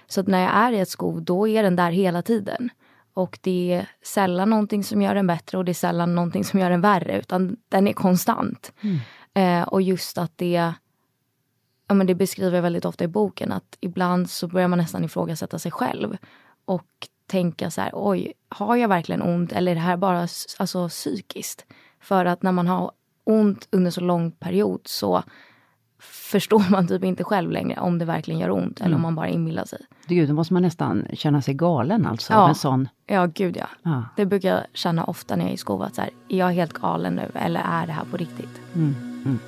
Så 0.07 0.21
att 0.21 0.27
när 0.27 0.41
jag 0.41 0.55
är 0.55 0.71
i 0.71 0.79
ett 0.79 0.89
skov 0.89 1.21
då 1.21 1.47
är 1.47 1.63
den 1.63 1.75
där 1.75 1.91
hela 1.91 2.21
tiden. 2.21 2.69
Och 3.17 3.39
det 3.41 3.73
är 3.73 3.89
sällan 4.01 4.49
någonting 4.49 4.83
som 4.83 5.01
gör 5.01 5.15
den 5.15 5.27
bättre 5.27 5.57
och 5.57 5.65
det 5.65 5.71
är 5.71 5.73
sällan 5.73 6.15
någonting 6.15 6.43
som 6.43 6.59
gör 6.59 6.69
den 6.69 6.81
värre 6.81 7.19
utan 7.19 7.57
den 7.69 7.87
är 7.87 7.93
konstant. 7.93 8.73
Eh, 9.33 9.61
och 9.61 9.81
just 9.81 10.17
att 10.17 10.31
det, 10.35 10.73
ja 11.87 11.93
men 11.93 12.07
det 12.07 12.15
beskriver 12.15 12.57
jag 12.57 12.61
väldigt 12.61 12.85
ofta 12.85 13.03
i 13.03 13.07
boken 13.07 13.51
att 13.51 13.77
ibland 13.79 14.29
så 14.29 14.47
börjar 14.47 14.67
man 14.67 14.79
nästan 14.79 15.03
ifrågasätta 15.03 15.59
sig 15.59 15.71
själv. 15.71 16.17
Och 16.65 17.07
tänka 17.25 17.71
så 17.71 17.81
här, 17.81 17.91
oj, 17.93 18.33
har 18.49 18.75
jag 18.75 18.87
verkligen 18.87 19.21
ont 19.21 19.51
eller 19.51 19.71
är 19.71 19.75
det 19.75 19.81
här 19.81 19.97
bara 19.97 20.27
alltså, 20.57 20.89
psykiskt? 20.89 21.65
För 21.99 22.25
att 22.25 22.43
när 22.43 22.51
man 22.51 22.67
har 22.67 22.91
ont 23.23 23.67
under 23.71 23.91
så 23.91 24.01
lång 24.01 24.31
period 24.31 24.81
så 24.85 25.23
förstår 25.99 26.71
man 26.71 26.87
typ 26.87 27.03
inte 27.03 27.23
själv 27.23 27.51
längre 27.51 27.79
om 27.79 27.99
det 27.99 28.05
verkligen 28.05 28.39
gör 28.39 28.51
ont 28.51 28.81
eller 28.81 28.95
om 28.95 29.01
man 29.01 29.15
bara 29.15 29.27
inbillar 29.27 29.65
sig. 29.65 29.79
Gud, 30.07 30.29
då 30.29 30.33
måste 30.35 30.53
man 30.53 30.63
nästan 30.63 31.07
känna 31.13 31.41
sig 31.41 31.53
galen 31.53 32.05
alltså. 32.05 32.33
Ja. 32.33 32.39
Av 32.39 32.49
en 32.49 32.55
sån. 32.55 32.89
Ja, 33.05 33.25
gud 33.25 33.57
ja. 33.57 33.67
Ja. 33.83 34.03
Det 34.15 34.25
brukar 34.25 34.49
jag 34.49 34.61
känna 34.73 35.03
ofta 35.03 35.35
när 35.35 35.43
jag 35.43 35.49
är 35.49 35.53
i 35.53 35.57
skolan. 35.57 35.93
Så 35.93 36.01
här, 36.01 36.09
är 36.29 36.37
jag 36.37 36.51
helt 36.51 36.73
galen 36.73 37.13
nu 37.15 37.31
eller 37.33 37.59
är 37.59 37.87
det 37.87 37.93
här 37.93 38.05
på 38.11 38.17
riktigt? 38.17 38.61
Mm, 38.75 38.95
mm. 39.25 39.39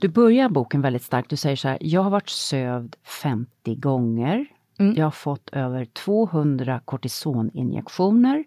Du 0.00 0.08
börjar 0.08 0.48
boken 0.48 0.82
väldigt 0.82 1.02
starkt. 1.02 1.30
Du 1.30 1.36
säger 1.36 1.56
så 1.56 1.68
här, 1.68 1.78
jag 1.80 2.02
har 2.02 2.10
varit 2.10 2.28
sövd 2.28 2.96
50 3.22 3.74
gånger. 3.74 4.46
Mm. 4.78 4.94
Jag 4.96 5.06
har 5.06 5.10
fått 5.10 5.48
över 5.48 5.84
200 5.84 6.80
kortisoninjektioner. 6.84 8.44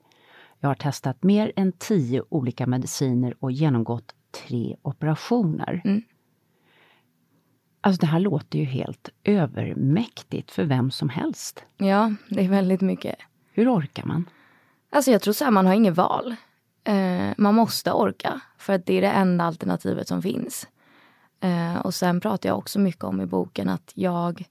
Jag 0.60 0.70
har 0.70 0.76
testat 0.76 1.24
mer 1.24 1.52
än 1.56 1.72
10 1.72 2.24
olika 2.30 2.68
mediciner 2.68 3.34
och 3.40 3.52
genomgått 3.52 4.16
tre 4.34 4.76
operationer. 4.82 5.82
Mm. 5.86 6.02
Alltså 7.82 8.02
det 8.02 8.08
här 8.08 8.20
låter 8.20 8.60
ju 8.60 8.66
helt 8.66 9.10
övermäktigt 9.24 10.52
för 10.52 10.64
vem 10.64 10.92
som 10.92 11.10
helst. 11.10 11.66
Ja, 11.78 12.14
det 12.30 12.46
är 12.46 12.50
väldigt 12.50 12.82
mycket. 12.82 13.16
Hur 13.52 13.74
orkar 13.74 14.04
man? 14.04 14.30
Alltså 14.90 15.12
jag 15.12 15.22
tror 15.22 15.34
så 15.34 15.44
här, 15.44 15.52
man 15.52 15.66
har 15.66 15.74
inget 15.74 15.98
val. 15.98 16.36
Eh, 16.84 17.34
man 17.38 17.56
måste 17.56 17.92
orka 17.92 18.42
för 18.58 18.74
att 18.74 18.86
det 18.86 18.94
är 18.94 19.02
det 19.02 19.12
enda 19.12 19.44
alternativet 19.44 20.08
som 20.08 20.22
finns. 20.22 20.68
Eh, 21.40 21.78
och 21.78 21.94
sen 21.94 22.20
pratar 22.20 22.50
jag 22.50 22.58
också 22.58 22.80
mycket 22.80 23.04
om 23.04 23.22
i 23.22 23.26
boken 23.26 23.70
att 23.70 23.92
jag 23.96 24.46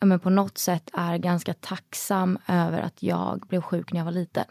ja, 0.00 0.06
men 0.06 0.20
på 0.20 0.30
något 0.30 0.58
sätt 0.58 0.90
är 0.92 1.18
ganska 1.18 1.54
tacksam 1.54 2.38
över 2.48 2.80
att 2.80 3.02
jag 3.02 3.44
blev 3.48 3.60
sjuk 3.60 3.92
när 3.92 4.00
jag 4.00 4.04
var 4.04 4.12
liten. 4.12 4.44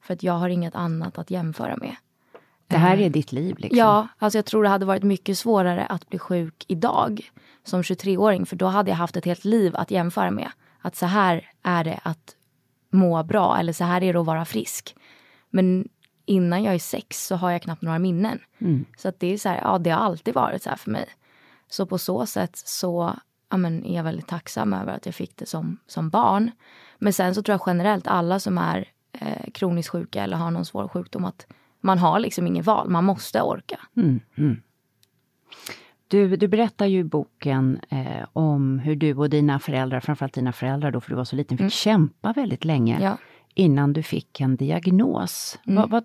För 0.00 0.14
att 0.14 0.22
jag 0.22 0.32
har 0.32 0.48
inget 0.48 0.74
annat 0.74 1.18
att 1.18 1.30
jämföra 1.30 1.76
med. 1.76 1.96
Det 2.68 2.76
här 2.76 3.00
är 3.00 3.10
ditt 3.10 3.32
liv 3.32 3.58
liksom. 3.58 3.78
Ja, 3.78 4.08
alltså 4.18 4.38
jag 4.38 4.44
tror 4.44 4.62
det 4.62 4.68
hade 4.68 4.86
varit 4.86 5.02
mycket 5.02 5.38
svårare 5.38 5.86
att 5.86 6.08
bli 6.08 6.18
sjuk 6.18 6.64
idag 6.68 7.30
som 7.64 7.82
23-åring. 7.82 8.46
För 8.46 8.56
då 8.56 8.66
hade 8.66 8.90
jag 8.90 8.96
haft 8.96 9.16
ett 9.16 9.24
helt 9.24 9.44
liv 9.44 9.76
att 9.76 9.90
jämföra 9.90 10.30
med. 10.30 10.50
Att 10.82 10.96
så 10.96 11.06
här 11.06 11.50
är 11.62 11.84
det 11.84 12.00
att 12.02 12.36
må 12.90 13.22
bra 13.22 13.58
eller 13.58 13.72
så 13.72 13.84
här 13.84 14.02
är 14.02 14.12
det 14.12 14.20
att 14.20 14.26
vara 14.26 14.44
frisk. 14.44 14.94
Men 15.50 15.88
innan 16.26 16.62
jag 16.62 16.74
är 16.74 16.78
sex 16.78 17.26
så 17.26 17.36
har 17.36 17.50
jag 17.50 17.62
knappt 17.62 17.82
några 17.82 17.98
minnen. 17.98 18.38
Mm. 18.58 18.84
Så 18.98 19.08
att 19.08 19.20
det 19.20 19.32
är 19.32 19.38
så 19.38 19.48
här, 19.48 19.60
ja 19.64 19.78
det 19.78 19.90
har 19.90 20.00
alltid 20.00 20.34
varit 20.34 20.62
så 20.62 20.70
här 20.70 20.76
för 20.76 20.90
mig. 20.90 21.06
Så 21.68 21.86
på 21.86 21.98
så 21.98 22.26
sätt 22.26 22.56
så 22.56 23.14
ja, 23.50 23.56
men, 23.56 23.84
är 23.84 23.96
jag 23.96 24.04
väldigt 24.04 24.28
tacksam 24.28 24.72
över 24.72 24.92
att 24.92 25.06
jag 25.06 25.14
fick 25.14 25.36
det 25.36 25.46
som, 25.46 25.78
som 25.86 26.10
barn. 26.10 26.50
Men 26.98 27.12
sen 27.12 27.34
så 27.34 27.42
tror 27.42 27.52
jag 27.52 27.62
generellt 27.66 28.06
alla 28.06 28.40
som 28.40 28.58
är 28.58 28.88
eh, 29.12 29.50
kroniskt 29.54 29.90
sjuka 29.90 30.22
eller 30.22 30.36
har 30.36 30.50
någon 30.50 30.64
svår 30.64 30.88
sjukdom 30.88 31.24
att 31.24 31.46
man 31.80 31.98
har 31.98 32.20
liksom 32.20 32.46
inget 32.46 32.66
val, 32.66 32.90
man 32.90 33.04
måste 33.04 33.42
orka. 33.42 33.80
Mm, 33.96 34.20
mm. 34.36 34.56
Du, 36.08 36.36
du 36.36 36.48
berättar 36.48 36.86
ju 36.86 36.98
i 36.98 37.04
boken 37.04 37.80
eh, 37.88 38.26
om 38.32 38.78
hur 38.78 38.96
du 38.96 39.14
och 39.14 39.30
dina 39.30 39.58
föräldrar, 39.58 40.00
framförallt 40.00 40.34
dina 40.34 40.52
föräldrar 40.52 40.90
då, 40.90 41.00
för 41.00 41.10
du 41.10 41.16
var 41.16 41.24
så 41.24 41.36
liten, 41.36 41.58
fick 41.58 41.72
kämpa 41.72 42.32
väldigt 42.32 42.64
länge 42.64 42.98
Ja. 43.02 43.18
innan 43.54 43.92
du 43.92 44.02
fick 44.02 44.40
en 44.40 44.56
diagnos. 44.56 45.58
Mm. 45.66 45.76
Vad, 45.76 45.90
vad, 45.90 46.04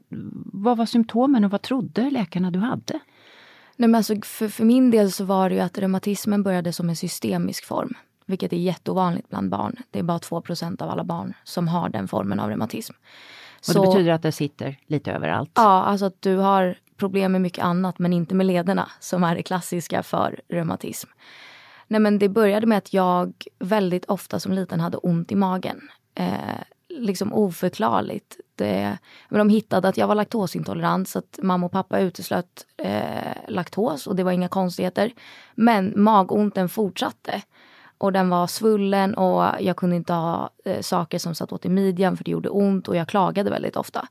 vad 0.54 0.78
var 0.78 0.86
symptomen 0.86 1.44
och 1.44 1.52
vad 1.52 1.62
trodde 1.62 2.10
läkarna 2.10 2.52
du 2.52 2.60
hade? 2.60 3.00
Nej, 3.76 3.90
men 3.90 3.96
alltså, 3.96 4.16
för, 4.24 4.48
för 4.48 4.66
min 4.66 4.92
del 4.92 5.12
så 5.12 5.26
var 5.26 5.50
det 5.50 5.56
ju 5.56 5.62
att 5.62 5.78
reumatismen 5.78 6.44
började 6.44 6.74
som 6.74 6.90
en 6.90 6.96
systemisk 6.96 7.66
form. 7.66 7.94
Vilket 8.26 8.54
är 8.54 8.58
jätteovanligt 8.58 9.30
bland 9.30 9.50
barn. 9.50 9.76
Det 9.92 10.00
är 10.00 10.04
bara 10.04 10.18
2% 10.18 10.82
av 10.82 10.90
alla 10.90 11.04
barn 11.04 11.34
som 11.44 11.68
har 11.68 11.90
den 11.90 12.08
formen 12.08 12.40
av 12.40 12.50
reumatism. 12.50 12.94
Och 13.68 13.74
det 13.74 13.82
betyder 13.82 14.12
att 14.12 14.22
det 14.22 14.32
sitter 14.32 14.78
lite 14.88 15.12
överallt? 15.12 15.52
Ja, 15.56 15.84
alltså 15.84 16.06
att 16.06 16.22
du 16.22 16.36
har 16.36 16.78
problem 16.98 17.32
med 17.32 17.42
mycket 17.42 17.64
annat 17.64 18.00
men 18.00 18.14
inte 18.14 18.36
med 18.36 18.46
lederna 18.46 18.92
som 19.00 19.24
är 19.24 19.36
det 19.36 19.44
klassiska 19.44 20.04
för 20.04 20.42
reumatism. 20.50 21.10
Nej 21.88 22.00
men 22.00 22.20
det 22.20 22.30
började 22.30 22.68
med 22.68 22.78
att 22.78 22.94
jag 22.94 23.34
väldigt 23.60 24.06
ofta 24.06 24.40
som 24.40 24.54
liten 24.54 24.80
hade 24.80 24.98
ont 24.98 25.32
i 25.32 25.36
magen. 25.36 25.82
Eh, 26.16 26.62
liksom 26.90 27.34
oförklarligt. 27.34 28.38
Det, 28.56 28.98
men 29.30 29.40
de 29.40 29.50
hittade 29.50 29.88
att 29.88 29.98
jag 29.98 30.08
var 30.08 30.16
laktosintolerant 30.16 31.10
så 31.10 31.20
att 31.20 31.40
mamma 31.44 31.66
och 31.66 31.72
pappa 31.72 32.00
uteslöt 32.00 32.66
eh, 32.78 33.34
laktos 33.48 34.08
och 34.08 34.16
det 34.16 34.24
var 34.24 34.32
inga 34.32 34.48
konstigheter. 34.48 35.12
Men 35.56 35.94
magonten 35.96 36.70
fortsatte. 36.70 37.42
Och 38.04 38.14
den 38.14 38.30
var 38.30 38.48
svullen 38.48 39.14
och 39.14 39.44
jag 39.60 39.76
kunde 39.78 39.96
inte 39.96 40.14
ha 40.14 40.50
eh, 40.66 40.82
saker 40.82 41.20
som 41.20 41.36
satt 41.36 41.52
åt 41.52 41.66
i 41.66 41.70
midjan 41.70 42.18
för 42.18 42.24
det 42.24 42.32
gjorde 42.32 42.50
ont 42.50 42.88
och 42.88 42.96
jag 42.96 43.08
klagade 43.08 43.50
väldigt 43.50 43.76
ofta 43.76 44.08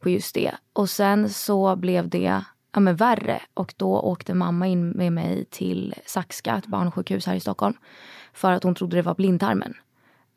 på 0.00 0.08
just 0.08 0.34
det. 0.34 0.54
Och 0.72 0.90
sen 0.90 1.28
så 1.28 1.76
blev 1.76 2.08
det 2.08 2.42
ja, 2.72 2.80
men 2.80 2.96
värre 2.96 3.42
och 3.54 3.74
då 3.76 4.00
åkte 4.00 4.34
mamma 4.34 4.66
in 4.66 4.90
med 4.90 5.12
mig 5.12 5.44
till 5.44 5.94
Saxka, 6.06 6.56
ett 6.56 6.66
barnsjukhus 6.66 7.26
här 7.26 7.34
i 7.34 7.40
Stockholm. 7.40 7.74
För 8.32 8.52
att 8.52 8.62
hon 8.62 8.74
trodde 8.74 8.96
det 8.96 9.02
var 9.02 9.14
blindtarmen. 9.14 9.74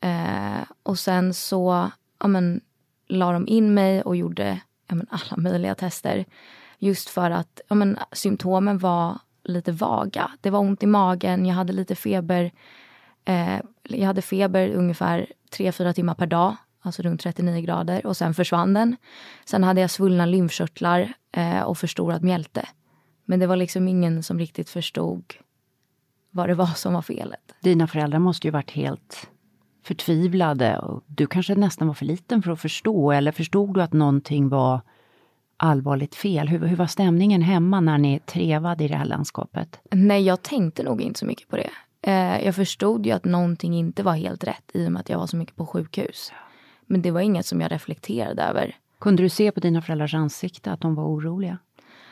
Eh, 0.00 0.62
och 0.82 0.98
sen 0.98 1.34
så 1.34 1.90
ja, 2.18 2.26
men, 2.26 2.60
la 3.08 3.32
de 3.32 3.48
in 3.48 3.74
mig 3.74 4.02
och 4.02 4.16
gjorde 4.16 4.60
ja, 4.88 4.94
men, 4.94 5.06
alla 5.10 5.36
möjliga 5.36 5.74
tester. 5.74 6.24
Just 6.78 7.08
för 7.08 7.30
att 7.30 7.60
ja, 7.68 7.74
men, 7.74 7.98
symptomen 8.12 8.78
var 8.78 9.18
lite 9.44 9.72
vaga. 9.72 10.30
Det 10.40 10.50
var 10.50 10.60
ont 10.60 10.82
i 10.82 10.86
magen, 10.86 11.46
jag 11.46 11.54
hade 11.54 11.72
lite 11.72 11.94
feber. 11.94 12.52
Eh, 13.24 13.60
jag 13.82 14.06
hade 14.06 14.22
feber 14.22 14.70
ungefär 14.70 15.26
3-4 15.56 15.92
timmar 15.92 16.14
per 16.14 16.26
dag, 16.26 16.56
alltså 16.80 17.02
runt 17.02 17.20
39 17.20 17.60
grader 17.60 18.06
och 18.06 18.16
sen 18.16 18.34
försvann 18.34 18.74
den. 18.74 18.96
Sen 19.44 19.64
hade 19.64 19.80
jag 19.80 19.90
svullna 19.90 20.26
lymfkörtlar 20.26 21.12
eh, 21.32 21.60
och 21.62 21.78
förstorad 21.78 22.22
mjälte. 22.22 22.68
Men 23.24 23.40
det 23.40 23.46
var 23.46 23.56
liksom 23.56 23.88
ingen 23.88 24.22
som 24.22 24.38
riktigt 24.38 24.70
förstod 24.70 25.34
vad 26.30 26.48
det 26.48 26.54
var 26.54 26.66
som 26.66 26.94
var 26.94 27.02
felet. 27.02 27.54
Dina 27.60 27.86
föräldrar 27.86 28.18
måste 28.18 28.46
ju 28.46 28.50
varit 28.50 28.70
helt 28.70 29.28
förtvivlade 29.84 30.78
och 30.78 31.04
du 31.06 31.26
kanske 31.26 31.54
nästan 31.54 31.88
var 31.88 31.94
för 31.94 32.04
liten 32.04 32.42
för 32.42 32.50
att 32.50 32.60
förstå 32.60 33.12
eller 33.12 33.32
förstod 33.32 33.74
du 33.74 33.82
att 33.82 33.92
någonting 33.92 34.48
var 34.48 34.80
allvarligt 35.56 36.14
fel? 36.14 36.48
Hur, 36.48 36.66
hur 36.66 36.76
var 36.76 36.86
stämningen 36.86 37.42
hemma 37.42 37.80
när 37.80 37.98
ni 37.98 38.18
trevade 38.18 38.84
i 38.84 38.88
det 38.88 38.96
här 38.96 39.04
landskapet? 39.04 39.80
Nej, 39.90 40.22
jag 40.22 40.42
tänkte 40.42 40.82
nog 40.82 41.02
inte 41.02 41.18
så 41.18 41.26
mycket 41.26 41.48
på 41.48 41.56
det. 41.56 41.70
Eh, 42.02 42.44
jag 42.44 42.54
förstod 42.54 43.06
ju 43.06 43.12
att 43.12 43.24
någonting 43.24 43.74
inte 43.74 44.02
var 44.02 44.14
helt 44.14 44.44
rätt 44.44 44.70
i 44.74 44.86
och 44.86 44.92
med 44.92 45.00
att 45.00 45.08
jag 45.08 45.18
var 45.18 45.26
så 45.26 45.36
mycket 45.36 45.56
på 45.56 45.66
sjukhus. 45.66 46.32
Men 46.86 47.02
det 47.02 47.10
var 47.10 47.20
inget 47.20 47.46
som 47.46 47.60
jag 47.60 47.72
reflekterade 47.72 48.42
över. 48.42 48.76
Kunde 48.98 49.22
du 49.22 49.28
se 49.28 49.52
på 49.52 49.60
dina 49.60 49.82
föräldrars 49.82 50.14
ansikte 50.14 50.72
att 50.72 50.80
de 50.80 50.94
var 50.94 51.04
oroliga? 51.04 51.58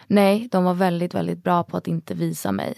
Nej, 0.06 0.48
de 0.50 0.64
var 0.64 0.74
väldigt, 0.74 1.14
väldigt 1.14 1.44
bra 1.44 1.62
på 1.62 1.76
att 1.76 1.88
inte 1.88 2.14
visa 2.14 2.52
mig 2.52 2.74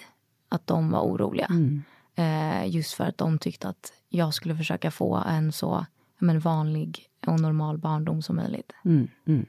att 0.48 0.66
de 0.66 0.90
var 0.90 1.00
oroliga. 1.00 1.46
Mm. 1.50 1.82
Eh, 2.14 2.74
just 2.74 2.94
för 2.94 3.04
att 3.04 3.18
de 3.18 3.38
tyckte 3.38 3.68
att 3.68 3.92
jag 4.08 4.34
skulle 4.34 4.56
försöka 4.56 4.90
få 4.90 5.16
en 5.16 5.52
så 5.52 5.86
men, 6.18 6.40
vanlig 6.40 7.06
och 7.26 7.40
normal 7.40 7.78
barndom 7.78 8.22
som 8.22 8.36
möjligt. 8.36 8.72
Mm, 8.84 9.08
mm. 9.26 9.46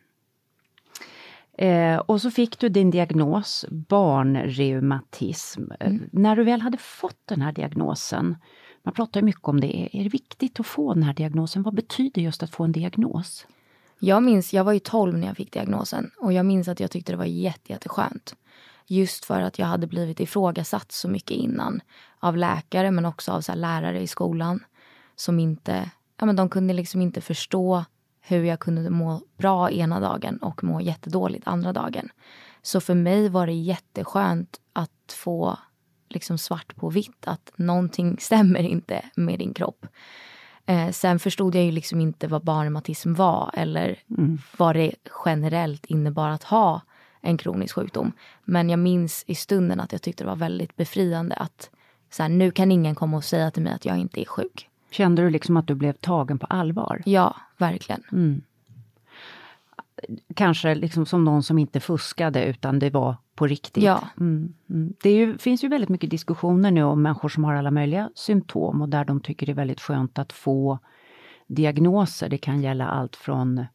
Eh, 1.64 1.98
och 1.98 2.22
så 2.22 2.32
fick 2.32 2.60
du 2.60 2.70
din 2.70 2.92
diagnos, 2.92 3.66
barnreumatism. 3.70 5.62
Eh, 5.80 5.94
När 6.12 6.36
du 6.36 6.44
väl 6.44 6.62
hade 6.62 6.78
fått 6.78 7.22
den 7.26 7.42
här 7.42 7.52
diagnosen, 7.52 8.38
man 8.84 8.94
pratar 8.94 9.20
ju 9.20 9.26
mycket 9.26 9.44
om 9.44 9.62
det, 9.62 9.98
är, 9.98 10.04
det 10.04 10.10
viktigt 10.10 10.60
att 10.60 10.68
få 10.68 10.94
den 10.94 11.04
här 11.04 11.14
diagnosen? 11.14 11.64
Vad 11.64 11.76
betyder 11.76 12.22
just 12.22 12.44
att 12.44 12.52
få 12.52 12.64
en 12.64 12.72
diagnos? 12.72 13.48
Jag 14.00 14.24
minns, 14.24 14.54
jag 14.54 14.64
var 14.64 14.74
ju 14.74 14.80
12 14.80 15.18
när 15.18 15.28
jag 15.28 15.38
fick 15.38 15.54
diagnosen 15.54 16.12
och 16.20 16.34
jag 16.34 16.46
minns 16.46 16.68
att 16.68 16.80
jag 16.80 16.92
tyckte 16.92 17.12
det 17.12 17.18
var 17.18 17.26
jätte, 17.26 17.72
jätteskönt. 17.72 18.36
Just 18.88 19.26
för 19.26 19.42
att 19.42 19.60
jag 19.60 19.66
hade 19.66 19.88
blivit 19.88 20.20
ifrågasatt 20.20 20.92
så 20.92 21.10
mycket 21.10 21.38
innan. 21.38 21.82
Av 22.20 22.38
läkare 22.38 22.92
men 22.92 23.06
också 23.06 23.32
av 23.32 23.42
så 23.42 23.56
lärare 23.56 24.02
i 24.02 24.08
skolan. 24.08 24.64
Som 25.16 25.40
inte, 25.40 25.92
ja 26.20 26.26
men 26.26 26.36
de 26.36 26.50
kunde 26.50 26.74
liksom 26.74 27.02
inte 27.02 27.22
förstå 27.22 27.86
hur 28.26 28.44
jag 28.44 28.60
kunde 28.60 28.90
må 28.90 29.22
bra 29.38 29.72
ena 29.72 30.00
dagen 30.00 30.38
och 30.38 30.64
må 30.64 30.82
jättedåligt 30.82 31.48
andra 31.48 31.74
dagen. 31.74 32.10
Så 32.62 32.82
för 32.82 32.96
mig 32.96 33.30
var 33.30 33.48
det 33.48 33.54
jätteskönt 33.54 34.60
att 34.74 35.14
få 35.14 35.58
liksom 36.10 36.38
svart 36.38 36.76
på 36.76 36.90
vitt 36.90 37.28
att 37.28 37.52
någonting 37.56 38.18
stämmer 38.20 38.60
inte 38.60 39.06
med 39.16 39.40
din 39.40 39.54
kropp. 39.54 39.86
Eh, 40.66 40.92
sen 40.92 41.20
förstod 41.20 41.56
jag 41.56 41.64
ju 41.64 41.72
liksom 41.72 42.02
inte 42.02 42.28
vad 42.28 42.44
barnreumatism 42.44 43.14
var 43.14 43.52
eller 43.54 44.00
vad 44.58 44.76
det 44.76 44.92
generellt 45.26 45.86
innebar 45.86 46.30
att 46.30 46.44
ha 46.44 46.82
en 47.22 47.38
kronisk 47.38 47.76
sjukdom. 47.76 48.12
Men 48.44 48.70
jag 48.70 48.80
minns 48.80 49.24
i 49.28 49.36
stunden 49.36 49.80
att 49.80 49.92
jag 49.92 50.02
tyckte 50.02 50.24
det 50.24 50.28
var 50.28 50.36
väldigt 50.36 50.76
befriande 50.76 51.36
att 51.36 51.70
så 52.10 52.24
här, 52.24 52.30
nu 52.30 52.52
kan 52.52 52.72
ingen 52.72 52.96
komma 52.96 53.18
och 53.18 53.24
säga 53.24 53.52
till 53.52 53.64
mig 53.64 53.74
att 53.74 53.86
jag 53.86 53.98
inte 53.98 54.22
är 54.22 54.26
sjuk. 54.26 54.70
Kände 54.94 55.22
du 55.22 55.30
liksom 55.30 55.58
att 55.58 55.68
du 55.68 55.76
blev 55.76 55.94
tagen 55.94 56.40
på 56.40 56.46
allvar? 56.46 57.02
Ja, 57.06 57.36
verkligen. 57.58 58.04
Mm. 58.12 58.42
Kanske 60.36 60.76
liksom 60.76 61.06
som 61.06 61.24
någon 61.24 61.44
som 61.44 61.60
inte 61.60 61.80
fuskade 61.80 62.46
utan 62.46 62.80
det 62.80 62.90
var 62.90 63.16
på 63.36 63.48
riktigt. 63.48 63.84
Ja. 63.84 64.04
Mm, 64.20 64.54
mm. 64.70 64.94
Det 65.04 65.12
ju, 65.12 65.38
finns 65.38 65.64
ju 65.64 65.68
väldigt 65.68 65.90
mycket 65.90 66.10
diskussioner 66.10 66.72
nu 66.72 66.84
om 66.84 67.02
människor 67.02 67.30
som 67.30 67.44
har 67.44 67.54
alla 67.54 67.72
möjliga 67.72 68.10
symptom 68.16 68.82
och 68.82 68.90
där 68.90 69.06
de 69.06 69.22
tycker 69.22 69.46
det 69.46 69.52
är 69.52 69.56
väldigt 69.56 69.82
skönt 69.82 70.20
att 70.20 70.34
få 70.34 70.80
diagnoser. 71.48 72.30
Det 72.30 72.38
kan 72.38 72.62
gälla 72.62 72.88
allt 72.88 73.16
från 73.16 73.66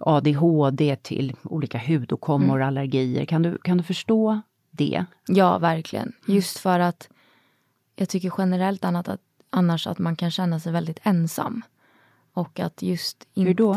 ADHD 0.00 0.96
till 0.96 1.36
olika 1.42 1.78
hudåkommor 1.78 2.60
och 2.60 2.66
allergier. 2.66 3.24
Kan 3.24 3.42
du, 3.42 3.58
kan 3.58 3.76
du 3.78 3.84
förstå 3.84 4.40
det? 4.70 5.04
Ja, 5.26 5.58
verkligen. 5.58 6.12
Just 6.26 6.58
för 6.58 6.80
att 6.80 7.08
jag 7.96 8.08
tycker 8.08 8.32
generellt 8.38 8.84
annat 8.84 9.08
att, 9.08 9.20
annars 9.52 9.86
att 9.86 9.98
man 9.98 10.16
kan 10.16 10.30
känna 10.30 10.60
sig 10.60 10.72
väldigt 10.72 11.00
ensam. 11.02 11.62
Och 12.32 12.60
att 12.60 12.82
just 12.82 13.28
inte... 13.34 13.48
Hur 13.48 13.54
då? 13.54 13.76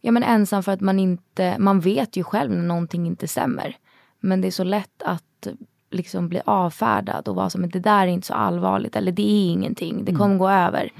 Ja 0.00 0.12
men 0.12 0.22
ensam 0.22 0.62
för 0.62 0.72
att 0.72 0.80
man 0.80 0.98
inte, 0.98 1.56
man 1.58 1.80
vet 1.80 2.16
ju 2.16 2.24
själv 2.24 2.50
när 2.50 2.62
någonting 2.62 3.06
inte 3.06 3.28
stämmer. 3.28 3.76
Men 4.20 4.40
det 4.40 4.46
är 4.46 4.52
så 4.52 4.64
lätt 4.64 5.02
att 5.02 5.46
liksom 5.90 6.28
bli 6.28 6.40
avfärdad 6.44 7.28
och 7.28 7.34
vara 7.34 7.50
som 7.50 7.64
att 7.64 7.72
det 7.72 7.80
där 7.80 8.02
är 8.02 8.06
inte 8.06 8.26
så 8.26 8.34
allvarligt 8.34 8.96
eller 8.96 9.12
det 9.12 9.30
är 9.30 9.50
ingenting, 9.50 10.04
det 10.04 10.14
kommer 10.14 10.36
gå 10.36 10.48
över. 10.48 10.92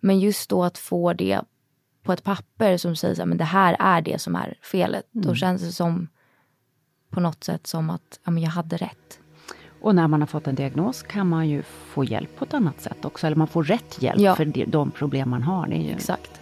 Men 0.00 0.20
just 0.20 0.50
då 0.50 0.64
att 0.64 0.78
få 0.78 1.12
det 1.12 1.40
på 2.02 2.12
ett 2.12 2.24
papper 2.24 2.76
som 2.76 2.96
säger 2.96 3.32
att 3.32 3.38
det 3.38 3.44
här 3.44 3.76
är 3.78 4.00
det 4.00 4.20
som 4.20 4.36
är 4.36 4.58
felet. 4.62 5.08
Då 5.10 5.34
känns 5.34 5.62
det 5.62 5.72
som 5.72 6.08
på 7.10 7.20
något 7.20 7.44
sätt 7.44 7.66
som 7.66 7.90
att 7.90 8.20
ja, 8.24 8.30
men 8.30 8.42
jag 8.42 8.50
hade 8.50 8.76
rätt. 8.76 9.20
Och 9.84 9.94
när 9.94 10.08
man 10.08 10.20
har 10.22 10.26
fått 10.26 10.46
en 10.46 10.54
diagnos 10.54 11.02
kan 11.02 11.28
man 11.28 11.48
ju 11.48 11.62
få 11.62 12.04
hjälp 12.04 12.36
på 12.36 12.44
ett 12.44 12.54
annat 12.54 12.80
sätt 12.80 13.04
också, 13.04 13.26
eller 13.26 13.36
man 13.36 13.46
får 13.46 13.64
rätt 13.64 14.02
hjälp 14.02 14.20
Ja. 14.20 14.36
för 14.36 14.44
de- 14.66 14.90
problem 14.90 15.30
man 15.30 15.42
har. 15.42 15.68
Ju... 15.68 15.90
Exakt. 15.92 16.40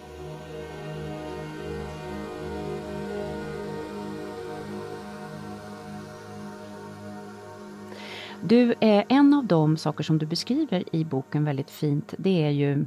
Du, 8.44 8.72
eh, 8.80 9.04
en 9.08 9.34
av 9.34 9.46
de 9.46 9.76
saker 9.76 10.04
som 10.04 10.18
du 10.18 10.26
beskriver 10.26 10.94
i 10.96 11.04
boken 11.04 11.44
väldigt 11.44 11.70
fint, 11.70 12.14
det 12.18 12.42
är 12.44 12.50
ju 12.50 12.84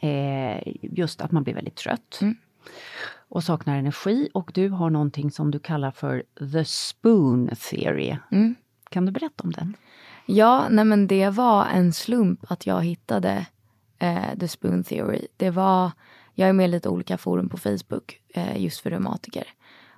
eh, 0.00 0.62
just 0.82 1.20
att 1.20 1.32
man 1.32 1.42
blir 1.42 1.54
väldigt 1.54 1.76
trött. 1.76 2.18
Mm. 2.22 2.34
Och 3.28 3.44
saknar 3.44 3.76
energi 3.78 4.28
och 4.34 4.50
du 4.54 4.68
har 4.68 4.90
någonting 4.90 5.30
som 5.30 5.50
du 5.50 5.58
kallar 5.58 5.90
för 5.90 6.22
the 6.52 6.64
spoon 6.64 7.50
theory. 7.70 8.16
Mm. 8.30 8.54
Kan 8.94 9.06
du 9.06 9.12
berätta 9.12 9.44
om 9.44 9.52
den? 9.52 9.76
Ja, 10.26 10.68
nej 10.70 10.84
men 10.84 11.06
det 11.06 11.30
var 11.30 11.66
en 11.66 11.92
slump 11.92 12.50
att 12.50 12.66
jag 12.66 12.84
hittade 12.84 13.46
eh, 13.98 14.38
The 14.40 14.48
Spoon 14.48 14.84
Theory. 14.84 15.26
Det 15.36 15.50
var, 15.50 15.90
jag 16.34 16.48
är 16.48 16.52
med 16.52 16.64
i 16.64 16.68
lite 16.68 16.88
olika 16.88 17.18
forum 17.18 17.48
på 17.48 17.56
Facebook 17.56 18.20
eh, 18.34 18.62
just 18.62 18.80
för 18.80 18.90
reumatiker. 18.90 19.44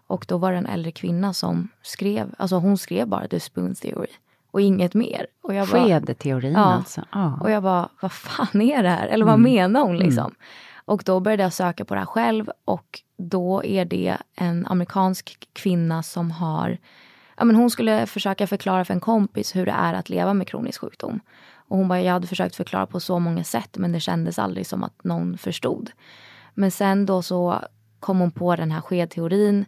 Och 0.06 0.24
då 0.28 0.38
var 0.38 0.52
det 0.52 0.58
en 0.58 0.66
äldre 0.66 0.92
kvinna 0.92 1.32
som 1.32 1.68
skrev, 1.82 2.34
alltså 2.38 2.56
hon 2.56 2.78
skrev 2.78 3.08
bara 3.08 3.28
the 3.28 3.40
spoon 3.40 3.74
theory 3.74 4.10
och 4.50 4.60
inget 4.60 4.94
mer. 4.94 5.26
Och 5.42 5.54
jag 5.54 5.68
bara, 5.68 6.00
Skedteorin 6.00 6.52
ja. 6.52 6.58
alltså? 6.64 7.04
Ja. 7.12 7.38
Och 7.40 7.50
jag 7.50 7.62
bara, 7.62 7.88
vad 8.00 8.12
fan 8.12 8.62
är 8.62 8.82
det 8.82 8.88
här? 8.88 9.06
Eller 9.06 9.24
vad 9.24 9.34
Mm. 9.34 9.52
menar 9.52 9.80
hon 9.80 9.98
liksom? 9.98 10.24
Mm. 10.24 10.36
Och 10.84 11.02
då 11.06 11.20
började 11.20 11.42
jag 11.42 11.52
söka 11.52 11.84
på 11.84 11.94
det 11.94 12.00
här 12.00 12.06
själv 12.06 12.50
och 12.64 13.00
då 13.18 13.64
är 13.64 13.84
det 13.84 14.16
en 14.36 14.66
amerikansk 14.66 15.48
kvinna 15.52 16.02
som 16.02 16.30
har 16.30 16.78
Ja, 17.36 17.44
men 17.44 17.56
hon 17.56 17.70
skulle 17.70 18.06
försöka 18.06 18.46
förklara 18.46 18.84
för 18.84 18.94
en 18.94 19.00
kompis 19.00 19.56
hur 19.56 19.66
det 19.66 19.72
är 19.72 19.94
att 19.94 20.08
leva 20.08 20.34
med 20.34 20.48
kronisk 20.48 20.80
sjukdom. 20.80 21.20
Och 21.68 21.76
hon 21.76 21.88
bara, 21.88 22.00
jag 22.00 22.12
hade 22.12 22.26
försökt 22.26 22.56
förklara 22.56 22.86
på 22.86 23.00
så 23.00 23.18
många 23.18 23.44
sätt 23.44 23.76
men 23.78 23.92
det 23.92 24.00
kändes 24.00 24.38
aldrig 24.38 24.66
som 24.66 24.84
att 24.84 25.04
någon 25.04 25.38
förstod. 25.38 25.90
Men 26.54 26.70
sen 26.70 27.06
då 27.06 27.22
så 27.22 27.60
kom 28.00 28.18
hon 28.18 28.30
på 28.30 28.56
den 28.56 28.70
här 28.70 28.80
skedteorin 28.80 29.64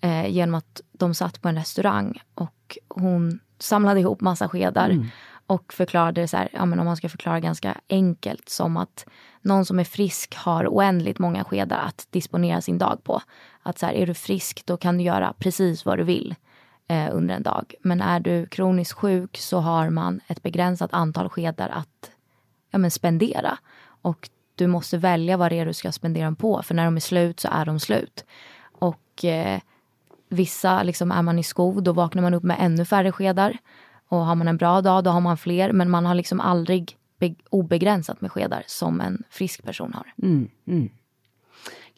eh, 0.00 0.26
genom 0.26 0.54
att 0.54 0.80
de 0.92 1.14
satt 1.14 1.42
på 1.42 1.48
en 1.48 1.54
restaurang 1.54 2.22
och 2.34 2.78
hon 2.88 3.40
samlade 3.58 4.00
ihop 4.00 4.20
massa 4.20 4.48
skedar 4.48 4.90
Mm. 4.90 5.06
och 5.46 5.72
förklarade 5.72 6.20
det 6.20 6.28
så 6.28 6.36
här, 6.36 6.48
ja, 6.52 6.64
men 6.64 6.78
om 6.78 6.86
man 6.86 6.96
ska 6.96 7.08
förklara 7.08 7.40
ganska 7.40 7.80
enkelt 7.88 8.48
som 8.48 8.76
att 8.76 9.06
någon 9.42 9.64
som 9.64 9.78
är 9.78 9.84
frisk 9.84 10.34
har 10.36 10.66
oändligt 10.66 11.18
många 11.18 11.44
skedar 11.44 11.78
att 11.78 12.06
disponera 12.10 12.60
sin 12.60 12.78
dag 12.78 13.04
på. 13.04 13.22
Att 13.62 13.78
så 13.78 13.86
här, 13.86 13.92
är 13.92 14.06
du 14.06 14.14
frisk 14.14 14.62
då 14.66 14.76
kan 14.76 14.98
du 14.98 15.04
göra 15.04 15.34
precis 15.38 15.84
vad 15.84 15.98
du 15.98 16.04
vill 16.04 16.34
eh, 16.88 17.08
under 17.12 17.34
en 17.34 17.42
dag. 17.42 17.74
Men 17.82 18.00
är 18.00 18.20
du 18.20 18.46
kroniskt 18.46 18.98
sjuk 18.98 19.36
så 19.36 19.58
har 19.58 19.90
man 19.90 20.20
ett 20.26 20.42
begränsat 20.42 20.92
antal 20.92 21.28
skedar 21.28 21.68
att 21.68 22.10
ja, 22.70 22.78
men 22.78 22.90
spendera. 22.90 23.58
Och 24.02 24.30
du 24.54 24.66
måste 24.66 24.98
välja 24.98 25.36
vad 25.36 25.52
det 25.52 25.58
är 25.58 25.66
du 25.66 25.72
ska 25.72 25.92
spendera 25.92 26.24
dem 26.24 26.36
på. 26.36 26.62
För 26.62 26.74
när 26.74 26.84
de 26.84 26.96
är 26.96 27.00
slut 27.00 27.40
så 27.40 27.48
är 27.52 27.64
de 27.64 27.80
slut. 27.80 28.24
Och 28.72 29.24
eh, 29.24 29.60
vissa, 30.28 30.82
liksom 30.82 31.12
är 31.12 31.22
man 31.22 31.38
i 31.38 31.42
skov, 31.42 31.82
då 31.82 31.92
vaknar 31.92 32.22
man 32.22 32.34
upp 32.34 32.42
med 32.42 32.56
ännu 32.60 32.84
färre 32.84 33.12
skedar. 33.12 33.58
Och 34.08 34.18
har 34.18 34.34
man 34.34 34.48
en 34.48 34.56
bra 34.56 34.80
dag, 34.80 35.04
då 35.04 35.10
har 35.10 35.20
man 35.20 35.36
fler. 35.36 35.72
Men 35.72 35.90
man 35.90 36.06
har 36.06 36.14
liksom 36.14 36.40
aldrig 36.40 36.96
obegränsat 37.50 38.20
med 38.20 38.32
skedar 38.32 38.62
som 38.66 39.00
en 39.00 39.22
frisk 39.30 39.64
person 39.64 39.94
har. 39.94 40.12
Mm, 40.22 40.48
mm. 40.66 40.90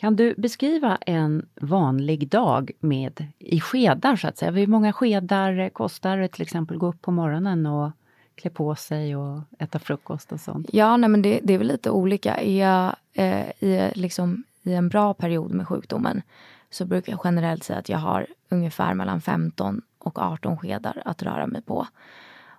Kan 0.01 0.17
du 0.17 0.35
beskriva 0.37 0.99
en 1.01 1.47
vanlig 1.61 2.29
dag 2.29 2.71
med 2.81 3.27
i 3.39 3.61
skedar 3.61 4.17
så 4.17 4.29
att 4.29 4.39
säga? 4.39 4.51
Hur 4.51 4.67
många 4.67 4.93
skedar 4.93 5.69
kostar 5.69 6.17
det 6.17 6.29
till 6.29 6.43
exempel 6.43 6.77
att 6.77 6.81
gå 6.81 6.87
upp 6.87 7.03
på 7.03 7.11
morgonen 7.11 7.67
och 7.67 7.91
klä 8.35 8.51
på 8.51 8.75
sig 8.75 9.17
och 9.17 9.41
äta 9.59 9.79
frukost 9.79 10.33
och 10.33 10.41
sånt? 10.41 10.69
Ja, 10.73 10.97
nej, 10.97 11.11
men 11.11 11.23
det, 11.23 11.41
det 11.43 11.55
är 11.55 11.59
väl 11.59 11.67
lite 11.67 11.91
olika. 11.91 12.35
Är 12.35 12.61
jag 12.61 12.97
eh, 13.13 13.51
i, 13.59 13.93
liksom, 13.95 14.45
i 14.63 14.75
en 14.75 14.89
bra 14.89 15.15
period 15.15 15.51
med 15.51 15.69
sjukdomen 15.69 16.23
så 16.71 16.85
brukar 16.85 17.13
jag 17.13 17.21
generellt 17.25 17.65
säga 17.65 17.79
att 17.79 17.89
jag 17.89 17.99
har 17.99 18.27
ungefär 18.49 18.95
mellan 18.95 19.21
15 19.21 19.83
och 19.99 20.19
18 20.19 20.59
skedar 20.59 21.03
att 21.05 21.23
röra 21.23 21.47
mig 21.47 21.63
på. 21.63 21.87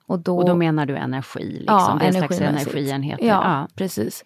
Och 0.06 0.20
då, 0.20 0.38
Och 0.38 0.46
då 0.46 0.56
menar 0.56 0.86
du 0.86 0.98
energi, 0.98 1.60
liksom? 1.60 2.00
det 2.00 2.06
är 2.06 2.08
en 2.08 2.14
slags 2.14 2.42
energienheter? 2.42 3.26
Ja, 3.26 3.68
precis. 3.76 4.26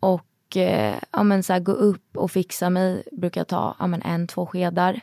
Och 0.00 0.26
eh, 0.56 0.98
ja, 1.10 1.22
men 1.22 1.42
så 1.42 1.52
här, 1.52 1.60
gå 1.60 1.72
upp 1.72 2.16
och 2.16 2.30
fixa 2.30 2.70
mig 2.70 3.02
brukar 3.12 3.44
ta 3.44 3.76
ja, 3.78 3.86
men 3.86 4.02
en, 4.02 4.26
två 4.26 4.46
skedar. 4.46 5.00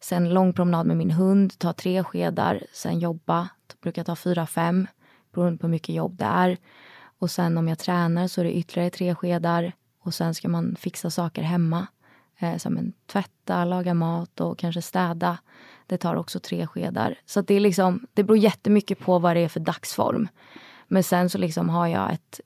Sen 0.00 0.34
lång 0.34 0.52
promenad 0.52 0.86
med 0.86 0.96
min 0.96 1.10
hund, 1.10 1.58
ta 1.58 1.72
tre 1.72 2.04
skedar. 2.04 2.62
Sen 2.72 2.98
jobba, 2.98 3.48
brukar 3.82 4.04
ta 4.04 4.16
fyra, 4.16 4.46
fem. 4.46 4.86
Beroende 5.34 5.58
på 5.58 5.66
hur 5.66 5.72
mycket 5.72 5.94
jobb 5.94 6.16
det 6.18 6.24
är. 6.24 6.56
Och 7.18 7.30
sen 7.30 7.58
om 7.58 7.68
jag 7.68 7.78
tränar 7.78 8.28
så 8.28 8.40
är 8.40 8.44
det 8.44 8.56
ytterligare 8.56 8.90
tre 8.90 9.14
skedar. 9.14 9.72
Och 10.02 10.14
sen 10.14 10.34
ska 10.34 10.48
man 10.48 10.76
fixa 10.76 11.10
saker 11.10 11.42
hemma. 11.42 11.86
Eh, 12.38 12.56
som 12.56 12.76
en 12.76 12.92
tvätta, 13.06 13.64
laga 13.64 13.94
mat 13.94 14.40
och 14.40 14.58
kanske 14.58 14.82
städa. 14.82 15.38
Det 15.86 15.98
tar 15.98 16.14
också 16.14 16.40
tre 16.40 16.66
skedar. 16.66 17.18
Så 17.26 17.40
att 17.40 17.46
det, 17.46 17.54
är 17.54 17.60
liksom, 17.60 18.06
det 18.14 18.24
beror 18.24 18.38
jättemycket 18.38 18.98
på 18.98 19.18
vad 19.18 19.36
det 19.36 19.40
är 19.40 19.48
för 19.48 19.60
dagsform. 19.60 20.28
Men 20.88 21.02
sen 21.02 21.30
så 21.30 21.38
liksom 21.38 21.68
har 21.68 21.86
jag 21.86 22.12
ett, 22.12 22.40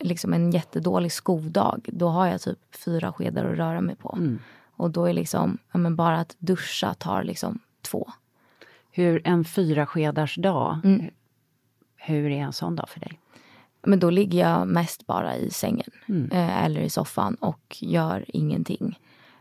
liksom 0.00 0.32
en 0.32 0.50
jättedålig 0.50 1.12
skovdag. 1.12 1.88
Då 1.92 2.08
har 2.08 2.26
jag 2.26 2.40
typ 2.40 2.58
fyra 2.84 3.12
skedar 3.12 3.44
att 3.44 3.58
röra 3.58 3.80
mig 3.80 3.96
på. 3.96 4.14
Mm. 4.18 4.38
Och 4.76 4.90
då 4.90 5.04
är 5.04 5.12
liksom, 5.12 5.58
ja, 5.72 5.78
men 5.78 5.96
bara 5.96 6.18
att 6.20 6.36
duscha 6.38 6.94
tar 6.94 7.22
liksom 7.22 7.58
två. 7.82 8.08
Hur 8.90 9.20
en 9.24 9.44
fyra 9.44 9.86
skedars 9.86 10.36
dag, 10.36 10.78
Mm. 10.84 11.10
hur 11.96 12.30
är 12.30 12.38
en 12.40 12.52
sån 12.52 12.76
dag 12.76 12.88
för 12.88 13.00
dig? 13.00 13.20
Men 13.82 14.00
då 14.00 14.10
ligger 14.10 14.38
jag 14.50 14.68
mest 14.68 15.06
bara 15.06 15.36
i 15.36 15.50
sängen 15.50 15.90
Mm. 16.08 16.30
eh, 16.32 16.64
eller 16.64 16.80
i 16.80 16.90
soffan 16.90 17.34
och 17.34 17.76
gör 17.80 18.24
ingenting. 18.28 18.98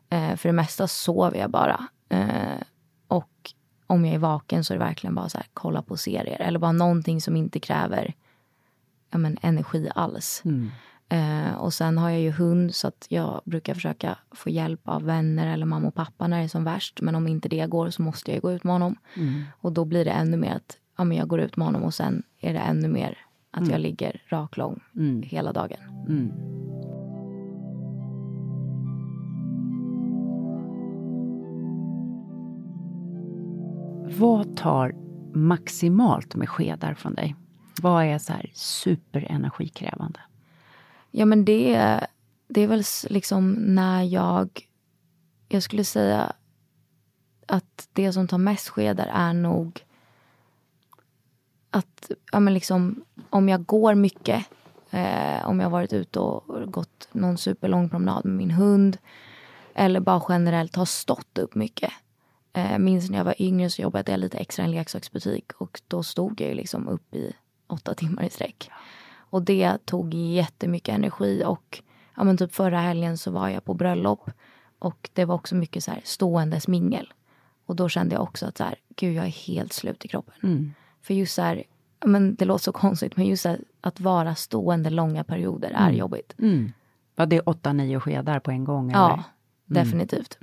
Eh, 0.09 0.35
för 0.35 0.49
det 0.49 0.53
mesta 0.53 0.87
sover 0.87 1.37
jag 1.39 1.49
bara. 1.51 1.87
Eh, 2.09 2.61
och 3.07 3.51
om 3.87 4.05
jag 4.05 4.15
är 4.15 4.19
vaken 4.19 4.63
så 4.63 4.73
är 4.73 4.77
det 4.77 4.83
verkligen 4.85 5.15
bara 5.15 5.29
så 5.29 5.37
här, 5.37 5.47
kolla 5.53 5.81
på 5.81 5.97
serier 5.97 6.41
eller 6.41 6.59
bara 6.59 6.71
någonting 6.71 7.21
som 7.21 7.35
inte 7.35 7.59
kräver 7.59 8.13
ja, 9.11 9.17
men, 9.17 9.37
energi 9.41 9.89
alls. 9.95 10.41
Mm. 10.45 10.69
Eh, 11.09 11.53
och 11.55 11.73
sen 11.73 11.97
har 11.97 12.09
jag 12.09 12.19
ju 12.21 12.31
hund 12.31 12.75
så 12.75 12.87
att 12.87 13.05
jag 13.09 13.41
brukar 13.45 13.73
försöka 13.73 14.17
få 14.31 14.49
hjälp 14.49 14.81
av 14.83 15.03
vänner 15.03 15.53
eller 15.53 15.65
mamma 15.65 15.87
och 15.87 15.95
pappa 15.95 16.27
när 16.27 16.37
det 16.37 16.43
är 16.43 16.47
som 16.47 16.63
värst. 16.63 17.01
Men 17.01 17.15
om 17.15 17.27
inte 17.27 17.49
det 17.49 17.65
går 17.69 17.89
så 17.89 18.01
måste 18.01 18.31
jag 18.31 18.41
gå 18.41 18.51
ut 18.51 18.63
med 18.63 18.73
honom. 18.73 18.95
Mm. 19.17 19.43
Och 19.61 19.71
då 19.71 19.85
blir 19.85 20.05
det 20.05 20.11
ännu 20.11 20.37
mer 20.37 20.55
att 20.55 20.77
ja, 20.97 21.03
men 21.03 21.17
jag 21.17 21.27
går 21.27 21.39
ut 21.39 21.57
med 21.57 21.67
honom 21.67 21.83
och 21.83 21.93
sen 21.93 22.23
är 22.41 22.53
det 22.53 22.59
ännu 22.59 22.87
mer 22.87 23.17
att 23.51 23.59
Mm. 23.61 23.71
jag 23.71 23.81
ligger 23.81 24.21
raklång 24.27 24.79
Mm. 24.95 25.21
hela 25.21 25.53
dagen. 25.53 25.79
Mm. 26.07 26.31
Vad 34.19 34.57
tar 34.57 34.95
maximalt 35.33 36.35
med 36.35 36.49
skedar 36.49 36.93
från 36.93 37.13
dig? 37.13 37.35
Vad 37.81 38.05
är 38.05 38.17
så 38.17 38.33
här 38.33 38.51
superenergikrävande? 38.53 40.19
Ja 41.11 41.25
men 41.25 41.45
det, 41.45 41.75
är- 41.75 42.07
det 42.47 42.61
är 42.61 42.67
väl 42.67 42.83
liksom 43.09 43.51
när 43.51 44.03
jag... 44.03 44.49
Jag 45.49 45.63
skulle 45.63 45.83
säga 45.83 46.33
att 47.47 47.89
det 47.93 48.13
som 48.13 48.27
tar 48.27 48.37
mest 48.37 48.67
skedar 48.69 49.07
är 49.13 49.33
nog 49.33 49.85
att 51.69 52.11
ja, 52.31 52.39
men 52.39 52.53
liksom, 52.53 53.03
om 53.29 53.49
jag 53.49 53.65
går 53.65 53.95
mycket, 53.95 54.45
eh, 54.91 55.47
om 55.47 55.59
jag 55.59 55.69
varit 55.69 55.93
ute 55.93 56.19
och 56.19 56.71
gått 56.71 57.07
någon 57.11 57.37
superlång 57.37 57.89
promenad 57.89 58.25
med 58.25 58.35
min 58.35 58.51
hund 58.51 58.97
eller 59.75 59.99
bara 59.99 60.21
generellt 60.29 60.75
har 60.75 60.85
stått 60.85 61.37
upp 61.37 61.55
mycket. 61.55 61.91
Eh, 62.53 62.77
minns 62.77 63.09
när 63.09 63.17
jag 63.17 63.25
var 63.25 63.41
yngre 63.41 63.69
så 63.69 63.81
jobbade 63.81 64.11
jag 64.11 64.19
lite 64.19 64.37
extra 64.37 64.63
i 64.63 64.65
en 64.65 64.71
leksaksbutik 64.71 65.51
och 65.57 65.81
då 65.87 66.03
stod 66.03 66.41
jag 66.41 66.49
ju 66.49 66.55
liksom 66.55 66.87
upp 66.87 67.15
i 67.15 67.33
åtta 67.67 67.93
timmar 67.93 68.23
i 68.23 68.29
sträck. 68.29 68.69
Och 69.29 69.41
det 69.41 69.85
tog 69.85 70.13
jättemycket 70.13 70.95
energi 70.95 71.43
och 71.45 71.83
ja, 72.15 72.23
men 72.23 72.37
typ 72.37 72.53
förra 72.55 72.79
helgen 72.79 73.17
så 73.17 73.31
var 73.31 73.49
jag 73.49 73.65
på 73.65 73.73
bröllop 73.73 74.31
och 74.79 75.09
det 75.13 75.25
var 75.25 75.35
också 75.35 75.55
mycket 75.55 75.83
så 75.83 75.91
här 75.91 76.01
ståendes 76.03 76.67
mingel. 76.67 77.13
Och 77.65 77.75
då 77.75 77.89
kände 77.89 78.15
jag 78.15 78.23
också 78.23 78.45
att 78.45 78.57
så 78.57 78.63
här, 78.63 78.75
gud 78.95 79.13
jag 79.15 79.25
är 79.25 79.29
helt 79.47 79.73
slut 79.73 80.05
i 80.05 80.07
kroppen. 80.07 80.33
Mm. 80.43 80.73
För 81.01 81.13
just 81.13 81.33
så 81.35 81.41
här, 81.41 81.63
ja, 81.99 82.07
men 82.07 82.35
det 82.35 82.45
låter 82.45 82.63
så 82.63 82.71
konstigt 82.71 83.17
men 83.17 83.25
just 83.25 83.43
så 83.43 83.49
här, 83.49 83.59
att 83.81 83.99
vara 83.99 84.35
stående 84.35 84.89
långa 84.89 85.23
perioder 85.23 85.69
är 85.69 85.83
Mm. 85.87 85.95
jobbigt. 85.95 86.35
Mm. 86.39 86.71
Var 87.15 87.25
det 87.25 87.39
åtta, 87.41 87.73
nio 87.73 87.99
skedar 87.99 88.39
på 88.39 88.51
en 88.51 88.63
gång? 88.63 88.91
Ja, 88.91 89.13
eller? 89.13 89.23
definitivt. 89.65 90.37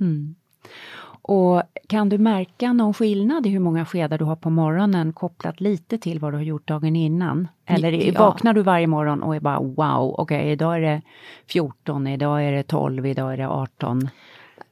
Mm. 1.27 1.39
Och 1.39 1.63
kan 1.87 2.09
du 2.09 2.17
märka 2.17 2.73
någon 2.73 2.93
skillnad 2.93 3.45
i 3.45 3.49
hur 3.49 3.59
många 3.59 3.85
skedar 3.85 4.17
du 4.17 4.25
har 4.25 4.35
på 4.35 4.49
morgonen 4.49 5.13
kopplat 5.13 5.61
lite 5.61 5.97
till 5.97 6.19
vad 6.19 6.33
du 6.33 6.37
har 6.37 6.43
gjort 6.43 6.67
dagen 6.67 6.95
innan? 6.95 7.47
Eller 7.65 7.91
Ja. 7.91 8.19
vaknar 8.19 8.53
du 8.53 8.61
varje 8.61 8.87
morgon 8.87 9.23
och 9.23 9.35
är 9.35 9.39
bara 9.39 9.59
wow, 9.59 10.15
okej 10.17 10.51
idag 10.51 10.75
är 10.75 10.81
det 10.81 11.01
14, 11.47 12.07
idag 12.07 12.43
är 12.43 12.51
det 12.51 12.63
12, 12.63 13.05
idag 13.05 13.33
är 13.33 13.37
det 13.37 13.47
18. 13.47 14.09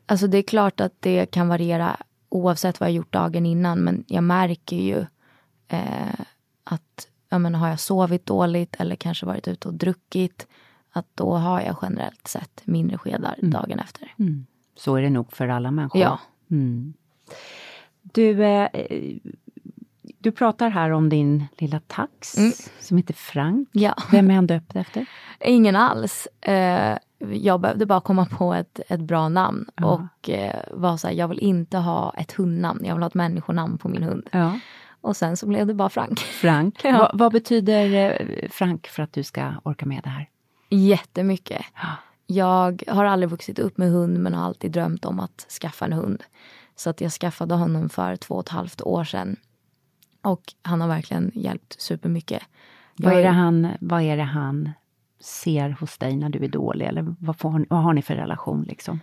Alltså 0.05 0.27
det 0.27 0.37
är 0.37 0.43
klart 0.43 0.81
att 0.81 0.93
det 0.99 1.25
kan 1.25 1.47
variera 1.47 1.97
oavsett 2.29 2.79
vad 2.79 2.89
jag 2.89 2.95
gjort 2.95 3.13
dagen 3.13 3.45
innan 3.45 3.79
men 3.79 4.03
jag 4.07 4.23
märker 4.23 4.75
ju 4.75 5.05
eh, 5.67 6.19
att 6.63 7.07
ja, 7.29 7.39
men 7.39 7.55
har 7.55 7.69
jag 7.69 7.79
sovit 7.79 8.25
dåligt 8.25 8.75
eller 8.79 8.95
kanske 8.95 9.25
varit 9.25 9.47
ute 9.47 9.67
och 9.67 9.73
druckit 9.73 10.47
att 10.91 11.07
då 11.15 11.33
har 11.33 11.61
jag 11.61 11.75
generellt 11.81 12.27
sett 12.27 12.61
mindre 12.65 12.97
skedar 12.97 13.35
dagen 13.41 13.79
efter. 13.79 14.13
Mm. 14.19 14.45
Så 14.75 14.95
är 14.95 15.01
det 15.01 15.09
nog 15.09 15.33
för 15.33 15.47
alla 15.47 15.71
människor. 15.71 16.01
Ja. 16.01 16.19
Mm. 16.51 16.93
Du, 18.01 18.43
eh, 18.43 18.67
du 20.19 20.31
pratar 20.31 20.69
här 20.69 20.89
om 20.89 21.09
din 21.09 21.45
lilla 21.57 21.79
tax 21.87 22.37
Mm. 22.37 22.51
som 22.79 22.97
heter 22.97 23.13
Frank. 23.13 23.69
Ja. 23.71 23.95
Vem 24.11 24.29
är 24.31 24.35
han 24.35 24.47
döpt 24.47 24.75
efter? 24.75 25.05
Ingen 25.45 25.75
alls. 25.75 26.27
Eh, 26.41 26.97
jag 27.33 27.59
behövde 27.61 27.85
bara 27.85 28.01
komma 28.01 28.25
på 28.25 28.53
ett, 28.53 28.79
ett 28.89 28.99
bra 28.99 29.29
namn 29.29 29.65
Ja. 29.75 29.85
och 29.85 30.29
eh, 30.29 30.59
var 30.71 30.97
så 30.97 31.07
här, 31.07 31.13
jag 31.13 31.27
vill 31.27 31.39
inte 31.39 31.77
ha 31.77 32.13
ett 32.17 32.31
hundnamn, 32.31 32.85
jag 32.85 32.95
vill 32.95 33.03
ha 33.03 33.07
ett 33.07 33.13
människonamn 33.13 33.77
på 33.77 33.89
min 33.89 34.03
hund. 34.03 34.29
Ja. 34.31 34.59
Och 35.01 35.17
sen 35.17 35.37
så 35.37 35.47
blev 35.47 35.67
det 35.67 35.73
bara 35.73 35.89
Frank. 35.89 36.19
Frank. 36.19 36.79
Ja. 36.83 36.97
Va, 36.97 37.11
vad 37.13 37.31
betyder 37.31 38.47
Frank 38.51 38.87
för 38.87 39.03
att 39.03 39.13
du 39.13 39.23
ska 39.23 39.51
orka 39.63 39.85
med 39.85 40.01
det 40.03 40.09
här? 40.09 40.29
Jättemycket. 40.69 41.61
Jag 42.27 42.83
har 42.87 43.05
aldrig 43.05 43.29
vuxit 43.29 43.59
upp 43.59 43.77
med 43.77 43.91
hund 43.91 44.19
men 44.19 44.33
har 44.33 44.45
alltid 44.45 44.71
drömt 44.71 45.05
om 45.05 45.19
att 45.19 45.47
skaffa 45.61 45.85
en 45.85 45.93
hund. 45.93 46.23
Så 46.75 46.89
att 46.89 47.01
jag 47.01 47.11
skaffade 47.11 47.55
honom 47.55 47.89
för 47.89 48.15
två 48.15 48.35
och 48.35 48.41
ett 48.41 48.49
halvt 48.49 48.81
år 48.81 49.03
sedan. 49.03 49.35
Och 50.21 50.53
han 50.61 50.81
har 50.81 50.87
verkligen 50.87 51.31
hjälpt 51.35 51.81
supermycket. 51.81 52.43
Vad 52.95 53.13
är, 53.13 53.23
det 53.23 53.29
han, 53.29 53.67
vad 53.79 54.01
är 54.01 54.17
det 54.17 54.23
han 54.23 54.69
ser 55.19 55.69
hos 55.69 55.97
dig 55.97 56.15
när 56.15 56.29
du 56.29 56.43
är 56.43 56.49
dålig? 56.49 56.85
Eller 56.85 57.15
vad, 57.19 57.37
får, 57.37 57.65
vad 57.69 57.83
har 57.83 57.93
ni 57.93 58.01
för 58.01 58.15
relation? 58.15 58.63
Liksom? 58.63 58.99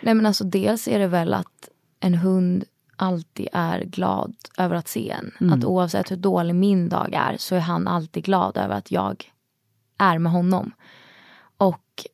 Nej 0.00 0.14
men 0.14 0.26
alltså 0.26 0.44
dels 0.44 0.88
är 0.88 0.98
det 0.98 1.06
väl 1.06 1.34
att 1.34 1.68
en 2.00 2.14
hund 2.14 2.64
alltid 2.96 3.48
är 3.52 3.80
glad 3.80 4.34
över 4.58 4.76
att 4.76 4.88
se 4.88 5.10
en. 5.10 5.32
Mm. 5.40 5.52
Att 5.52 5.64
oavsett 5.64 6.10
hur 6.10 6.16
dålig 6.16 6.54
min 6.54 6.88
dag 6.88 7.14
är 7.14 7.36
så 7.36 7.54
är 7.54 7.60
han 7.60 7.88
alltid 7.88 8.24
glad 8.24 8.56
över 8.56 8.74
att 8.74 8.90
jag 8.90 9.32
är 9.98 10.18
med 10.18 10.32
honom. 10.32 10.72
Och 11.56 12.06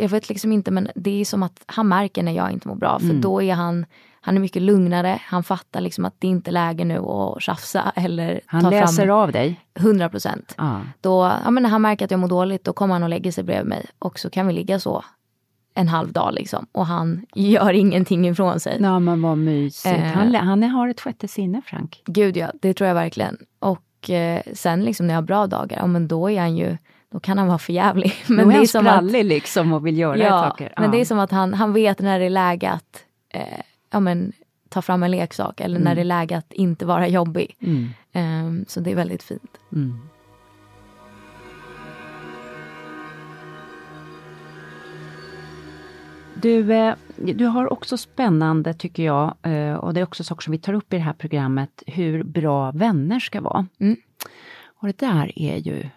jag 0.00 0.08
vet 0.08 0.28
liksom 0.28 0.52
inte 0.52 0.70
men 0.70 0.88
det 0.94 1.20
är 1.20 1.24
som 1.24 1.42
att 1.42 1.64
han 1.66 1.88
märker 1.88 2.22
när 2.22 2.32
jag 2.32 2.52
inte 2.52 2.68
mår 2.68 2.74
bra 2.74 2.98
för 2.98 3.06
mm. 3.06 3.20
då 3.20 3.42
är 3.42 3.54
han 3.54 3.86
han 4.20 4.36
är 4.36 4.40
mycket 4.40 4.62
lugnare, 4.62 5.20
han 5.24 5.42
fattar 5.42 5.80
liksom 5.80 6.04
att 6.04 6.14
det 6.18 6.26
inte 6.26 6.50
är 6.50 6.52
läge 6.52 6.84
nu 6.84 6.98
att 6.98 7.42
tjafsa 7.42 7.92
eller 7.96 8.40
Han 8.46 8.62
ta 8.62 8.70
läser 8.70 9.06
fram 9.06 9.16
av 9.16 9.32
dig? 9.32 9.60
100 9.74 10.08
procent. 10.08 10.54
Ah. 10.58 10.80
ja, 11.02 11.50
när 11.50 11.68
han 11.68 11.82
märker 11.82 12.04
att 12.04 12.10
jag 12.10 12.20
mår 12.20 12.28
dåligt 12.28 12.64
då 12.64 12.72
kommer 12.72 12.94
han 12.94 13.02
och 13.02 13.08
lägger 13.08 13.32
sig 13.32 13.44
bredvid 13.44 13.68
mig 13.68 13.86
och 13.98 14.18
så 14.18 14.30
kan 14.30 14.46
vi 14.46 14.52
ligga 14.52 14.80
så 14.80 15.04
en 15.74 15.88
halv 15.88 16.12
dag 16.12 16.34
liksom 16.34 16.66
och 16.72 16.86
han 16.86 17.26
gör 17.34 17.72
ingenting 17.72 18.28
ifrån 18.28 18.60
sig. 18.60 18.78
Ja 18.80 18.98
men 18.98 19.22
vad 19.22 19.38
mysigt. 19.38 19.96
Eh, 19.96 20.02
han, 20.02 20.34
han 20.34 20.62
har 20.62 20.88
ett 20.88 21.00
sjätte 21.00 21.28
sinne 21.28 21.62
Frank. 21.66 22.02
Gud 22.06 22.36
ja, 22.36 22.50
det 22.60 22.74
tror 22.74 22.88
jag 22.88 22.94
verkligen. 22.94 23.36
Och 23.58 24.10
eh, 24.10 24.42
sen 24.52 24.84
liksom 24.84 25.06
när 25.06 25.14
jag 25.14 25.20
har 25.20 25.26
bra 25.26 25.46
dagar, 25.46 25.78
ja 25.78 25.86
men 25.86 26.08
då 26.08 26.30
är 26.30 26.40
han 26.40 26.56
ju 26.56 26.76
då 27.12 27.20
kan 27.20 27.38
han 27.38 27.46
vara 27.46 27.58
för 27.58 27.72
jävlig. 27.72 28.12
Men 28.26 28.44
då 28.44 28.50
är 28.50 28.56
han 28.56 28.66
sprallig 28.66 29.24
liksom 29.24 29.72
och 29.72 29.86
vill 29.86 29.98
göra 29.98 30.18
ja, 30.18 30.50
saker. 30.50 30.72
Ja, 30.76 30.82
men 30.82 30.90
det 30.90 31.00
är 31.00 31.04
som 31.04 31.18
att 31.18 31.30
han, 31.30 31.54
han 31.54 31.72
vet 31.72 31.98
när 31.98 32.18
det 32.18 32.24
är 32.24 32.30
läge 32.30 32.70
att 32.70 33.04
eh, 33.34 33.60
ja, 33.92 34.00
men, 34.00 34.32
ta 34.68 34.82
fram 34.82 35.02
en 35.02 35.10
leksak 35.10 35.60
eller 35.60 35.76
mm. 35.76 35.84
när 35.84 35.94
det 35.94 36.00
är 36.00 36.04
läge 36.04 36.36
att 36.36 36.52
inte 36.52 36.86
vara 36.86 37.08
jobbig. 37.08 37.56
Mm. 37.60 37.88
Um, 38.46 38.64
så 38.68 38.80
det 38.80 38.90
är 38.90 38.94
väldigt 38.94 39.22
fint. 39.22 39.58
Mm. 39.72 40.08
Du, 46.42 46.74
eh, 46.74 46.94
du 47.16 47.44
har 47.44 47.72
också 47.72 47.96
spännande, 47.96 48.74
tycker 48.74 49.02
jag, 49.02 49.34
eh, 49.42 49.74
och 49.74 49.94
det 49.94 50.00
är 50.00 50.04
också 50.04 50.24
saker 50.24 50.42
som 50.42 50.52
vi 50.52 50.58
tar 50.58 50.72
upp 50.72 50.92
i 50.92 50.96
det 50.96 51.02
här 51.02 51.12
programmet, 51.12 51.82
hur 51.86 52.22
bra 52.22 52.70
vänner 52.70 53.20
ska 53.20 53.40
vara. 53.40 53.66
Mm. 53.80 53.96
Och 54.64 54.86
det 54.86 54.98
där 54.98 55.38
är 55.38 55.56
ju 55.56 55.88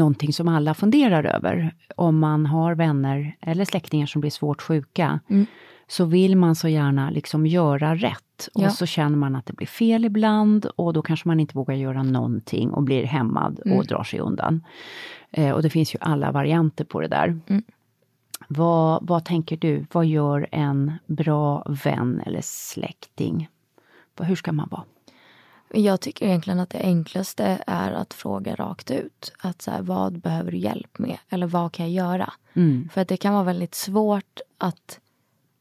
någonting 0.00 0.32
som 0.32 0.48
alla 0.48 0.74
funderar 0.74 1.24
över. 1.24 1.74
Om 1.96 2.18
man 2.18 2.46
har 2.46 2.74
vänner 2.74 3.36
eller 3.40 3.64
släktingar 3.64 4.06
som 4.06 4.20
blir 4.20 4.30
svårt 4.30 4.62
sjuka, 4.62 5.20
mm. 5.28 5.46
så 5.88 6.04
vill 6.04 6.36
man 6.36 6.54
så 6.54 6.68
gärna 6.68 7.10
liksom 7.10 7.46
göra 7.46 7.94
rätt. 7.94 8.48
Och 8.54 8.62
ja. 8.62 8.70
så 8.70 8.86
känner 8.86 9.16
man 9.16 9.36
att 9.36 9.46
det 9.46 9.52
blir 9.52 9.66
fel 9.66 10.04
ibland 10.04 10.66
och 10.76 10.92
då 10.92 11.02
kanske 11.02 11.28
man 11.28 11.40
inte 11.40 11.54
vågar 11.54 11.74
göra 11.74 12.02
någonting 12.02 12.70
och 12.70 12.82
blir 12.82 13.04
hämmad 13.04 13.60
mm. 13.64 13.78
och 13.78 13.86
drar 13.86 14.04
sig 14.04 14.20
undan. 14.20 14.64
Eh, 15.30 15.50
och 15.50 15.62
det 15.62 15.70
finns 15.70 15.94
ju 15.94 15.98
alla 16.00 16.32
varianter 16.32 16.84
på 16.84 17.00
det 17.00 17.08
där. 17.08 17.40
Mm. 17.46 17.62
Vad, 18.48 19.06
vad 19.06 19.24
tänker 19.24 19.56
du? 19.56 19.86
Vad 19.92 20.06
gör 20.06 20.48
en 20.52 20.92
bra 21.06 21.66
vän 21.84 22.22
eller 22.26 22.40
släkting? 22.42 23.48
Hur 24.20 24.36
ska 24.36 24.52
man 24.52 24.68
vara? 24.70 24.82
Jag 25.72 26.00
tycker 26.00 26.26
egentligen 26.26 26.60
att 26.60 26.70
det 26.70 26.78
enklaste 26.78 27.62
är 27.66 27.92
att 27.92 28.14
fråga 28.14 28.54
rakt 28.54 28.90
ut. 28.90 29.32
Att 29.38 29.62
så 29.62 29.70
här, 29.70 29.82
vad 29.82 30.20
behöver 30.20 30.50
du 30.50 30.58
hjälp 30.58 30.98
med? 30.98 31.18
Eller 31.28 31.46
vad 31.46 31.72
kan 31.72 31.92
jag 31.92 32.06
göra? 32.06 32.32
Mm. 32.54 32.88
För 32.92 33.00
att 33.00 33.08
det 33.08 33.16
kan 33.16 33.34
vara 33.34 33.44
väldigt 33.44 33.74
svårt 33.74 34.40
att 34.58 35.00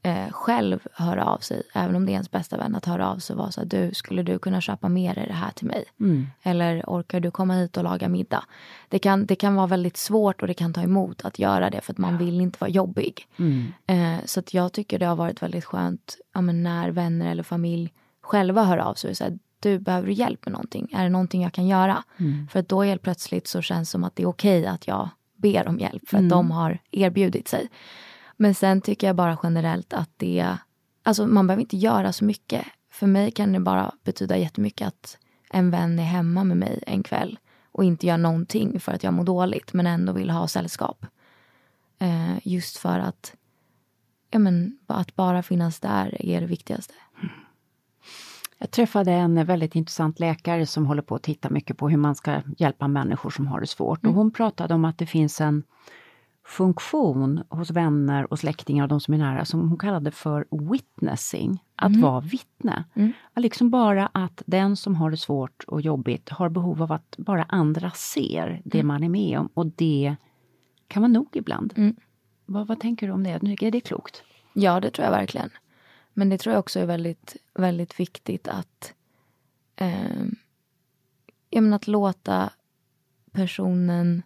eh, 0.01 0.31
själv 0.31 0.87
höra 0.93 1.25
av 1.25 1.37
sig. 1.37 1.63
Även 1.73 1.95
om 1.95 2.05
det 2.05 2.11
är 2.11 2.13
ens 2.13 2.31
bästa 2.31 2.57
vän. 2.57 2.75
Att 2.75 2.85
höra 2.85 3.09
av 3.09 3.17
sig 3.17 3.33
och 3.33 3.39
vara 3.39 3.51
så 3.51 3.61
här, 3.61 3.67
du, 3.67 3.93
skulle 3.93 4.23
du 4.23 4.39
kunna 4.39 4.61
köpa 4.61 4.89
med 4.89 5.15
dig 5.15 5.27
det 5.27 5.33
här 5.33 5.51
till 5.51 5.67
mig? 5.67 5.85
Mm. 5.99 6.27
Eller 6.43 6.83
orkar 6.87 7.19
du 7.19 7.31
komma 7.31 7.53
hit 7.53 7.77
och 7.77 7.83
laga 7.83 8.09
middag? 8.09 8.43
Det 8.89 8.99
kan, 8.99 9.25
det 9.25 9.35
kan 9.35 9.55
vara 9.55 9.67
väldigt 9.67 9.97
svårt 9.97 10.41
och 10.41 10.47
det 10.47 10.53
kan 10.53 10.73
ta 10.73 10.81
emot 10.81 11.25
att 11.25 11.39
göra 11.39 11.69
det. 11.69 11.81
För 11.81 11.93
att 11.93 11.97
man 11.97 12.17
vill 12.17 12.41
inte 12.41 12.57
vara 12.59 12.71
jobbig. 12.71 13.27
Mm. 13.37 13.73
Eh, 13.87 14.25
så 14.25 14.39
att 14.39 14.53
jag 14.53 14.73
tycker 14.73 14.99
det 14.99 15.05
har 15.05 15.15
varit 15.15 15.41
väldigt 15.41 15.65
skönt 15.65 16.17
ja, 16.33 16.41
men 16.41 16.63
när 16.63 16.89
vänner 16.89 17.31
eller 17.31 17.43
familj 17.43 17.93
själva 18.21 18.63
hör 18.63 18.77
av 18.77 18.93
sig. 18.93 19.15
Så 19.15 19.23
här, 19.23 19.39
du 19.59 19.79
behöver 19.79 20.09
hjälp 20.11 20.45
med 20.45 20.51
någonting? 20.51 20.89
Är 20.93 21.03
det 21.03 21.09
någonting 21.09 21.43
jag 21.43 21.53
kan 21.53 21.67
göra? 21.67 22.03
Mm. 22.17 22.47
För 22.47 22.59
att 22.59 22.69
då 22.69 22.83
helt 22.83 23.01
plötsligt 23.01 23.47
så 23.47 23.61
känns 23.61 23.87
det 23.89 23.91
som 23.91 24.03
att 24.03 24.15
det 24.15 24.23
är 24.23 24.27
okej 24.27 24.65
att 24.67 24.87
jag 24.87 25.09
ber 25.35 25.67
om 25.67 25.79
hjälp 25.79 26.09
för 26.09 26.17
att 26.17 26.21
Mm. 26.21 26.29
de 26.29 26.51
har 26.51 26.79
erbjudit 26.91 27.47
sig. 27.47 27.69
Men 28.37 28.55
sen 28.55 28.81
tycker 28.81 29.07
jag 29.07 29.15
bara 29.15 29.37
generellt 29.43 29.93
att 29.93 30.09
det, 30.17 30.57
alltså 31.03 31.27
man 31.27 31.47
behöver 31.47 31.61
inte 31.61 31.77
göra 31.77 32.13
så 32.13 32.25
mycket. 32.25 32.65
För 32.91 33.07
mig 33.07 33.31
kan 33.31 33.53
det 33.53 33.59
bara 33.59 33.91
betyda 34.03 34.37
jättemycket 34.37 34.87
att 34.87 35.17
en 35.51 35.71
vän 35.71 35.99
är 35.99 36.03
hemma 36.03 36.43
med 36.43 36.57
mig 36.57 36.83
en 36.87 37.03
kväll 37.03 37.39
och 37.71 37.83
inte 37.83 38.07
gör 38.07 38.17
någonting 38.17 38.79
för 38.79 38.91
att 38.91 39.03
jag 39.03 39.13
mår 39.13 39.23
dåligt 39.23 39.73
men 39.73 39.87
ändå 39.87 40.13
vill 40.13 40.29
ha 40.29 40.47
sällskap. 40.47 41.05
Eh, 41.99 42.47
just 42.47 42.77
för 42.77 42.99
att, 42.99 43.35
ja 44.31 44.39
men, 44.39 44.77
att 44.87 45.15
bara 45.15 45.43
finnas 45.43 45.79
där 45.79 46.17
är 46.25 46.41
det 46.41 46.47
viktigaste. 46.47 46.93
Jag 48.61 48.71
träffade 48.71 49.11
en 49.11 49.45
väldigt 49.45 49.75
intressant 49.75 50.19
läkare 50.19 50.65
som 50.65 50.85
håller 50.85 51.01
på 51.01 51.15
att 51.15 51.23
titta 51.23 51.49
mycket 51.49 51.77
på 51.77 51.89
hur 51.89 51.97
man 51.97 52.15
ska 52.15 52.41
hjälpa 52.57 52.87
människor 52.87 53.29
som 53.29 53.47
har 53.47 53.59
det 53.61 53.67
svårt. 53.67 54.03
Mm. 54.03 54.11
Och 54.15 54.17
hon 54.17 54.31
pratade 54.31 54.73
om 54.73 54.85
att 54.85 54.97
det 54.97 55.05
finns 55.05 55.41
en 55.41 55.63
funktion 56.45 57.43
hos 57.49 57.71
vänner 57.71 58.31
och 58.33 58.39
släktingar 58.39 58.83
och 58.83 58.89
de 58.89 58.99
som 58.99 59.13
är 59.13 59.17
nära 59.17 59.45
som 59.45 59.69
hon 59.69 59.77
kallade 59.77 60.11
för 60.11 60.45
witnessing, 60.71 61.63
att 61.75 61.89
Mm. 61.89 62.01
vara 62.01 62.19
vittne. 62.19 62.83
Mm. 62.93 63.11
Liksom 63.35 63.69
bara 63.69 64.09
att 64.13 64.43
den 64.45 64.75
som 64.75 64.95
har 64.95 65.11
det 65.11 65.17
svårt 65.17 65.63
och 65.67 65.81
jobbigt 65.81 66.29
har 66.29 66.49
behov 66.49 66.81
av 66.83 66.91
att 66.91 67.15
bara 67.17 67.43
andra 67.43 67.91
ser 67.91 68.61
det 68.65 68.77
Mm. 68.79 68.87
man 68.87 69.03
är 69.03 69.09
med 69.09 69.39
om 69.39 69.49
och 69.53 69.65
det 69.65 70.15
kan 70.87 71.01
vara 71.01 71.11
nog 71.11 71.27
ibland. 71.33 71.73
Mm. 71.77 71.95
Vad, 72.45 72.67
vad 72.67 72.79
tänker 72.79 73.07
du 73.07 73.13
om 73.13 73.23
det? 73.23 73.29
Är 73.63 73.71
det 73.71 73.79
klokt? 73.81 74.23
Ja, 74.53 74.79
det 74.79 74.89
tror 74.91 75.05
jag 75.05 75.11
verkligen. 75.11 75.49
Men 76.19 76.29
det 76.29 76.37
tror 76.37 76.53
jag 76.53 76.59
också 76.59 76.79
är 76.79 76.85
väldigt, 76.85 77.37
väldigt 77.53 77.99
viktigt 77.99 78.47
att, 78.47 78.93
eh, 79.75 80.25
jag 81.49 81.63
menar 81.63 81.75
att 81.75 81.87
låta 81.87 82.49
personen 83.31 84.23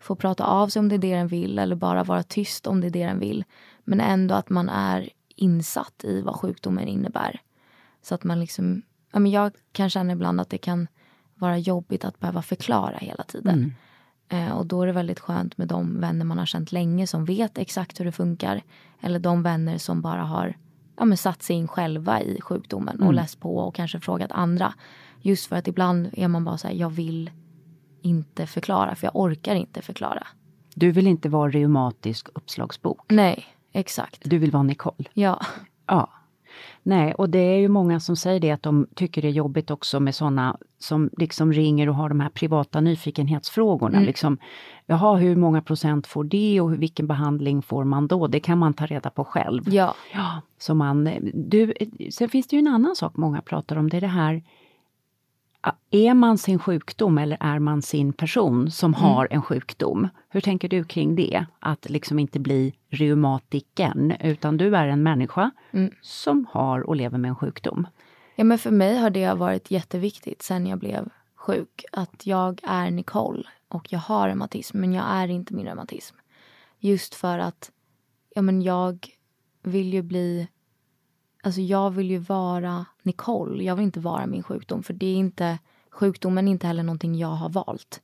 få 0.00 0.16
prata 0.16 0.44
av 0.44 0.68
sig 0.68 0.80
om 0.80 0.88
det 0.88 0.94
är 0.94 0.98
det 0.98 1.14
den 1.14 1.28
vill 1.28 1.58
eller 1.58 1.76
bara 1.76 2.04
vara 2.04 2.22
tyst 2.22 2.66
om 2.66 2.80
det 2.80 2.86
är 2.86 2.90
det 2.90 3.06
den 3.06 3.18
vill. 3.18 3.44
Men 3.84 4.00
ändå 4.00 4.34
att 4.34 4.50
man 4.50 4.68
är 4.68 5.08
insatt 5.28 6.04
i 6.04 6.20
vad 6.20 6.36
sjukdomen 6.36 6.88
innebär. 6.88 7.40
Så 8.02 8.14
att 8.14 8.24
man 8.24 8.40
liksom, 8.40 8.82
ja, 9.12 9.18
men 9.18 9.30
jag 9.30 9.52
kan 9.72 9.90
känna 9.90 10.12
ibland 10.12 10.40
att 10.40 10.50
det 10.50 10.58
kan 10.58 10.88
vara 11.34 11.58
jobbigt 11.58 12.04
att 12.04 12.20
behöva 12.20 12.42
förklara 12.42 12.96
hela 12.96 13.24
tiden. 13.24 13.74
Mm. 14.28 14.48
Eh, 14.48 14.52
och 14.52 14.66
då 14.66 14.82
är 14.82 14.86
det 14.86 14.92
väldigt 14.92 15.20
skönt 15.20 15.58
med 15.58 15.68
de 15.68 16.00
vänner 16.00 16.24
man 16.24 16.38
har 16.38 16.46
känt 16.46 16.72
länge 16.72 17.06
som 17.06 17.24
vet 17.24 17.58
exakt 17.58 18.00
hur 18.00 18.04
det 18.04 18.12
funkar. 18.12 18.62
Eller 19.00 19.18
de 19.18 19.42
vänner 19.42 19.78
som 19.78 20.02
bara 20.02 20.22
har 20.22 20.56
ja, 21.02 21.06
men 21.06 21.16
satt 21.16 21.42
sig 21.42 21.56
in 21.56 21.68
själva 21.68 22.20
i 22.20 22.40
sjukdomen 22.40 22.96
och 22.96 23.02
Mm. 23.02 23.14
läst 23.14 23.40
på 23.40 23.56
och 23.58 23.74
kanske 23.74 24.00
frågat 24.00 24.32
andra. 24.32 24.74
Just 25.20 25.46
för 25.46 25.56
att 25.56 25.68
ibland 25.68 26.08
är 26.12 26.28
man 26.28 26.44
bara 26.44 26.58
så 26.58 26.68
här, 26.68 26.74
jag 26.74 26.90
vill 26.90 27.30
inte 28.02 28.46
förklara 28.46 28.94
för 28.94 29.06
jag 29.06 29.16
orkar 29.16 29.54
inte 29.54 29.82
förklara. 29.82 30.26
Du 30.74 30.90
vill 30.90 31.06
inte 31.06 31.28
vara 31.28 31.50
reumatisk 31.50 32.28
uppslagsbok. 32.34 33.00
Nej, 33.08 33.44
exakt. 33.72 34.22
Du 34.24 34.38
vill 34.38 34.50
vara 34.50 34.62
Nicole. 34.62 35.08
Ja. 35.14 35.40
Ja. 35.86 36.10
Nej, 36.82 37.14
och 37.14 37.30
det 37.30 37.38
är 37.38 37.58
ju 37.58 37.68
många 37.68 38.00
som 38.00 38.16
säger 38.16 38.40
det 38.40 38.50
att 38.50 38.62
de 38.62 38.86
tycker 38.94 39.22
det 39.22 39.28
är 39.28 39.32
jobbigt 39.32 39.70
också 39.70 40.00
med 40.00 40.14
sådana 40.14 40.56
som 40.78 41.10
liksom 41.18 41.52
ringer 41.52 41.88
och 41.88 41.94
har 41.94 42.08
de 42.08 42.20
här 42.20 42.28
privata 42.28 42.80
nyfikenhetsfrågorna. 42.80 43.96
Mm. 43.96 44.06
Liksom, 44.06 44.38
Jaha, 44.86 45.16
hur 45.16 45.36
många 45.36 45.62
procent 45.62 46.06
får 46.06 46.24
det 46.24 46.60
och 46.60 46.82
vilken 46.82 47.06
behandling 47.06 47.62
får 47.62 47.84
man 47.84 48.06
då? 48.06 48.26
Det 48.26 48.40
kan 48.40 48.58
man 48.58 48.74
ta 48.74 48.86
reda 48.86 49.10
på 49.10 49.24
själv. 49.24 49.62
Ja. 49.66 49.94
Ja, 50.14 50.40
så 50.58 50.74
man, 50.74 51.10
du, 51.34 51.74
sen 52.10 52.28
finns 52.28 52.46
det 52.46 52.56
ju 52.56 52.60
en 52.60 52.68
annan 52.68 52.96
sak 52.96 53.16
många 53.16 53.40
pratar 53.40 53.76
om, 53.76 53.88
det 53.88 53.96
är 53.96 54.00
det 54.00 54.06
här 54.06 54.42
är 55.90 56.14
man 56.14 56.38
sin 56.38 56.58
sjukdom 56.58 57.18
eller 57.18 57.36
är 57.40 57.58
man 57.58 57.82
sin 57.82 58.12
person 58.12 58.70
som 58.70 58.94
Mm. 58.94 59.00
har 59.04 59.28
en 59.30 59.42
sjukdom? 59.42 60.08
Hur 60.28 60.40
tänker 60.40 60.68
du 60.68 60.84
kring 60.84 61.16
det? 61.16 61.46
Att 61.60 61.90
liksom 61.90 62.18
inte 62.18 62.40
bli 62.40 62.74
reumatiken, 62.90 64.12
utan 64.20 64.56
du 64.56 64.76
är 64.76 64.86
en 64.88 65.02
människa 65.02 65.50
Mm. 65.72 65.90
som 66.00 66.46
har 66.50 66.80
och 66.80 66.96
lever 66.96 67.18
med 67.18 67.28
en 67.28 67.36
sjukdom. 67.36 67.86
Ja 68.36 68.44
men 68.44 68.58
för 68.58 68.70
mig 68.70 68.98
har 68.98 69.10
det 69.10 69.34
varit 69.34 69.70
jätteviktigt 69.70 70.42
sen 70.42 70.66
jag 70.66 70.78
blev 70.78 71.08
sjuk. 71.34 71.84
Att 71.92 72.26
jag 72.26 72.60
är 72.62 72.90
Nicole 72.90 73.42
och 73.68 73.92
jag 73.92 73.98
har 73.98 74.28
reumatism 74.28 74.80
men 74.80 74.92
jag 74.92 75.04
är 75.08 75.28
inte 75.28 75.54
min 75.54 75.66
reumatism. 75.66 76.16
Just 76.78 77.14
för 77.14 77.38
att 77.38 77.70
ja, 78.34 78.42
men 78.42 78.62
jag 78.62 79.06
vill 79.62 79.94
ju 79.94 80.02
bli... 80.02 80.48
Alltså 81.44 81.60
jag 81.60 81.90
vill 81.90 82.10
ju 82.10 82.18
vara 82.18 82.84
Nicole. 83.02 83.64
Jag 83.64 83.76
vill 83.76 83.84
inte 83.84 84.00
vara 84.00 84.26
min 84.26 84.42
sjukdom 84.42 84.82
för 84.82 84.94
det 84.94 85.06
är 85.06 85.14
inte... 85.16 85.58
Sjukdomen 85.90 86.48
är 86.48 86.52
inte 86.52 86.66
heller 86.66 86.82
någonting 86.82 87.14
jag 87.18 87.28
har 87.28 87.48
valt. 87.48 88.00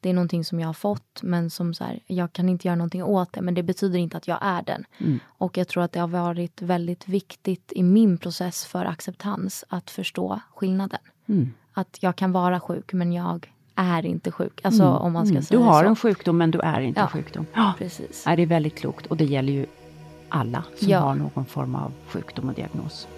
det 0.00 0.10
är 0.10 0.14
någonting 0.14 0.44
som 0.44 0.60
jag 0.60 0.68
har 0.68 0.72
fått 0.72 1.22
men 1.22 1.50
som 1.50 1.74
så 1.74 1.84
här, 1.84 2.00
jag 2.06 2.32
kan 2.32 2.48
inte 2.48 2.68
göra 2.68 2.76
någonting 2.76 3.02
åt 3.04 3.32
det 3.32 3.42
men 3.42 3.54
det 3.54 3.62
betyder 3.62 3.98
inte 3.98 4.16
att 4.16 4.28
jag 4.28 4.38
är 4.40 4.62
den. 4.62 4.84
Mm. 4.98 5.18
Och 5.26 5.56
jag 5.56 5.68
tror 5.68 5.82
att 5.82 5.92
det 5.92 6.00
har 6.00 6.08
varit 6.08 6.62
väldigt 6.62 7.08
viktigt 7.08 7.72
i 7.76 7.82
min 7.82 8.18
process 8.18 8.64
för 8.66 8.84
acceptans 8.84 9.64
att 9.68 9.90
förstå 9.90 10.40
skillnaden. 10.54 11.00
Mm. 11.28 11.50
Att 11.72 11.98
jag 12.00 12.16
kan 12.16 12.32
vara 12.32 12.60
sjuk 12.60 12.92
men 12.92 13.12
jag 13.12 13.52
är 13.74 14.06
inte 14.06 14.30
sjuk. 14.32 14.60
Alltså 14.64 14.82
Mm, 14.82 14.94
om 14.96 15.12
man 15.12 15.26
ska 15.26 15.32
mm. 15.32 15.42
säga 15.42 15.58
Du 15.60 15.64
har 15.64 15.82
så. 15.82 15.88
en 15.88 15.96
sjukdom 15.96 16.38
men 16.38 16.50
du 16.50 16.60
är 16.60 16.80
inte 16.80 17.00
Ja, 17.00 17.04
en 17.04 17.10
sjukdom. 17.12 17.46
Ja, 17.54 17.74
precis. 17.78 18.22
Nej, 18.26 18.36
det 18.36 18.42
är 18.42 18.46
väldigt 18.46 18.74
klokt 18.78 19.06
och 19.06 19.16
det 19.16 19.24
gäller 19.24 19.52
ju 19.52 19.66
alla 20.30 20.64
som 20.76 20.88
Ja. 20.88 20.98
har 21.00 21.14
någon 21.14 21.44
form 21.44 21.74
av 21.74 21.92
sjukdom 22.06 22.48
och 22.48 22.54
diagnos. 22.54 23.08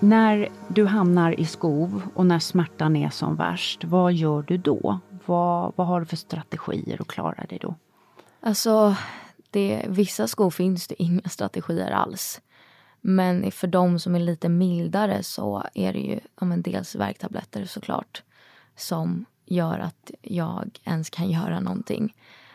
När 0.00 0.48
du 0.68 0.86
hamnar 0.86 1.40
i 1.40 1.44
skov 1.46 2.02
och 2.14 2.26
när 2.26 2.38
smärtan 2.38 2.96
är 2.96 3.10
som 3.10 3.36
värst, 3.36 3.84
vad 3.84 4.12
gör 4.12 4.42
du 4.42 4.56
då? 4.56 4.98
Vad, 5.26 5.72
vad 5.76 5.86
har 5.86 6.00
du 6.00 6.06
för 6.06 6.16
strategier 6.16 7.00
att 7.00 7.08
klara 7.08 7.44
dig 7.48 7.58
då? 7.60 7.74
Alltså, 8.40 8.96
det, 9.50 9.84
vissa 9.88 10.26
skor 10.26 10.50
finns 10.50 10.86
det 10.86 11.02
inga 11.02 11.28
strategier 11.28 11.90
alls. 11.90 12.40
Men 13.00 13.50
för 13.52 13.66
de 13.66 13.98
som 13.98 14.14
är 14.14 14.20
lite 14.20 14.48
mildare 14.48 15.22
så 15.22 15.64
är 15.74 15.92
det 15.92 15.98
ju 15.98 16.20
ja, 16.40 16.46
men 16.46 16.62
dels 16.62 16.94
värktabletter 16.94 17.64
såklart 17.64 18.22
som 18.76 19.24
gör 19.50 19.78
att 19.78 20.10
jag 20.22 20.78
ens 20.84 21.10
kan 21.10 21.30
göra 21.30 21.60
någonting. 21.60 22.14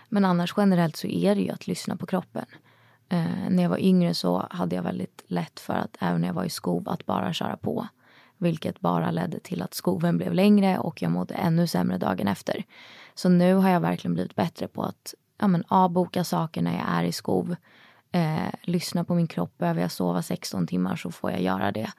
Men 0.10 0.26
annars 0.26 0.54
generellt 0.58 0.96
så 0.96 1.08
är 1.08 1.36
det 1.36 1.42
ju 1.42 1.50
att 1.50 1.68
lyssna 1.68 1.96
på 1.96 2.06
kroppen. 2.06 2.46
Eh, 3.10 3.50
när 3.50 3.64
jag 3.64 3.70
var 3.70 3.80
yngre 3.80 4.14
så 4.14 4.48
hade 4.50 4.76
jag 4.76 4.84
väldigt 4.84 5.24
lätt 5.28 5.60
för 5.60 5.74
att 5.74 5.98
även 6.00 6.22
när 6.22 6.28
jag 6.28 6.34
var 6.34 6.44
i 6.44 6.50
skov 6.50 6.90
att 6.90 7.06
bara 7.06 7.34
köra 7.34 7.58
på. 7.58 7.88
Vilket 8.38 8.80
bara 8.80 9.12
ledde 9.12 9.40
till 9.40 9.62
att 9.62 9.74
skoven 9.74 10.18
blev 10.18 10.34
längre 10.34 10.78
och 10.78 11.02
jag 11.02 11.12
mådde 11.12 11.34
ännu 11.34 11.68
sämre 11.68 11.98
dagen 11.98 12.28
efter. 12.28 12.64
Så 13.16 13.30
nu 13.30 13.54
har 13.54 13.70
jag 13.70 13.80
verkligen 13.80 14.14
blivit 14.14 14.36
bättre 14.36 14.68
på 14.68 14.84
att 14.84 15.14
ja, 15.38 15.48
men, 15.48 15.64
avboka 15.68 16.24
saker 16.24 16.62
när 16.62 16.74
jag 16.74 16.86
är 16.88 17.04
i 17.04 17.12
skov. 17.12 17.56
Eh, 18.12 18.54
lyssna 18.62 19.04
på 19.04 19.16
min 19.16 19.28
kropp. 19.28 19.58
Behöver 19.58 19.82
jag 19.82 19.92
sova 19.92 20.22
16 20.22 20.68
timmar 20.68 20.96
så 20.96 21.12
får 21.12 21.32
jag 21.32 21.42
göra 21.42 21.72
det. 21.72 21.92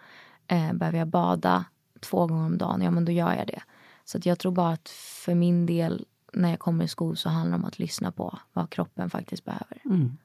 Eh, 0.47 0.72
behöver 0.72 0.99
jag 0.99 1.09
bada 1.09 1.64
två 2.01 2.26
gånger 2.26 2.47
om 2.47 2.59
dagen, 2.59 2.82
ja 2.82 2.90
men 2.90 3.05
då 3.05 3.12
gör 3.12 3.34
jag 3.34 3.47
det. 3.47 3.61
Så 4.07 4.18
jag 4.24 4.38
tror 4.38 4.52
bara 4.52 4.72
att 4.72 4.88
för 4.88 5.34
min 5.34 5.66
del 5.66 6.04
när 6.32 6.50
jag 6.50 6.59
kommer 6.59 6.84
i 6.84 6.88
skov 6.88 7.14
så 7.14 7.28
handlar 7.28 7.59
det 7.59 7.62
om 7.62 7.68
att 7.68 7.78
lyssna 7.78 8.12
på 8.12 8.38
vad 8.52 8.70
kroppen 8.70 9.11
faktiskt 9.11 9.44
behöver. 9.44 9.80
Mm. 9.84 10.16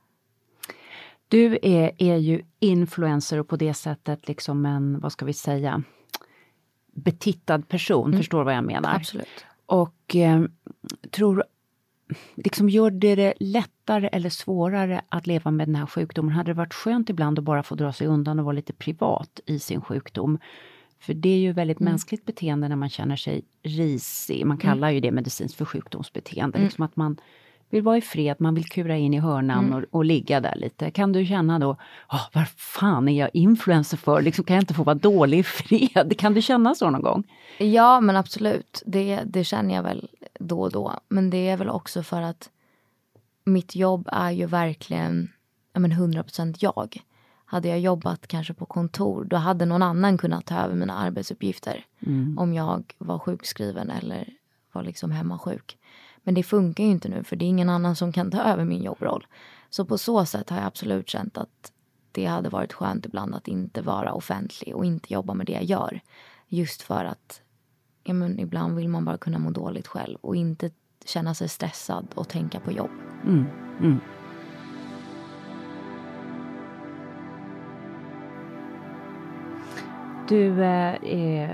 Du 1.27 1.59
är, 1.61 1.91
är 1.97 2.17
ju 2.17 2.41
influencer 2.59 3.38
och 3.38 3.47
på 3.47 3.55
det 3.55 3.73
sättet 3.73 4.27
liksom 4.27 4.65
en, 4.65 4.99
vad 4.99 5.11
ska 5.11 5.25
vi 5.25 5.34
säga, 5.34 5.84
betittad 6.91 7.67
person, 7.67 8.17
förstår 8.17 8.43
vad 8.43 8.55
jag 8.55 8.63
menar? 8.63 8.95
Absolut. 8.95 9.45
Och 9.65 10.15
eh, 10.15 10.43
tror, 11.11 11.43
liksom 12.36 12.69
gör 12.69 12.91
det 12.91 13.15
det 13.15 13.34
lättare 13.39 14.07
eller 14.07 14.29
svårare 14.29 15.01
att 15.09 15.27
leva 15.27 15.51
med 15.51 15.67
den 15.67 15.75
här 15.75 15.86
sjukdomen? 15.86 16.34
Hade 16.34 16.49
det 16.49 16.57
varit 16.57 16.73
skönt 16.73 17.09
ibland 17.09 17.39
att 17.39 17.45
bara 17.45 17.63
få 17.63 17.75
dra 17.75 17.93
sig 17.93 18.07
undan 18.07 18.39
och 18.39 18.45
vara 18.45 18.55
lite 18.55 18.73
privat 18.73 19.39
i 19.45 19.59
sin 19.59 19.82
sjukdom? 19.82 20.39
För 21.01 21.13
det 21.13 21.29
är 21.29 21.37
ju 21.37 21.51
väldigt 21.53 21.79
Mm. 21.81 21.91
mänskligt 21.91 22.25
beteende 22.25 22.67
när 22.67 22.75
man 22.75 22.89
känner 22.89 23.15
sig 23.15 23.41
risig. 23.63 24.45
Man 24.45 24.57
kallar 24.57 24.89
ju 24.89 24.99
det 24.99 25.11
medicinskt 25.11 25.57
för 25.57 25.65
sjukdomsbeteende. 25.65 26.57
Mm. 26.57 26.65
Liksom 26.67 26.83
att 26.85 26.95
man 26.95 27.17
vill 27.69 27.83
vara 27.83 27.97
i 27.97 28.01
fred, 28.01 28.35
man 28.39 28.55
vill 28.55 28.65
kura 28.65 28.97
in 28.97 29.13
i 29.13 29.19
hörnan 29.19 29.65
Mm. 29.65 29.77
och, 29.77 29.83
och 29.91 30.05
ligga 30.05 30.39
där 30.39 30.55
lite. 30.55 30.91
Kan 30.91 31.11
du 31.11 31.25
känna 31.25 31.59
då, 31.59 31.69
oh, 32.09 32.27
vad 32.33 32.47
fan 32.47 33.07
är 33.07 33.19
jag 33.19 33.29
influencer 33.33 33.97
för? 33.97 34.21
Liksom, 34.21 34.45
kan 34.45 34.55
jag 34.55 34.61
inte 34.61 34.73
få 34.73 34.83
vara 34.83 34.95
dålig 34.95 35.39
i 35.39 35.43
fred? 35.43 36.13
Kan 36.19 36.33
du 36.33 36.41
känna 36.41 36.75
så 36.75 36.89
någon 36.89 37.01
gång? 37.01 37.23
Ja 37.57 38.01
men 38.01 38.15
absolut, 38.15 38.83
det, 38.85 39.21
det 39.25 39.43
känner 39.43 39.75
jag 39.75 39.83
väl 39.83 40.07
då 40.39 40.61
och 40.61 40.71
då. 40.71 40.99
Men 41.09 41.29
det 41.29 41.49
är 41.49 41.57
väl 41.57 41.69
också 41.69 42.03
för 42.03 42.21
att 42.21 42.49
mitt 43.43 43.75
jobb 43.75 44.09
är 44.11 44.31
ju 44.31 44.45
verkligen 44.45 45.31
ja, 45.73 45.79
men 45.79 45.91
100% 45.91 46.55
jag. 46.59 47.01
Hade 47.51 47.67
jag 47.67 47.79
jobbat 47.79 48.27
kanske 48.27 48.53
på 48.53 48.65
kontor 48.65 49.23
då 49.23 49.35
hade 49.35 49.65
någon 49.65 49.83
annan 49.83 50.17
kunnat 50.17 50.45
ta 50.45 50.55
över 50.55 50.75
mina 50.75 50.97
arbetsuppgifter. 50.97 51.85
Mm. 51.99 52.37
Om 52.37 52.53
jag 52.53 52.93
var 52.97 53.19
sjukskriven 53.19 53.89
eller 53.89 54.29
var 54.71 54.83
liksom 54.83 55.11
hemmasjuk. 55.11 55.77
Men 56.23 56.33
det 56.33 56.43
funkar 56.43 56.83
ju 56.83 56.89
inte 56.89 57.09
nu 57.09 57.23
för 57.23 57.35
det 57.35 57.45
är 57.45 57.47
ingen 57.47 57.69
annan 57.69 57.95
som 57.95 58.11
kan 58.11 58.31
ta 58.31 58.41
över 58.41 58.65
min 58.65 58.83
jobbroll. 58.83 59.27
Så 59.69 59.85
på 59.85 59.97
så 59.97 60.25
sätt 60.25 60.49
har 60.49 60.57
jag 60.57 60.65
absolut 60.65 61.09
känt 61.09 61.37
att 61.37 61.71
det 62.11 62.25
hade 62.25 62.49
varit 62.49 62.73
skönt 62.73 63.05
ibland 63.05 63.35
att 63.35 63.47
inte 63.47 63.81
vara 63.81 64.13
offentlig 64.13 64.75
och 64.75 64.85
inte 64.85 65.13
jobba 65.13 65.33
med 65.33 65.45
det 65.45 65.53
jag 65.53 65.63
gör. 65.63 66.01
Just 66.47 66.81
för 66.81 67.05
att 67.05 67.41
ja, 68.03 68.13
men 68.13 68.39
ibland 68.39 68.75
vill 68.75 68.89
man 68.89 69.05
bara 69.05 69.17
kunna 69.17 69.39
må 69.39 69.51
dåligt 69.51 69.87
själv 69.87 70.17
och 70.21 70.35
inte 70.35 70.71
känna 71.05 71.33
sig 71.33 71.49
stressad 71.49 72.07
och 72.15 72.27
tänka 72.29 72.59
på 72.59 72.71
jobb. 72.71 72.91
Mm. 73.25 73.45
Mm. 73.79 73.99
Du, 80.28 80.63
eh, 80.63 80.93
eh, 80.93 81.49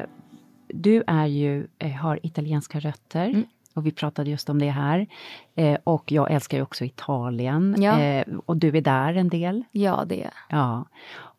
du 0.68 1.04
är 1.08 1.26
ju, 1.26 1.68
eh, 1.80 1.92
har 1.92 2.20
italienska 2.24 2.80
rötter. 2.80 3.30
Mm. 3.30 3.46
Och 3.74 3.86
vi 3.86 3.92
pratade 3.92 4.30
just 4.30 4.50
om 4.50 4.60
det 4.60 4.70
här. 4.70 5.08
Eh, 5.56 5.78
och 5.84 6.12
jag 6.12 6.32
älskar 6.32 6.58
ju 6.58 6.64
också 6.64 6.86
Italien. 6.86 7.76
Ja. 7.80 8.00
Eh, 8.00 8.26
och 8.46 8.58
du 8.58 8.78
är 8.78 8.82
där 8.82 9.14
en 9.14 9.30
del. 9.30 9.64
Ja, 9.72 10.06
det. 10.06 10.30
Ja. 10.50 10.86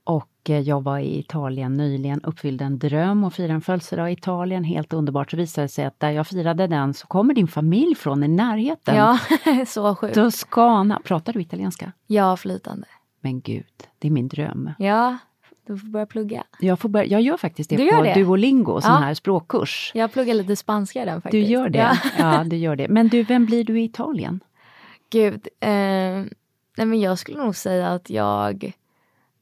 Och 0.05 0.31
eh, 0.49 0.61
jag 0.61 0.83
var 0.83 0.99
i 0.99 1.19
Italien 1.19 1.77
nyligen, 1.77 2.21
uppfyllde 2.23 2.65
en 2.65 2.79
dröm 2.79 3.25
och 3.25 3.33
firade 3.33 3.55
en 3.55 3.61
födelsedag 3.61 4.11
i 4.11 4.13
Italien. 4.13 4.65
Helt 4.65 4.93
underbart. 4.93 5.31
Så 5.31 5.37
visade 5.37 5.65
det 5.65 5.69
sig 5.69 5.85
att 5.85 6.01
där 6.01 6.11
jag 6.11 6.27
firade 6.27 6.67
den 6.67 6.95
så 6.95 7.07
kommer 7.07 7.35
din 7.35 7.49
familj 7.49 7.95
från 7.95 8.25
i 8.25 8.29
närheten. 8.29 8.97
Ja, 8.97 9.19
så 9.67 9.95
sjukt. 9.95 10.15
Toscana. 10.15 11.01
Pratar 11.05 11.33
du 11.33 11.41
italienska? 11.41 11.93
Ja, 12.07 12.37
flytande. 12.37 12.87
Men 13.21 13.41
gud, 13.41 13.65
det 13.99 14.09
är 14.09 14.13
min 14.13 14.29
dröm. 14.29 14.71
Ja, 14.79 15.19
du 15.69 15.79
får 15.79 15.89
börja 15.89 16.07
plugga. 16.07 16.45
Jag, 16.61 16.79
får 16.79 16.89
börja, 16.89 17.07
jag 17.07 17.21
gör 17.21 17.37
faktiskt 17.37 17.71
det 17.71 17.77
Du 17.77 17.91
på 17.91 18.03
det? 18.03 18.15
Duolingo, 18.15 18.81
sån 18.81 18.91
Ja. 18.93 18.99
här 18.99 19.15
språkkurs. 19.15 19.93
Jag 19.95 20.13
pluggar 20.13 20.35
lite 20.35 20.57
spanska 20.57 21.03
i 21.03 21.05
den 21.05 21.15
Du 21.17 21.21
faktiskt. 21.23 21.51
gör 21.51 21.69
det? 21.69 21.79
Ja. 21.79 21.97
Ja. 22.19 22.45
du 22.45 22.57
gör 22.57 22.77
det. 22.77 22.89
Men 22.89 23.09
du, 23.09 23.23
vem 23.23 23.47
blir 23.47 23.65
du 23.65 23.81
i 23.81 23.85
Italien? 23.85 24.41
Gud, 25.11 25.49
eh, 25.61 25.69
nej 25.71 26.87
men 26.87 27.01
jag 27.01 27.19
skulle 27.19 27.39
nog 27.39 27.57
säga 27.57 27.89
att 27.89 28.11
jag, 28.11 28.73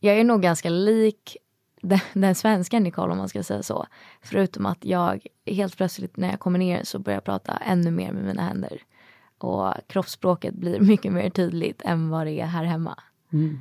jag 0.00 0.18
är 0.18 0.24
nog 0.24 0.42
ganska 0.42 0.68
lik 0.70 1.36
den, 1.82 2.00
den 2.12 2.34
svenska 2.34 2.78
Nicole 2.80 3.12
om 3.12 3.18
man 3.18 3.28
ska 3.28 3.42
säga 3.42 3.62
så. 3.62 3.86
Förutom 4.22 4.66
att 4.66 4.84
jag 4.84 5.26
helt 5.46 5.76
plötsligt 5.76 6.16
när 6.16 6.30
jag 6.30 6.40
kommer 6.40 6.58
ner 6.58 6.80
så 6.84 6.98
börjar 6.98 7.16
jag 7.16 7.24
prata 7.24 7.56
ännu 7.56 7.90
mer 7.90 8.12
med 8.12 8.24
mina 8.24 8.42
händer. 8.42 8.82
Och 9.38 9.72
kroppsspråket 9.86 10.54
blir 10.54 10.80
mycket 10.90 11.12
mer 11.12 11.30
tydligt 11.30 11.82
än 11.84 12.08
vad 12.10 12.26
det 12.26 12.40
är 12.40 12.46
här 12.46 12.64
hemma. 12.64 12.98
Mm. 13.32 13.58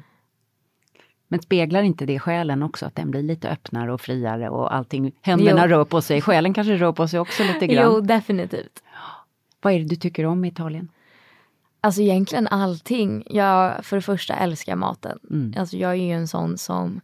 Men 1.27 1.41
speglar 1.41 1.81
inte 1.83 2.05
det 2.05 2.19
själen 2.19 2.63
också, 2.63 2.85
att 2.85 2.95
den 2.95 3.11
blir 3.11 3.23
lite 3.23 3.49
öppnare 3.49 3.93
och 3.93 4.01
friare 4.01 4.49
och 4.49 4.73
allting, 4.73 5.11
händerna 5.21 5.61
Jo. 5.61 5.67
rör 5.67 5.85
på 5.85 6.01
sig, 6.01 6.21
själen 6.21 6.53
kanske 6.53 6.75
rör 6.77 6.91
på 6.91 7.07
sig 7.07 7.19
också 7.19 7.43
lite 7.43 7.67
grann? 7.67 7.93
Jo, 7.93 8.01
definitivt. 8.01 8.83
Vad 9.61 9.73
är 9.73 9.79
det 9.79 9.85
du 9.85 9.95
tycker 9.95 10.25
om 10.25 10.45
i 10.45 10.47
Italien? 10.47 10.89
Alltså 11.81 12.01
egentligen 12.01 12.47
allting. 12.47 13.23
Jag 13.29 13.85
för 13.85 13.95
det 13.95 14.01
första 14.01 14.35
älskar 14.35 14.75
maten. 14.75 15.19
Mm. 15.29 15.53
Alltså 15.57 15.77
jag 15.77 15.91
är 15.91 15.95
ju 15.95 16.11
en 16.11 16.27
sån 16.27 16.57
som, 16.57 17.01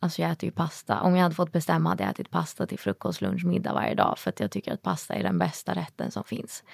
alltså 0.00 0.22
jag 0.22 0.30
äter 0.30 0.46
ju 0.46 0.50
pasta. 0.50 1.00
Om 1.00 1.16
jag 1.16 1.22
hade 1.22 1.34
fått 1.34 1.52
bestämma 1.52 1.90
hade 1.90 2.02
jag 2.02 2.10
ätit 2.10 2.30
pasta 2.30 2.66
till 2.66 2.78
frukost, 2.78 3.20
lunch, 3.20 3.44
middag 3.44 3.72
varje 3.72 3.94
dag. 3.94 4.18
För 4.18 4.30
att 4.30 4.40
jag 4.40 4.50
tycker 4.50 4.72
att 4.72 4.82
pasta 4.82 5.14
är 5.14 5.22
den 5.22 5.38
bästa 5.38 5.74
rätten 5.74 6.10
som 6.10 6.24
finns. 6.24 6.64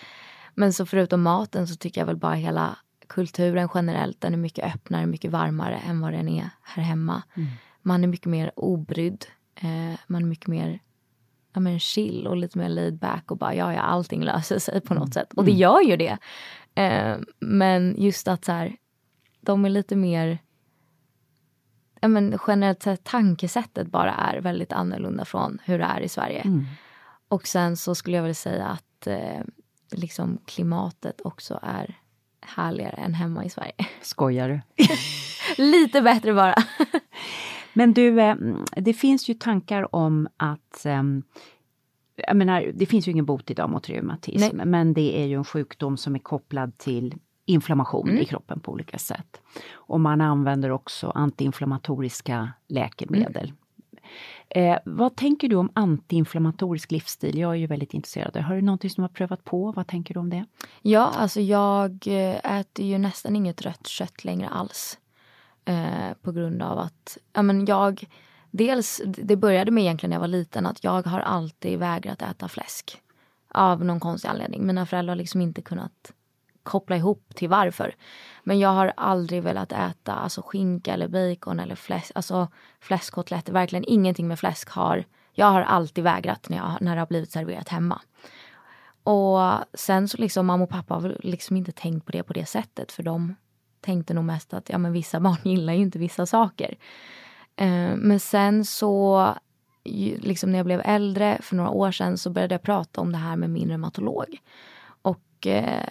Men 0.55 0.73
så 0.73 0.87
förutom 0.87 1.23
maten 1.23 1.69
så 1.69 1.77
tycker 1.77 2.01
jag 2.01 2.07
väl 2.07 2.17
bara 2.17 2.35
hela 2.35 2.77
kulturen 3.09 3.69
generellt, 3.75 4.21
den 4.21 4.33
är 4.33 4.39
mycket 4.39 4.75
öppnare, 4.75 5.07
mycket 5.07 5.31
varmare 5.31 5.77
än 5.77 6.01
vad 6.01 6.13
den 6.13 6.29
är 6.29 6.51
här 6.63 6.83
hemma. 6.83 7.23
Man 7.83 8.05
är 8.05 8.09
mycket 8.09 8.27
mer 8.27 8.53
obrydd. 8.57 9.27
Eh, 9.55 9.99
man 10.07 10.23
är 10.23 10.27
mycket 10.27 10.47
mer 10.47 10.81
ja, 11.53 11.61
men 11.61 11.81
chill 11.81 12.27
och 12.27 12.37
lite 12.37 12.59
mer 12.59 12.69
laid 12.69 12.99
back 12.99 13.31
och 13.31 13.39
bara 13.39 13.55
ja, 13.55 13.75
ja, 13.75 13.81
allting 13.81 14.23
löser 14.23 14.59
sig 14.59 14.81
på 14.81 14.95
något 14.95 15.15
sätt. 15.15 15.33
Och 15.33 15.45
det 15.45 15.53
gör 15.53 15.81
ju 15.81 15.97
det. 15.97 16.19
Eh, 16.75 17.17
men 17.39 17.95
just 17.99 18.29
att 18.29 18.45
så 18.45 18.53
här, 18.53 18.77
de 19.41 19.65
är 19.65 19.69
lite 19.69 19.97
mer 19.97 20.39
ja, 22.01 22.09
men 22.09 22.39
generellt 22.47 22.83
sett 22.83 23.05
tankesättet 23.05 23.87
bara 23.87 24.13
är 24.13 24.41
väldigt 24.41 24.73
annorlunda 24.73 25.25
från 25.25 25.59
hur 25.65 25.79
det 25.79 25.85
är 25.85 26.01
i 26.01 26.09
Sverige. 26.09 26.41
Mm. 26.41 26.65
Och 27.29 27.47
sen 27.47 27.77
så 27.77 27.95
skulle 27.95 28.17
jag 28.17 28.25
väl 28.25 28.35
säga 28.35 28.67
att 28.67 29.07
eh, 29.07 29.41
liksom 29.91 30.39
klimatet 30.45 31.21
också 31.21 31.61
är 31.63 31.99
härligare 32.47 32.97
än 32.97 33.15
hemma 33.15 33.45
i 33.45 33.51
Sverige. 33.51 33.73
Skojar 34.03 34.49
du? 34.49 34.61
Lite 35.63 36.03
bättre 36.03 36.35
bara. 36.35 36.55
Men 37.73 37.93
du, 37.93 38.21
eh, 38.21 38.35
det 38.77 38.93
finns 38.95 39.29
ju 39.29 39.35
tankar 39.35 39.95
om 39.97 40.29
att 40.37 40.87
ehm, 40.87 41.23
jag 42.17 42.37
menar, 42.37 42.71
det 42.75 42.87
finns 42.87 43.09
ju 43.09 43.13
ingen 43.13 43.25
bot 43.25 43.51
idag 43.51 43.71
mot 43.71 43.89
reumatism, 43.89 44.57
men 44.65 44.95
det 44.95 45.23
är 45.23 45.27
ju 45.27 45.35
en 45.37 45.45
sjukdom 45.45 45.97
som 45.97 46.15
är 46.15 46.19
kopplad 46.19 46.79
till 46.79 47.15
inflammation 47.45 48.09
Mm. 48.09 48.23
i 48.23 48.25
kroppen 48.25 48.61
på 48.61 48.73
olika 48.73 48.99
sätt. 48.99 49.41
Och 49.73 50.01
man 50.01 50.21
använder 50.21 50.71
också 50.71 51.11
antiinflammatoriska 51.11 52.53
läkemedel. 52.69 53.53
Eh, 54.49 54.79
vad 54.85 55.17
tänker 55.17 55.49
du 55.49 55.57
om 55.57 55.71
antiinflammatorisk 55.75 56.91
livsstil? 56.91 57.39
Jag 57.39 57.51
är 57.51 57.55
ju 57.55 57.67
väldigt 57.67 57.95
intresserad. 57.95 58.37
Har 58.37 58.55
du 58.55 58.63
någonting 58.63 58.91
som 58.91 59.03
du 59.03 59.05
har 59.05 59.15
prövat 59.15 59.45
på? 59.45 59.73
Vad 59.73 59.87
tänker 59.87 60.15
du 60.15 60.21
om 60.21 60.31
det? 60.31 60.45
Ja, 60.83 61.13
alltså 61.17 61.41
jag 61.41 62.07
eh, 62.07 62.59
äter 62.59 62.87
ju 62.87 62.99
nästan 62.99 63.37
inget 63.37 63.63
rött 63.63 63.87
kött 63.87 64.25
längre 64.25 64.49
alls. 64.49 64.99
Eh, 65.65 66.15
på 66.23 66.33
grund 66.33 66.63
av 66.63 66.79
att 66.79 67.19
ja, 67.33 67.43
men 67.43 67.67
jag... 67.67 68.05
Dels, 68.51 69.03
det 69.07 69.37
började 69.37 69.71
med 69.71 69.83
egentligen 69.83 70.11
när 70.11 70.17
jag 70.17 70.21
var 70.21 70.29
liten 70.29 70.67
att 70.67 70.85
jag 70.85 71.07
har 71.07 71.21
alltid 71.21 71.79
vägrat 71.79 72.23
äta 72.23 72.49
fläsk. 72.49 73.01
Av 73.49 73.85
någon 73.85 74.01
konstig 74.01 74.29
anledning. 74.29 74.67
Mina 74.67 74.87
föräldrar 74.87 75.11
har 75.11 75.17
liksom 75.17 75.41
inte 75.41 75.63
kunnat 75.63 76.13
koppla 76.67 76.97
ihop 76.97 77.35
till 77.35 77.49
varför. 77.49 77.95
Men 78.43 78.59
jag 78.59 78.69
har 78.69 78.93
aldrig 78.97 79.43
velat 79.43 79.73
äta 79.73 80.13
alltså 80.13 80.43
skinka 80.43 80.93
eller 80.93 81.09
bacon 81.09 81.61
eller 81.61 81.75
fläsk, 81.75 82.13
alltså 82.15 82.49
fläskkotletter. 82.81 83.53
Verkligen 83.53 83.85
ingenting 83.89 84.29
med 84.29 84.39
fläsk 84.39 84.69
har... 84.69 85.05
Jag 85.33 85.47
har 85.47 85.63
alltid 85.63 86.05
vägrat 86.05 86.49
när, 86.49 86.57
jag, 86.57 86.77
när 86.81 86.95
det 86.95 87.01
har 87.01 87.07
blivit 87.07 87.31
serverat 87.31 87.69
hemma. 87.69 88.01
Och 89.03 89.41
sen 89.75 90.09
så 90.09 90.17
liksom 90.17 90.47
mamma 90.47 90.65
och 90.65 90.71
pappa 90.71 90.95
har 90.95 91.17
liksom 91.21 91.57
inte 91.57 91.73
tänkt 91.73 92.07
på 92.07 92.13
det 92.13 92.23
på 92.23 92.33
det 92.33 92.47
sättet 92.47 92.93
för 92.93 93.03
de 93.03 93.35
tänkte 93.81 94.15
nog 94.15 94.25
mest 94.25 94.55
att 94.55 94.69
ja 94.69 94.79
men 94.79 94.93
vissa 94.93 95.21
barn 95.27 95.39
gillar 95.43 95.73
ju 95.73 95.81
inte 95.81 95.99
vissa 95.99 96.27
saker. 96.27 96.77
Eh, 97.57 97.97
men 97.97 98.21
sen 98.21 98.65
så 98.65 99.35
liksom 100.19 100.53
när 100.53 100.59
jag 100.59 100.67
blev 100.67 100.83
äldre 100.85 101.39
för 101.43 101.57
några 101.57 101.71
år 101.71 101.91
sedan 101.91 102.19
så 102.19 102.31
började 102.31 102.55
jag 102.55 102.63
prata 102.63 103.01
om 103.01 103.13
det 103.13 103.19
här 103.19 103.37
med 103.37 103.51
min 103.51 103.69
reumatolog. 103.69 104.39
Och 105.03 105.47
eh, 105.47 105.89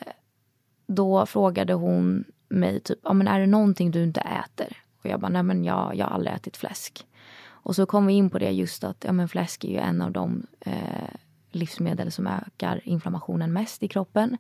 då 0.88 1.26
frågade 1.26 1.74
hon 1.74 2.24
mig 2.50 2.80
typ, 2.80 3.00
ja 3.04 3.14
men 3.14 3.28
är 3.28 3.40
det 3.40 3.48
någonting 3.48 3.92
du 3.92 4.04
inte 4.04 4.22
äter? 4.22 4.78
Och 5.04 5.06
jag 5.10 5.20
bara, 5.20 5.30
nej 5.30 5.44
men 5.44 5.64
jag, 5.64 5.96
jag 5.96 6.06
har 6.06 6.16
aldrig 6.16 6.36
ätit 6.36 6.58
fläsk. 6.58 7.06
Och 7.48 7.76
så 7.76 7.86
kom 7.86 8.06
vi 8.06 8.14
in 8.14 8.30
på 8.30 8.40
det 8.40 8.52
just 8.52 8.84
att 8.84 9.04
ja, 9.04 9.12
men 9.12 9.30
fläsk 9.30 9.64
är 9.64 9.70
ju 9.70 9.78
en 9.78 10.02
av 10.02 10.12
de 10.12 10.48
eh, 10.60 10.74
livsmedel 11.52 12.12
som 12.12 12.28
ökar 12.28 12.82
inflammationen 12.84 13.54
mest 13.54 13.84
i 13.84 13.88
kroppen. 13.88 14.38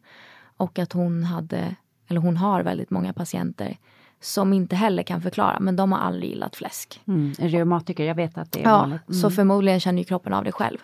Och 0.58 0.80
att 0.80 0.94
hon 0.94 1.24
hade, 1.24 1.76
eller 2.08 2.22
hon 2.22 2.38
har 2.38 2.64
väldigt 2.64 2.90
många 2.90 3.14
patienter 3.14 3.78
som 4.22 4.54
inte 4.54 4.76
heller 4.76 5.04
kan 5.04 5.22
förklara, 5.22 5.60
men 5.60 5.76
de 5.76 5.92
har 5.92 6.00
aldrig 6.00 6.30
gillat 6.30 6.56
fläsk. 6.56 7.02
Mm, 7.08 7.34
reumatiker, 7.40 8.04
jag 8.06 8.16
vet 8.16 8.38
att 8.38 8.52
det 8.52 8.60
är 8.60 8.64
ja, 8.64 8.78
vanligt. 8.78 9.10
Mm. 9.10 9.22
Så 9.22 9.32
förmodligen 9.32 9.80
känner 9.80 10.00
ju 10.00 10.06
kroppen 10.06 10.34
av 10.34 10.44
det 10.44 10.52
själv. 10.52 10.78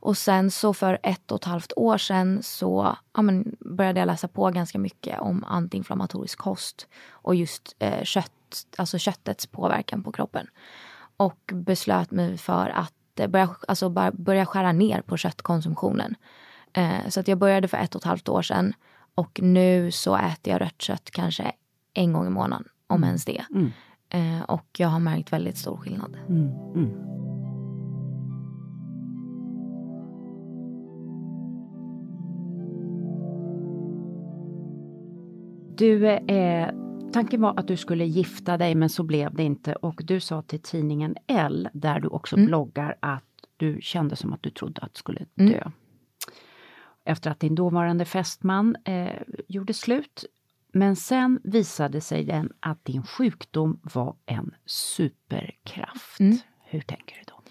Och 0.00 0.16
sen 0.16 0.50
så 0.50 0.74
för 0.74 0.98
ett 1.02 1.30
och 1.30 1.38
ett 1.38 1.44
halvt 1.44 1.72
år 1.76 1.98
sedan 1.98 2.42
så 2.42 2.96
ja, 3.14 3.22
men, 3.22 3.56
började 3.60 4.00
jag 4.00 4.06
läsa 4.06 4.28
på 4.28 4.50
ganska 4.50 4.78
mycket 4.78 5.20
om 5.20 5.44
antiinflammatorisk 5.44 6.38
kost 6.38 6.88
och 7.10 7.34
just 7.34 7.76
eh, 7.78 8.04
kött, 8.04 8.66
alltså 8.76 8.98
köttets 8.98 9.46
påverkan 9.46 10.02
på 10.02 10.12
kroppen. 10.12 10.46
Och 11.16 11.50
beslöt 11.52 12.10
mig 12.10 12.38
för 12.38 12.68
att 12.68 13.20
eh, 13.20 13.28
börja, 13.28 13.48
alltså, 13.68 13.88
börja 14.12 14.46
skära 14.46 14.72
ner 14.72 15.00
på 15.00 15.16
köttkonsumtionen. 15.16 16.14
Eh, 16.72 17.08
så 17.08 17.20
att 17.20 17.28
jag 17.28 17.38
började 17.38 17.68
för 17.68 17.76
ett 17.76 17.94
och 17.94 18.00
ett 18.00 18.08
halvt 18.08 18.28
år 18.28 18.42
sedan 18.42 18.74
och 19.14 19.40
nu 19.42 19.90
så 19.90 20.16
äter 20.16 20.52
jag 20.52 20.60
rött 20.60 20.82
kött 20.82 21.10
kanske 21.10 21.52
en 21.94 22.12
gång 22.12 22.26
i 22.26 22.30
månaden, 22.30 22.68
om 22.86 22.96
mm. 22.96 23.06
ens 23.06 23.24
det. 23.24 23.44
Mm. 23.50 23.72
Eh, 24.08 24.42
och 24.42 24.66
jag 24.78 24.88
har 24.88 25.00
märkt 25.00 25.32
väldigt 25.32 25.58
stor 25.58 25.76
skillnad. 25.76 26.16
Mm. 26.28 26.48
mm. 26.74 27.29
Du, 35.80 36.06
eh, 36.06 36.68
tanken 37.12 37.40
var 37.40 37.58
att 37.58 37.68
du 37.68 37.76
skulle 37.76 38.04
gifta 38.04 38.56
dig 38.56 38.74
men 38.74 38.88
så 38.88 39.02
blev 39.02 39.34
det 39.34 39.42
inte 39.42 39.74
och 39.74 40.00
du 40.04 40.20
sa 40.20 40.42
till 40.42 40.62
tidningen 40.62 41.16
L, 41.26 41.68
där 41.72 42.00
du 42.00 42.08
också 42.08 42.36
mm. 42.36 42.46
bloggar, 42.46 42.96
att 43.00 43.24
du 43.56 43.78
kände 43.82 44.16
som 44.16 44.32
att 44.32 44.42
du 44.42 44.50
trodde 44.50 44.80
att 44.80 44.94
du 44.94 44.98
skulle 44.98 45.26
mm. 45.36 45.52
dö. 45.52 45.58
Mm. 45.58 45.72
Efter 47.04 47.30
att 47.30 47.40
din 47.40 47.54
dåvarande 47.54 48.04
fästman 48.04 48.76
eh, 48.84 49.22
gjorde 49.48 49.74
slut. 49.74 50.24
Men 50.72 50.96
sen 50.96 51.40
visade 51.44 52.00
sig 52.00 52.24
den 52.24 52.52
att 52.60 52.84
din 52.84 53.02
sjukdom 53.02 53.80
var 53.82 54.16
en 54.26 54.54
superkraft. 54.66 56.20
Mm. 56.20 56.38
Hur 56.64 56.80
tänker 56.80 57.16
du 57.16 57.22
då? 57.26 57.42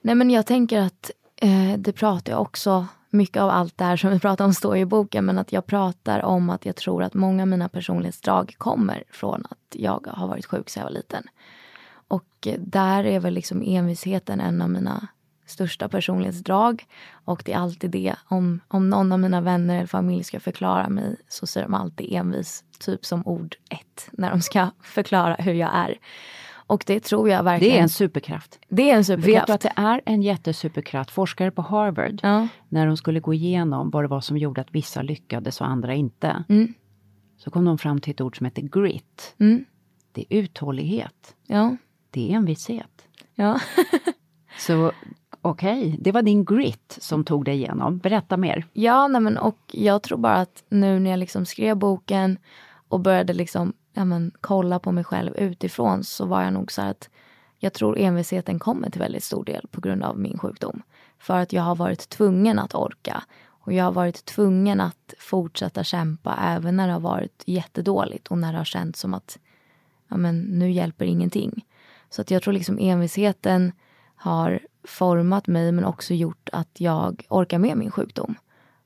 Nej 0.00 0.14
men 0.14 0.30
jag 0.30 0.46
tänker 0.46 0.80
att 0.80 1.10
eh, 1.36 1.78
det 1.78 1.92
pratar 1.92 2.32
jag 2.32 2.42
också 2.42 2.86
mycket 3.10 3.42
av 3.42 3.50
allt 3.50 3.78
det 3.78 3.84
här 3.84 3.96
som 3.96 4.10
vi 4.10 4.18
pratar 4.18 4.44
om 4.44 4.54
står 4.54 4.76
i 4.76 4.84
boken 4.84 5.24
men 5.24 5.38
att 5.38 5.52
jag 5.52 5.66
pratar 5.66 6.24
om 6.24 6.50
att 6.50 6.66
jag 6.66 6.76
tror 6.76 7.02
att 7.02 7.14
många 7.14 7.42
av 7.42 7.48
mina 7.48 7.68
personlighetsdrag 7.68 8.54
kommer 8.58 9.04
från 9.10 9.44
att 9.50 9.58
jag 9.72 10.06
har 10.10 10.28
varit 10.28 10.46
sjuk 10.46 10.70
sedan 10.70 10.80
jag 10.80 10.88
var 10.88 10.94
liten. 10.94 11.24
Och 12.08 12.46
eh, 12.46 12.60
där 12.60 13.04
är 13.04 13.20
väl 13.20 13.34
liksom 13.34 13.62
envisheten 13.66 14.40
en 14.40 14.62
av 14.62 14.70
mina 14.70 15.08
största 15.46 15.88
personlighetsdrag. 15.88 16.86
Och 17.10 17.42
det 17.44 17.52
är 17.52 17.58
alltid 17.58 17.90
det, 17.90 18.14
om, 18.28 18.60
om 18.68 18.90
någon 18.90 19.12
av 19.12 19.20
mina 19.20 19.40
vänner 19.40 19.76
eller 19.76 19.86
familj 19.86 20.24
ska 20.24 20.40
förklara 20.40 20.88
mig 20.88 21.16
så 21.28 21.46
säger 21.46 21.66
de 21.66 21.74
alltid 21.74 22.12
envis, 22.12 22.64
typ 22.78 23.06
som 23.06 23.26
ord 23.26 23.56
ett, 23.70 24.08
när 24.12 24.30
de 24.30 24.40
ska 24.40 24.70
förklara 24.82 25.34
hur 25.34 25.54
jag 25.54 25.70
är. 25.74 25.98
Och 26.68 26.84
det 26.86 27.00
tror 27.00 27.28
jag 27.28 27.42
verkligen. 27.42 27.74
Det 27.74 27.78
är 27.78 27.82
en 27.82 27.88
superkraft. 27.88 28.58
Det 28.68 28.90
är 28.90 28.96
en 28.96 29.04
superkraft. 29.04 29.36
Vet 29.36 29.46
du 29.46 29.52
att 29.52 29.60
det 29.60 29.82
är 29.82 30.00
en 30.04 30.22
jättesuperkraft? 30.22 31.10
Forskare 31.10 31.50
på 31.50 31.62
Harvard, 31.62 32.20
ja. 32.22 32.48
när 32.68 32.86
de 32.86 32.96
skulle 32.96 33.20
gå 33.20 33.34
igenom 33.34 33.90
vad 33.90 34.04
det 34.04 34.08
var 34.08 34.20
som 34.20 34.38
gjorde 34.38 34.60
att 34.60 34.70
vissa 34.70 35.02
lyckades 35.02 35.60
och 35.60 35.66
andra 35.66 35.94
inte. 35.94 36.44
Mm. 36.48 36.74
Så 37.38 37.50
kom 37.50 37.64
de 37.64 37.78
fram 37.78 38.00
till 38.00 38.10
ett 38.10 38.20
ord 38.20 38.36
som 38.36 38.44
heter 38.44 38.62
grit. 38.62 39.34
Mm. 39.38 39.64
Det 40.12 40.24
är 40.28 40.38
uthållighet. 40.38 41.34
Ja. 41.46 41.76
Det 42.10 42.32
är 42.32 42.36
envishet. 42.36 43.08
Ja. 43.34 43.60
Så 44.58 44.92
okej, 45.40 45.78
okay. 45.80 45.96
det 46.00 46.12
var 46.12 46.22
din 46.22 46.44
grit 46.44 46.98
som 47.00 47.24
tog 47.24 47.44
dig 47.44 47.54
igenom. 47.54 47.98
Berätta 47.98 48.36
mer. 48.36 48.66
Ja, 48.72 49.08
nej 49.08 49.20
men, 49.20 49.38
och 49.38 49.58
jag 49.72 50.02
tror 50.02 50.18
bara 50.18 50.36
att 50.36 50.64
nu 50.68 50.98
när 50.98 51.10
jag 51.10 51.18
liksom 51.18 51.46
skrev 51.46 51.76
boken 51.76 52.38
och 52.88 53.00
började 53.00 53.32
liksom 53.32 53.72
ja, 53.92 54.04
men, 54.04 54.32
kolla 54.40 54.78
på 54.78 54.92
mig 54.92 55.04
själv 55.04 55.36
utifrån 55.36 56.04
så 56.04 56.26
var 56.26 56.42
jag 56.42 56.52
nog 56.52 56.72
så 56.72 56.82
att 56.82 57.08
jag 57.58 57.72
tror 57.72 57.98
envisheten 57.98 58.58
kommer 58.58 58.90
till 58.90 59.00
väldigt 59.00 59.24
stor 59.24 59.44
del 59.44 59.66
på 59.70 59.80
grund 59.80 60.02
av 60.02 60.18
min 60.18 60.38
sjukdom. 60.38 60.82
För 61.18 61.38
att 61.38 61.52
jag 61.52 61.62
har 61.62 61.76
varit 61.76 62.08
tvungen 62.08 62.58
att 62.58 62.74
orka. 62.74 63.22
Och 63.48 63.72
jag 63.72 63.84
har 63.84 63.92
varit 63.92 64.24
tvungen 64.24 64.80
att 64.80 65.14
fortsätta 65.18 65.84
kämpa 65.84 66.38
även 66.40 66.76
när 66.76 66.86
det 66.86 66.92
har 66.92 67.00
varit 67.00 67.42
jättedåligt 67.46 68.28
och 68.28 68.38
när 68.38 68.52
det 68.52 68.58
har 68.58 68.64
känts 68.64 69.00
som 69.00 69.14
att 69.14 69.38
ja, 70.08 70.16
men, 70.16 70.40
nu 70.40 70.70
hjälper 70.70 71.04
ingenting. 71.04 71.66
Så 72.10 72.20
att 72.20 72.30
jag 72.30 72.42
tror 72.42 72.54
liksom 72.54 72.78
envisheten 72.80 73.72
har 74.14 74.60
format 74.84 75.46
mig 75.46 75.72
men 75.72 75.84
också 75.84 76.14
gjort 76.14 76.48
att 76.52 76.80
jag 76.80 77.26
orkar 77.28 77.58
med 77.58 77.76
min 77.76 77.90
sjukdom. 77.90 78.34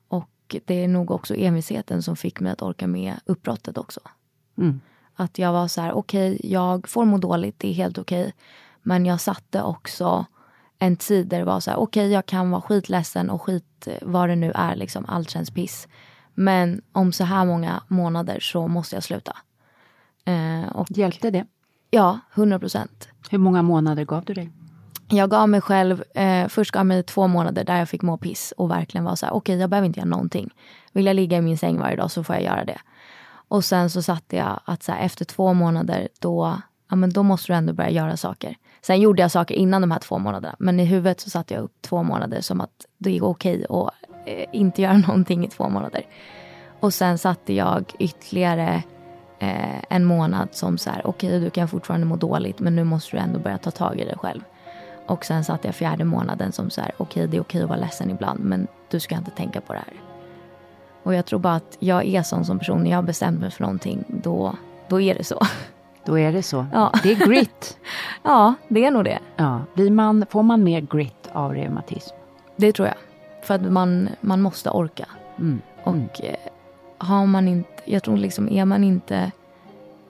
Och 0.09 0.57
det 0.65 0.85
är 0.85 0.89
nog 0.89 1.11
också 1.11 1.35
envisheten 1.35 2.03
som 2.03 2.17
fick 2.17 2.41
mig 2.41 2.53
att 2.53 2.63
orka 2.63 2.87
med 2.87 3.15
uppbrottet 3.25 3.79
också. 3.79 4.01
Mm. 4.59 4.81
Att 5.23 5.39
jag 5.39 5.53
var 5.53 5.69
så 5.69 5.81
här, 5.81 5.93
okej, 5.93 6.35
okay, 6.35 6.51
jag 6.51 6.89
får 6.89 7.05
må 7.05 7.19
dåligt, 7.19 7.59
det 7.59 7.69
är 7.69 7.73
helt 7.73 7.99
okej. 7.99 8.21
Okay. 8.21 8.33
Men 8.83 9.07
jag 9.07 9.21
satte 9.21 9.63
också 9.63 10.27
en 10.79 10.97
tid 10.97 11.27
där 11.27 11.39
det 11.39 11.45
var 11.45 11.61
så 11.61 11.71
här, 11.71 11.79
okej, 11.79 12.01
okay, 12.01 12.13
jag 12.13 12.27
kan 12.27 12.51
vara 12.51 12.61
skitledsen 12.61 13.31
och 13.31 13.43
skit 13.43 13.89
vad 14.03 14.29
det 14.29 14.37
nu 14.37 14.53
är, 14.55 14.77
liksom, 14.77 15.05
allt 15.09 15.31
känns 15.31 15.51
piss. 15.51 15.89
Men 16.35 16.83
om 16.93 17.13
så 17.13 17.25
här 17.25 17.45
många 17.45 17.83
månader 17.89 18.41
så 18.41 18.69
måste 18.69 18.97
jag 18.97 19.03
sluta. 19.03 19.37
Eh, 20.25 20.69
och, 20.73 20.87
Hjälpte 20.91 21.31
det? 21.31 21.47
Ja, 21.91 22.19
100 22.35 22.59
procent. 22.59 23.09
Hur 23.31 23.39
många 23.39 23.63
månader 23.63 24.05
gav 24.05 24.25
du 24.25 24.35
dig? 24.35 24.51
Jag 25.09 25.31
gav 25.31 25.49
mig 25.49 25.61
själv, 25.61 26.05
eh, 26.15 26.49
först 26.49 26.71
gav 26.71 26.87
mig 26.87 27.03
två 27.03 27.27
månader 27.27 27.65
där 27.65 27.79
jag 27.79 27.89
fick 27.89 28.03
må 28.03 28.17
piss 28.17 28.53
och 28.57 28.71
verkligen 28.71 29.05
var 29.05 29.17
så 29.17 29.27
här, 29.27 29.33
okej 29.33 29.39
okay, 29.39 29.61
jag 29.61 29.71
behöver 29.71 29.87
inte 29.87 30.01
göra 30.01 30.09
någonting. 30.09 30.51
Vill 30.93 31.07
jag 31.07 31.17
ligga 31.17 31.39
i 31.39 31.41
min 31.41 31.59
säng 31.59 31.79
varje 31.79 31.97
dag 31.97 32.11
så 32.11 32.25
får 32.25 32.35
jag 32.35 32.45
göra 32.45 32.65
det. 32.65 32.79
Och 33.53 33.65
sen 33.65 33.91
så 33.91 34.03
satte 34.03 34.37
jag 34.37 34.61
att 34.65 34.83
så 34.83 34.93
här, 34.93 35.01
efter 35.01 35.25
två 35.25 35.55
månader 35.55 36.09
då, 36.21 36.59
ja, 36.91 36.97
men 36.97 37.11
då 37.11 37.23
måste 37.23 37.53
du 37.53 37.57
ändå 37.57 37.73
börja 37.73 37.91
göra 37.91 38.17
saker. 38.17 38.57
Sen 38.83 39.01
gjorde 39.01 39.23
jag 39.23 39.31
saker 39.31 39.55
innan 39.55 39.81
de 39.81 39.91
här 39.91 39.99
två 39.99 40.19
månaderna. 40.19 40.57
Men 40.59 40.81
i 40.81 40.85
huvudet 40.85 41.21
så 41.21 41.31
satte 41.31 41.55
jag 41.55 41.63
upp 41.63 41.83
två 41.83 42.03
månader 42.03 42.41
som 42.41 42.61
att 42.61 42.87
det 42.99 43.17
är 43.17 43.25
okej 43.25 43.67
att 43.71 43.91
eh, 44.27 44.45
inte 44.53 44.83
göra 44.83 44.97
någonting 45.09 45.45
i 45.45 45.49
två 45.49 45.69
månader. 45.69 46.07
Och 46.81 46.95
sen 46.95 47.19
satte 47.19 47.55
jag 47.55 47.93
ytterligare 47.99 48.83
eh, 49.39 49.83
en 49.89 50.05
månad 50.05 50.49
som 50.53 50.79
så 50.79 50.91
här, 50.91 51.07
okej 51.07 51.29
okay, 51.29 51.41
du 51.41 51.51
kan 51.51 51.69
fortfarande 51.69 52.07
må 52.07 52.17
dåligt 52.17 52.61
men 52.61 52.77
nu 52.77 52.85
måste 52.85 53.17
du 53.17 53.21
ändå 53.21 53.39
börja 53.39 53.59
ta 53.59 53.71
tag 53.71 54.01
i 54.01 54.05
dig 54.05 54.17
själv. 54.17 54.41
Och 55.07 55.25
sen 55.25 55.45
satte 55.45 55.69
jag 55.69 55.75
fjärde 55.75 56.05
månaden 56.05 56.53
som 56.53 56.71
så 56.71 56.81
här, 56.81 56.93
okej 56.97 57.05
okay, 57.05 57.27
det 57.27 57.37
är 57.37 57.41
okej 57.41 57.63
att 57.63 57.69
vara 57.69 57.81
ledsen 57.81 58.11
ibland 58.11 58.41
men 58.41 58.67
du 58.91 59.01
ska 59.01 59.17
inte 59.17 59.31
tänka 59.31 59.61
på 59.61 59.73
det 59.73 59.79
här. 59.79 60.12
Och 61.03 61.15
jag 61.15 61.27
tror 61.27 61.39
bara 61.39 61.55
att 61.55 61.77
jag 61.79 62.07
är 62.07 62.23
sån 62.23 62.45
som 62.45 62.59
person. 62.59 62.85
När 62.85 62.91
jag 62.91 63.05
bestämt 63.05 63.41
mig 63.41 63.51
för 63.51 63.63
någonting, 63.63 64.05
då, 64.09 64.55
då 64.89 65.01
är 65.01 65.15
det 65.15 65.25
så. 65.25 65.41
Då 66.05 66.19
är 66.19 66.33
det 66.33 66.43
så. 66.43 66.67
Ja. 66.73 66.93
Det 67.03 67.13
är 67.13 67.27
grit. 67.27 67.79
ja, 68.23 68.55
det 68.69 68.85
är 68.85 68.91
nog 68.91 69.05
det. 69.05 69.19
Ja. 69.37 69.61
Blir 69.75 69.91
man, 69.91 70.27
får 70.31 70.43
man 70.43 70.65
mer 70.65 70.81
grit 70.81 71.29
av 71.33 71.55
reumatism? 71.55 72.15
Det 72.57 72.73
tror 72.73 72.89
jag. 72.89 72.97
För 73.43 73.55
att 73.55 73.63
man, 73.63 74.09
man 74.21 74.41
måste 74.41 74.71
orka. 74.71 75.07
Mm. 75.39 75.61
Och 75.83 75.95
mm. 75.95 76.09
Eh, 76.23 76.37
har 76.99 77.27
man 77.27 77.49
inte, 77.49 77.83
jag 77.85 78.03
tror 78.03 78.17
liksom, 78.17 78.49
är 78.49 78.65
man 78.65 78.85
inte 78.85 79.31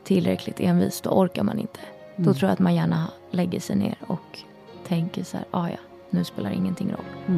tillräckligt 0.05 0.61
envis, 0.61 1.01
då 1.01 1.11
orkar 1.11 1.43
man 1.43 1.59
inte. 1.59 1.81
Mm. 2.17 2.27
Då 2.27 2.35
tror 2.35 2.49
jag 2.49 2.53
att 2.53 2.59
man 2.59 2.75
gärna 2.75 3.09
lägger 3.31 3.61
sig 3.61 3.77
ner 3.77 3.97
och 4.07 4.39
tänker 4.87 5.25
så 5.25 5.37
här, 5.37 5.47
ah, 5.51 5.69
ja, 5.69 5.79
nu 6.11 6.25
spelar 6.25 6.51
ingenting 6.51 6.93
roll. 6.93 7.37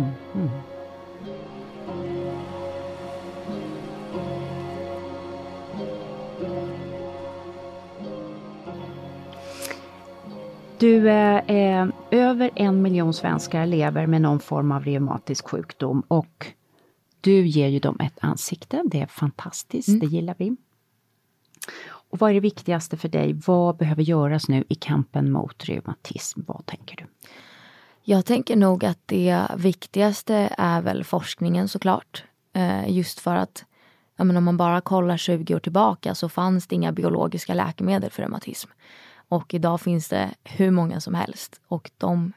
Du, 10.78 11.08
eh, 11.08 11.86
över 12.10 12.50
en 12.54 12.82
miljon 12.82 13.14
svenskar 13.14 13.66
lever 13.66 14.06
med 14.06 14.22
någon 14.22 14.40
form 14.40 14.72
av 14.72 14.84
reumatisk 14.84 15.48
sjukdom 15.48 16.02
och 16.08 16.46
du 17.20 17.46
ger 17.46 17.68
ju 17.68 17.78
dem 17.78 18.00
ett 18.00 18.18
ansikte. 18.20 18.82
Det 18.86 19.00
är 19.00 19.06
fantastiskt, 19.06 19.88
mm. 19.88 20.00
det 20.00 20.06
gillar 20.06 20.34
vi. 20.38 20.56
Och 21.86 22.18
vad 22.18 22.30
är 22.30 22.34
det 22.34 22.40
viktigaste 22.40 22.96
för 22.96 23.08
dig? 23.08 23.32
Vad 23.46 23.76
behöver 23.76 24.02
göras 24.02 24.48
nu 24.48 24.64
i 24.68 24.74
kampen 24.74 25.32
mot 25.32 25.64
reumatism? 25.64 26.40
Vad 26.46 26.66
tänker 26.66 26.96
du? 26.96 27.04
Jag 28.02 28.24
tänker 28.24 28.56
nog 28.56 28.84
att 28.84 29.00
det 29.06 29.46
viktigaste 29.56 30.54
är 30.58 30.82
väl 30.82 31.04
forskningen 31.04 31.68
såklart. 31.68 32.24
Eh, 32.52 32.90
just 32.90 33.20
för 33.20 33.36
att 33.36 33.64
om 34.18 34.44
man 34.44 34.56
bara 34.56 34.80
kollar 34.80 35.16
20 35.16 35.54
år 35.54 35.60
tillbaka 35.60 36.14
så 36.14 36.28
fanns 36.28 36.66
det 36.66 36.74
inga 36.74 36.92
biologiska 36.92 37.54
läkemedel 37.54 38.10
för 38.10 38.22
reumatism. 38.22 38.70
Och 39.34 39.54
idag 39.54 39.80
finns 39.80 40.08
det 40.08 40.34
hur 40.44 40.70
många 40.70 41.00
som 41.00 41.14
helst 41.14 41.60
och 41.68 41.90
de 41.98 42.32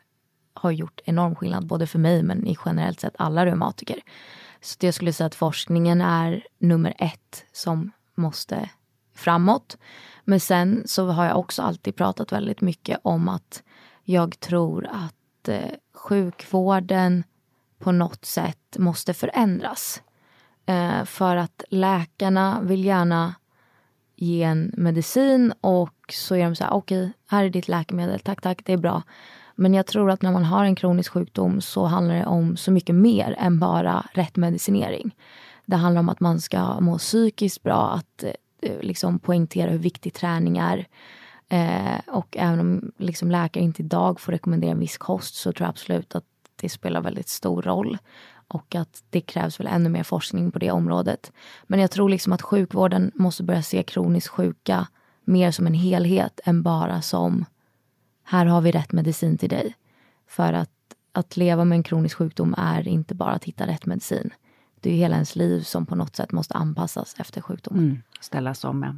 har 0.54 0.72
gjort 0.72 1.02
enorm 1.06 1.36
skillnad 1.36 1.68
både 1.68 1.88
för 1.88 2.00
mig 2.00 2.24
men 2.24 2.48
i 2.48 2.58
generellt 2.66 3.00
sett 3.00 3.16
alla 3.18 3.45
reumatiker. 3.45 4.00
Så 4.62 4.86
jag 4.86 4.93
skulle 4.93 5.14
säga 5.14 5.28
att 5.28 5.36
forskningen 5.36 6.02
är 6.02 6.48
nummer 6.58 6.93
ett 6.98 7.45
som 7.52 7.91
måste 8.16 8.70
framåt. 9.16 9.78
Men 10.24 10.39
sen 10.39 10.84
så 10.86 11.08
har 11.08 11.26
jag 11.26 11.39
också 11.39 11.62
alltid 11.62 11.95
pratat 11.95 12.32
väldigt 12.32 12.62
mycket 12.62 13.00
om 13.04 13.30
att 13.30 13.64
jag 14.04 14.39
tror 14.39 14.88
att 14.91 15.48
eh, 15.48 15.72
sjukvården 15.93 17.24
på 17.80 17.91
något 17.91 18.26
sätt 18.26 18.78
måste 18.78 19.14
förändras. 19.14 20.02
Eh, 20.66 21.04
för 21.04 21.36
att 21.36 21.64
läkarna 21.70 22.62
vill 22.62 22.86
gärna 22.86 23.36
ge 24.16 24.43
en 24.43 24.74
medicin 24.78 25.54
och 25.62 25.97
så 26.14 26.36
är 26.36 26.43
de 26.43 26.55
så 26.55 26.64
här, 26.64 26.74
okej, 26.74 27.03
okay, 27.03 27.12
här 27.28 27.43
är 27.43 27.49
ditt 27.49 27.68
läkemedel, 27.68 28.20
tack, 28.20 28.41
tack, 28.41 28.62
det 28.66 28.74
är 28.74 28.78
bra. 28.78 29.03
Men 29.55 29.74
jag 29.74 29.86
tror 29.86 30.12
att 30.12 30.22
när 30.22 30.32
man 30.32 30.45
har 30.45 30.66
en 30.66 30.76
kronisk 30.76 31.12
sjukdom 31.12 31.62
så 31.62 31.86
handlar 31.86 32.16
det 32.16 32.26
om 32.26 32.58
så 32.58 32.72
mycket 32.72 32.95
mer 32.95 33.36
än 33.39 33.60
bara 33.60 34.05
rätt 34.14 34.36
medicinering. 34.36 35.16
Det 35.66 35.76
handlar 35.76 35.99
om 35.99 36.10
att 36.10 36.20
man 36.20 36.41
ska 36.41 36.80
må 36.80 36.97
psykiskt 36.97 37.64
bra, 37.64 37.89
att 37.89 38.24
eh, 38.62 38.80
liksom 38.82 39.20
poängtera 39.20 39.72
hur 39.72 39.78
viktig 39.78 40.14
träning 40.14 40.58
är. 40.58 40.88
Eh, 41.49 41.99
och 42.08 42.38
även 42.38 42.60
om 42.60 42.91
liksom 42.97 43.32
läkare 43.32 43.64
inte 43.64 43.82
idag 43.82 44.20
får 44.20 44.32
rekommendera 44.32 44.72
en 44.72 44.80
viss 44.80 44.97
kost 44.97 45.36
så 45.36 45.51
tror 45.51 45.66
jag 45.66 45.70
absolut 45.70 46.16
att 46.16 46.26
det 46.55 46.70
spelar 46.70 47.01
väldigt 47.01 47.30
stor 47.30 47.62
roll. 47.62 47.97
Och 48.47 48.76
att 48.76 49.03
det 49.10 49.22
krävs 49.22 49.60
väl 49.60 49.68
ännu 49.68 49.89
mer 49.89 50.03
forskning 50.03 50.51
på 50.51 50.60
det 50.60 50.72
området. 50.72 51.32
Men 51.64 51.80
jag 51.80 51.91
tror 51.91 52.10
liksom 52.10 52.34
att 52.34 52.41
sjukvården 52.41 53.12
måste 53.16 53.43
börja 53.43 53.62
se 53.62 53.84
kroniskt 53.84 54.28
sjuka 54.28 54.88
mer 55.28 55.51
som 55.51 55.67
en 55.67 55.73
helhet 55.73 56.39
än 56.45 56.63
bara 56.63 57.01
som 57.01 57.45
här 58.23 58.45
har 58.45 58.61
vi 58.61 58.71
rätt 58.71 58.91
medicin 58.91 59.38
till 59.38 59.49
dig. 59.49 59.75
För 60.28 60.53
att, 60.53 60.71
att 61.11 61.38
leva 61.38 61.65
med 61.65 61.75
en 61.75 61.84
kronisk 61.84 62.17
sjukdom 62.17 62.55
är 62.57 62.88
inte 62.88 63.15
bara 63.15 63.32
att 63.32 63.43
hitta 63.43 63.67
rätt 63.67 63.86
medicin. 63.86 64.30
Det 64.80 64.89
är 64.89 64.93
hela 64.93 65.15
ens 65.15 65.36
liv 65.36 65.61
som 65.61 65.86
på 65.86 65.95
något 65.95 66.15
sätt 66.15 66.32
måste 66.32 66.53
anpassas 66.53 67.15
efter 67.17 67.41
sjukdomen. 67.41 67.84
Mm, 67.84 68.01
ställas 68.21 68.63
om, 68.63 68.84
ja. 68.84 68.95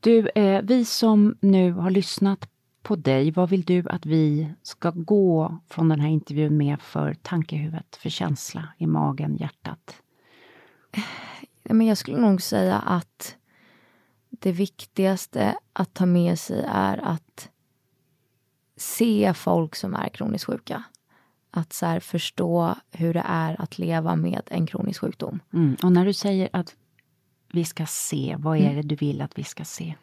Du, 0.00 0.28
eh, 0.28 0.62
vi 0.62 0.84
som 0.84 1.36
nu 1.40 1.72
har 1.72 1.90
lyssnat 1.90 2.48
på 2.82 2.96
dig, 2.96 3.30
vad 3.30 3.50
vill 3.50 3.62
du 3.62 3.84
att 3.88 4.06
vi 4.06 4.48
ska 4.62 4.90
gå 4.90 5.58
från 5.68 5.88
den 5.88 6.00
här 6.00 6.08
intervjun 6.08 6.56
med 6.56 6.80
för 6.80 7.14
tankehuvudet, 7.14 7.96
för 7.96 8.10
känsla 8.10 8.68
i 8.78 8.86
magen, 8.86 9.36
hjärtat? 9.36 9.96
Men 11.62 11.86
jag 11.86 11.98
skulle 11.98 12.18
nog 12.18 12.42
säga 12.42 12.78
att 12.78 13.36
det 14.40 14.52
viktigaste 14.52 15.58
att 15.72 15.94
ta 15.94 16.06
med 16.06 16.38
sig 16.38 16.64
är 16.68 16.98
att 16.98 17.48
se 18.76 19.34
folk 19.34 19.76
som 19.76 19.94
är 19.94 20.08
kroniskt 20.08 20.46
sjuka. 20.46 20.82
Att 21.50 21.72
så 21.72 22.00
förstå 22.00 22.74
hur 22.90 23.14
det 23.14 23.24
är 23.26 23.60
att 23.60 23.78
leva 23.78 24.16
med 24.16 24.42
en 24.46 24.66
kronisk 24.66 25.00
sjukdom. 25.00 25.40
Mm. 25.52 25.76
Och 25.82 25.92
när 25.92 26.04
du 26.04 26.12
säger 26.12 26.48
att 26.52 26.74
vi 27.52 27.64
ska 27.64 27.86
se, 27.86 28.36
vad 28.38 28.56
är 28.56 28.62
mm. 28.62 28.76
det 28.76 28.82
du 28.82 28.94
vill 28.94 29.22
att 29.22 29.38
vi 29.38 29.44
ska 29.44 29.64
se? 29.64 29.94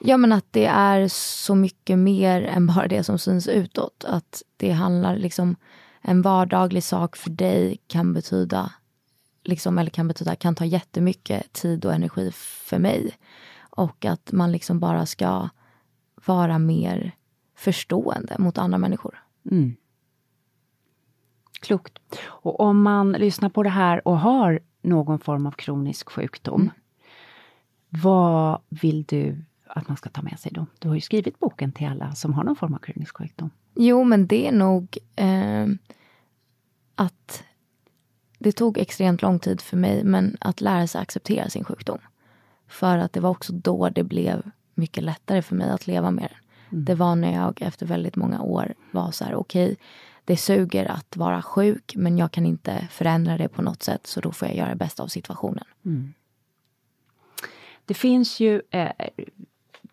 Ja 0.00 0.16
men 0.16 0.32
att 0.32 0.46
det 0.50 0.66
är 0.66 1.08
så 1.08 1.54
mycket 1.54 1.98
mer 1.98 2.42
än 2.42 2.66
bara 2.66 2.88
det 2.88 3.04
som 3.04 3.18
syns 3.18 3.48
utåt. 3.48 4.04
Att 4.08 4.42
det 4.56 4.70
handlar 4.70 5.16
liksom, 5.16 5.56
en 6.00 6.22
vardaglig 6.22 6.84
sak 6.84 7.16
för 7.16 7.30
dig 7.30 7.78
kan 7.86 8.12
betyda, 8.12 8.72
liksom, 9.44 9.78
eller 9.78 9.90
kan 9.90 10.08
betyda, 10.08 10.36
kan 10.36 10.54
ta 10.54 10.64
jättemycket 10.64 11.52
tid 11.52 11.84
och 11.84 11.94
energi 11.94 12.32
för 12.34 12.78
mig. 12.78 13.16
Och 13.78 14.04
att 14.04 14.32
man 14.32 14.52
liksom 14.52 14.80
bara 14.80 15.06
ska 15.06 15.48
vara 16.26 16.58
mer 16.58 17.12
förstående 17.56 18.36
mot 18.38 18.58
andra 18.58 18.78
människor. 18.78 19.22
Mm. 19.50 19.76
Klokt. 21.60 21.98
Och 22.20 22.60
om 22.60 22.82
man 22.82 23.12
lyssnar 23.12 23.48
på 23.48 23.62
det 23.62 23.68
här 23.68 24.08
och 24.08 24.18
har 24.18 24.60
någon 24.82 25.18
form 25.18 25.46
av 25.46 25.50
kronisk 25.50 26.10
sjukdom, 26.10 26.60
mm. 26.60 26.72
vad 27.88 28.60
vill 28.68 29.04
du 29.04 29.44
att 29.66 29.88
man 29.88 29.96
ska 29.96 30.10
ta 30.10 30.22
med 30.22 30.40
sig 30.40 30.52
då? 30.54 30.66
Du 30.78 30.88
har 30.88 30.94
ju 30.94 31.00
skrivit 31.00 31.38
boken 31.38 31.72
till 31.72 31.86
alla 31.86 32.14
som 32.14 32.34
har 32.34 32.44
någon 32.44 32.56
form 32.56 32.74
av 32.74 32.78
kronisk 32.78 33.16
sjukdom. 33.16 33.50
Jo, 33.74 34.04
men 34.04 34.26
det 34.26 34.48
är 34.48 34.52
nog 34.52 34.98
eh, 35.16 35.66
att 36.94 37.44
det 38.38 38.52
tog 38.52 38.78
extremt 38.78 39.22
lång 39.22 39.38
tid 39.38 39.60
för 39.60 39.76
mig, 39.76 40.04
men 40.04 40.36
att 40.40 40.60
lära 40.60 40.86
sig 40.86 41.00
acceptera 41.00 41.48
sin 41.48 41.64
sjukdom. 41.64 41.98
För 42.68 42.98
att 42.98 43.12
det 43.12 43.20
var 43.20 43.30
också 43.30 43.52
då 43.52 43.88
det 43.88 44.04
blev 44.04 44.50
mycket 44.74 45.04
lättare 45.04 45.42
för 45.42 45.54
mig 45.54 45.70
att 45.70 45.86
leva 45.86 46.10
med 46.10 46.28
den. 46.30 46.38
Mm. 46.72 46.84
Det 46.84 46.94
var 46.94 47.16
när 47.16 47.34
jag 47.34 47.62
efter 47.62 47.86
väldigt 47.86 48.16
många 48.16 48.42
år 48.42 48.74
var 48.90 49.10
så 49.10 49.24
här, 49.24 49.34
okej, 49.34 49.72
okay, 49.72 49.76
det 50.24 50.36
suger 50.36 50.90
att 50.90 51.16
vara 51.16 51.42
sjuk, 51.42 51.94
men 51.96 52.18
jag 52.18 52.32
kan 52.32 52.46
inte 52.46 52.88
förändra 52.90 53.38
det 53.38 53.48
på 53.48 53.62
något 53.62 53.82
sätt, 53.82 54.06
så 54.06 54.20
då 54.20 54.32
får 54.32 54.48
jag 54.48 54.56
göra 54.56 54.68
det 54.68 54.76
bästa 54.76 55.02
av 55.02 55.06
situationen. 55.06 55.64
Mm. 55.84 56.14
Det 57.84 57.94
finns 57.94 58.40
ju 58.40 58.62
eh, 58.70 58.92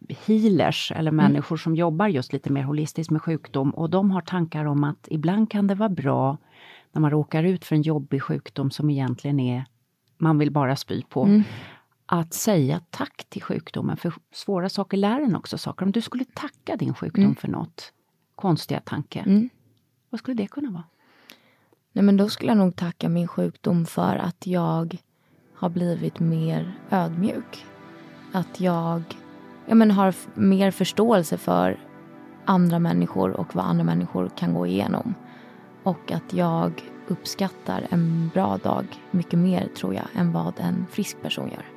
healers 0.09 0.91
eller 0.91 1.11
mm. 1.11 1.25
människor 1.25 1.57
som 1.57 1.75
jobbar 1.75 2.07
just 2.07 2.33
lite 2.33 2.51
mer 2.51 2.63
holistiskt 2.63 3.11
med 3.11 3.21
sjukdom 3.21 3.69
och 3.69 3.89
de 3.89 4.11
har 4.11 4.21
tankar 4.21 4.65
om 4.65 4.83
att 4.83 5.07
ibland 5.11 5.51
kan 5.51 5.67
det 5.67 5.75
vara 5.75 5.89
bra 5.89 6.37
när 6.91 7.01
man 7.01 7.11
råkar 7.11 7.43
ut 7.43 7.65
för 7.65 7.75
en 7.75 7.81
jobbig 7.81 8.23
sjukdom 8.23 8.71
som 8.71 8.89
egentligen 8.89 9.39
är 9.39 9.65
man 10.17 10.37
vill 10.37 10.51
bara 10.51 10.75
spy 10.75 11.03
på. 11.09 11.23
Mm. 11.23 11.43
Att 12.05 12.33
säga 12.33 12.81
tack 12.89 13.25
till 13.29 13.41
sjukdomen, 13.41 13.97
för 13.97 14.13
svåra 14.31 14.69
saker 14.69 14.97
lär 14.97 15.21
en 15.21 15.35
också 15.35 15.57
saker. 15.57 15.85
Om 15.85 15.91
du 15.91 16.01
skulle 16.01 16.25
tacka 16.25 16.75
din 16.75 16.93
sjukdom 16.93 17.23
mm. 17.23 17.35
för 17.35 17.47
något, 17.47 17.93
konstiga 18.35 18.79
tanke, 18.79 19.19
mm. 19.19 19.49
vad 20.09 20.19
skulle 20.19 20.35
det 20.35 20.47
kunna 20.47 20.71
vara? 20.71 20.83
Nej 21.91 22.03
men 22.03 22.17
då 22.17 22.29
skulle 22.29 22.51
jag 22.51 22.57
nog 22.57 22.75
tacka 22.75 23.09
min 23.09 23.27
sjukdom 23.27 23.85
för 23.85 24.15
att 24.15 24.47
jag 24.47 24.97
har 25.53 25.69
blivit 25.69 26.19
mer 26.19 26.73
ödmjuk. 26.89 27.65
Att 28.31 28.59
jag 28.59 29.03
ja, 29.65 29.75
men 29.75 29.91
har 29.91 30.15
mer 30.33 30.71
förståelse 30.71 31.37
för 31.37 31.79
andra 32.45 32.79
människor 32.79 33.31
och 33.31 33.55
vad 33.55 33.65
andra 33.65 33.83
människor 33.83 34.29
kan 34.37 34.53
gå 34.53 34.67
igenom. 34.67 35.13
Och 35.83 36.11
att 36.11 36.33
jag 36.33 36.83
uppskattar 37.07 37.87
en 37.89 38.31
bra 38.33 38.57
dag 38.57 38.85
mycket 39.11 39.39
mer, 39.39 39.67
tror 39.77 39.93
jag, 39.93 40.05
än 40.15 40.31
vad 40.31 40.53
en 40.59 40.85
frisk 40.91 41.21
person 41.21 41.49
gör. 41.49 41.74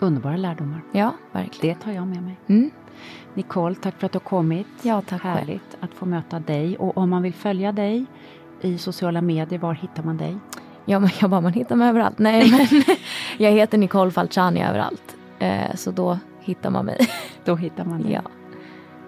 Underbara 0.00 0.36
lärdomar. 0.36 0.80
Ja, 0.92 1.12
verkligen. 1.32 1.76
Det 1.78 1.84
tar 1.84 1.92
jag 1.92 2.06
med 2.06 2.22
mig. 2.22 2.36
Mm. 2.46 2.70
Nicole, 3.34 3.74
tack 3.74 3.98
för 3.98 4.06
att 4.06 4.12
du 4.12 4.16
har 4.18 4.24
kommit. 4.24 4.66
Ja, 4.82 5.02
tack 5.08 5.22
Härligt 5.22 5.46
själv. 5.46 5.60
att 5.80 5.94
få 5.94 6.06
möta 6.06 6.38
dig. 6.40 6.76
Och 6.76 6.96
om 6.96 7.10
man 7.10 7.22
vill 7.22 7.34
följa 7.34 7.72
dig 7.72 8.04
i 8.60 8.78
sociala 8.78 9.20
medier, 9.20 9.58
var 9.58 9.74
hittar 9.74 10.02
man 10.02 10.16
dig? 10.16 10.36
Ja, 10.84 10.98
men 10.98 11.10
jag 11.20 11.30
bara, 11.30 11.40
man 11.40 11.52
hittar 11.52 11.76
mig 11.76 11.88
överallt. 11.88 12.18
Nej, 12.18 12.50
men 12.50 12.66
jag 13.38 13.50
heter 13.50 13.78
Nicole 13.78 14.10
Falciani 14.10 14.62
överallt. 14.64 15.16
Eh, 15.38 15.74
så 15.74 15.90
då 15.90 16.18
hittar 16.40 16.70
man 16.70 16.86
mig. 16.86 16.98
Då 17.44 17.54
hittar 17.56 17.84
man 17.84 18.02
dig. 18.02 18.12
Ja. 18.12 18.22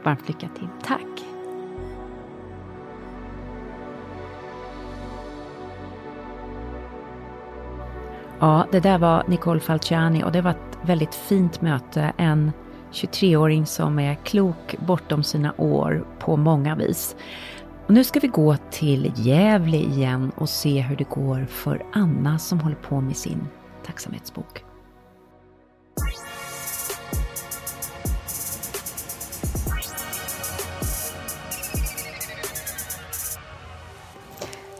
Varmt 0.02 0.28
lycka 0.28 0.48
till. 0.58 0.68
Tack. 0.82 1.09
Ja, 8.42 8.66
det 8.72 8.80
där 8.80 8.98
var 8.98 9.24
Nicole 9.26 9.60
Falciani 9.60 10.24
och 10.24 10.32
det 10.32 10.40
var 10.40 10.50
ett 10.50 10.78
väldigt 10.82 11.14
fint 11.14 11.60
möte. 11.60 12.12
En 12.16 12.52
23-åring 12.92 13.66
som 13.66 13.98
är 13.98 14.14
klok 14.14 14.76
bortom 14.86 15.22
sina 15.22 15.54
år 15.58 16.06
på 16.18 16.36
många 16.36 16.74
vis. 16.74 17.16
Och 17.86 17.94
nu 17.94 18.04
ska 18.04 18.20
vi 18.20 18.28
gå 18.28 18.56
till 18.70 19.12
Gävle 19.16 19.76
igen 19.76 20.32
och 20.36 20.48
se 20.48 20.80
hur 20.80 20.96
det 20.96 21.08
går 21.08 21.46
för 21.46 21.82
Anna 21.92 22.38
som 22.38 22.60
håller 22.60 22.76
på 22.76 23.00
med 23.00 23.16
sin 23.16 23.48
tacksamhetsbok. 23.86 24.64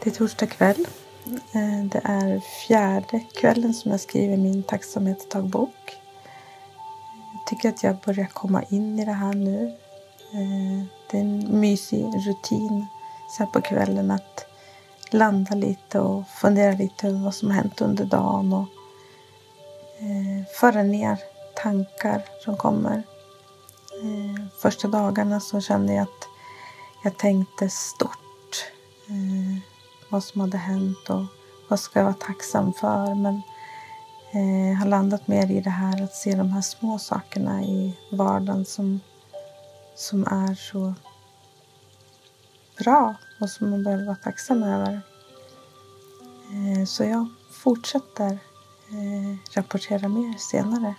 Det 0.03 0.11
är 0.11 0.15
torsdag 0.15 0.47
kväll. 0.47 0.87
Eh, 1.33 1.85
det 1.85 2.01
är 2.05 2.41
fjärde 2.41 3.21
kvällen 3.21 3.75
som 3.75 3.91
jag 3.91 4.01
skriver 4.01 4.37
min 4.37 4.63
tacksamhetsdagbok. 4.63 5.97
Jag 7.33 7.47
tycker 7.47 7.69
att 7.69 7.83
jag 7.83 7.97
börjar 7.97 8.27
komma 8.27 8.63
in 8.63 8.99
i 8.99 9.05
det 9.05 9.13
här 9.13 9.35
nu. 9.35 9.67
Eh, 10.33 10.85
det 11.11 11.17
är 11.17 11.21
en 11.21 11.61
mysig 11.61 12.05
rutin 12.27 12.87
så 13.31 13.45
här 13.45 13.51
på 13.51 13.61
kvällen 13.61 14.11
att 14.11 14.47
landa 15.11 15.55
lite 15.55 16.01
och 16.01 16.29
fundera 16.29 16.73
lite 16.73 17.09
över 17.09 17.19
vad 17.19 17.35
som 17.35 17.49
har 17.49 17.57
hänt 17.57 17.81
under 17.81 18.05
dagen 18.05 18.53
och 18.53 18.67
eh, 19.99 20.47
föra 20.61 20.83
ner 20.83 21.19
tankar 21.57 22.23
som 22.45 22.57
kommer. 22.57 23.03
Första 24.63 24.89
dagarna 24.89 25.41
så 25.41 25.61
kände 25.61 25.93
jag 25.93 26.03
att 26.03 26.29
jag 27.05 27.19
tänkte 27.19 27.71
stort 27.71 28.21
vad 30.11 30.25
som 30.25 30.41
hade 30.41 30.57
hänt 30.59 31.11
och 31.11 31.25
vad 31.69 31.81
ska 31.81 31.99
jag 31.99 32.05
vara 32.05 32.15
tacksam 32.15 32.73
för. 32.73 33.15
Men 33.15 33.43
eh, 34.33 34.79
har 34.79 34.87
landat 34.87 35.29
mer 35.29 35.51
i 35.51 35.61
det 35.61 35.71
här 35.71 36.03
att 36.05 36.15
se 36.15 36.35
de 36.35 36.51
här 36.51 36.63
små 36.63 36.99
sakerna 36.99 37.63
i 37.63 37.97
vardagen 38.11 38.65
som, 38.65 39.01
som 39.97 40.25
är 40.25 40.55
så 40.55 40.95
bra 42.79 43.15
och 43.41 43.51
som 43.51 43.71
man 43.71 43.85
behöver 43.85 44.05
vara 44.05 44.17
tacksam 44.17 44.63
över. 44.63 45.01
Eh, 46.51 46.85
så 46.87 47.05
jag 47.05 47.29
fortsätter 47.51 48.39
eh, 48.91 49.57
rapportera 49.57 50.09
mer 50.09 50.39
senare. 50.39 50.95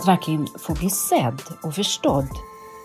Att 0.00 0.08
verkligen 0.08 0.46
få 0.58 0.74
bli 0.74 0.90
sedd 0.90 1.42
och 1.62 1.74
förstådd. 1.74 2.28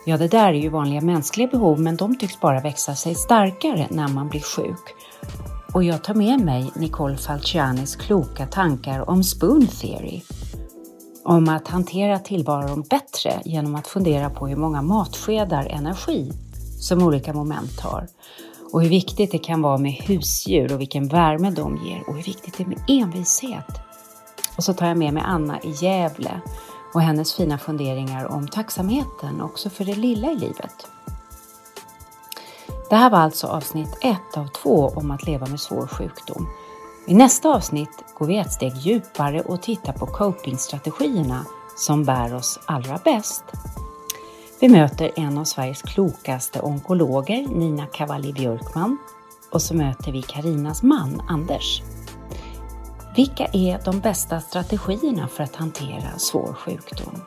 Ja, 0.05 0.18
det 0.18 0.28
där 0.28 0.47
är 0.47 0.53
ju 0.53 0.70
vanliga 0.70 1.01
mänskliga 1.01 1.47
behov, 1.47 1.80
men 1.80 1.95
de 1.95 2.18
tycks 2.18 2.39
bara 2.39 2.61
växa 2.61 2.95
sig 2.95 3.16
starkare 3.16 3.88
när 3.91 4.07
man 4.07 4.30
blir 4.30 4.41
sjuk. 4.41 4.95
Och 5.74 5.84
jag 5.84 6.03
tar 6.03 6.13
med 6.13 6.39
mig 6.39 6.72
Nicole 6.76 7.18
Falcianis 7.18 7.95
kloka 7.95 8.45
tankar 8.45 9.09
om 9.09 9.24
spoon 9.24 9.68
theory. 9.68 10.22
Om 11.24 11.49
att 11.49 11.68
hantera 11.68 12.20
tillvaron 12.20 12.82
bättre 12.82 13.41
genom 13.45 13.76
att 13.76 13.88
fundera 13.88 14.30
på 14.30 14.47
hur 14.47 14.55
många 14.55 14.82
matskedar 14.82 15.66
energi 15.66 16.32
som 16.80 17.03
olika 17.03 17.34
moment 17.34 17.80
har. 17.80 18.07
Och 18.74 18.82
hur 18.82 18.89
viktigt 18.89 19.32
det 19.32 19.38
kan 19.38 19.61
vara 19.61 19.78
med 19.78 19.93
husdjur 19.93 20.74
och 20.74 20.82
vilken 20.82 21.07
värme 21.07 21.51
de 21.51 21.78
ger 21.86 22.09
och 22.09 22.16
hur 22.16 22.24
viktigt 22.24 22.57
det 22.57 22.63
är 22.63 22.68
med 22.68 22.84
envishet. 22.88 23.80
Och 24.57 24.63
så 24.63 24.74
tar 24.74 24.88
jag 24.88 24.97
med 24.97 25.13
mig 25.13 25.24
Anna 25.26 25.59
i 25.59 25.72
Gävle 25.82 26.41
och 26.95 27.01
hennes 27.01 27.33
fina 27.33 27.57
funderingar 27.57 28.25
om 28.25 28.47
tacksamheten 28.47 29.41
också 29.41 29.69
för 29.69 29.85
det 29.85 29.95
lilla 29.95 30.31
i 30.31 30.35
livet. 30.35 30.87
Det 32.89 32.95
här 32.95 33.09
var 33.09 33.17
alltså 33.17 33.47
avsnitt 33.47 33.97
ett 34.01 34.37
av 34.37 34.47
två 34.47 34.93
om 34.95 35.11
att 35.11 35.25
leva 35.25 35.47
med 35.47 35.59
svår 35.59 35.87
sjukdom. 35.87 36.47
I 37.07 37.13
nästa 37.13 37.49
avsnitt 37.49 38.03
går 38.17 38.25
vi 38.25 38.37
ett 38.37 38.51
steg 38.51 38.75
djupare 38.75 39.41
och 39.41 39.61
tittar 39.61 39.93
på 39.93 40.05
copingstrategierna 40.05 41.45
som 41.77 42.03
bär 42.03 42.35
oss 42.35 42.59
allra 42.65 42.99
bäst. 43.03 43.43
Vi 44.59 44.69
möter 44.69 45.11
en 45.15 45.37
av 45.37 45.43
Sveriges 45.43 45.81
klokaste 45.81 46.59
onkologer, 46.59 47.47
Nina 47.47 47.85
Cavalli 47.85 48.33
Björkman, 48.33 48.97
och 49.51 49.61
så 49.61 49.75
möter 49.75 50.11
vi 50.11 50.21
Karinas 50.21 50.83
man, 50.83 51.21
Anders. 51.27 51.81
Vilka 53.16 53.45
är 53.45 53.86
de 53.86 53.99
bästa 53.99 54.39
strategierna 54.39 55.28
för 55.28 55.43
att 55.43 55.55
hantera 55.55 56.18
svår 56.18 56.53
sjukdom? 56.53 57.22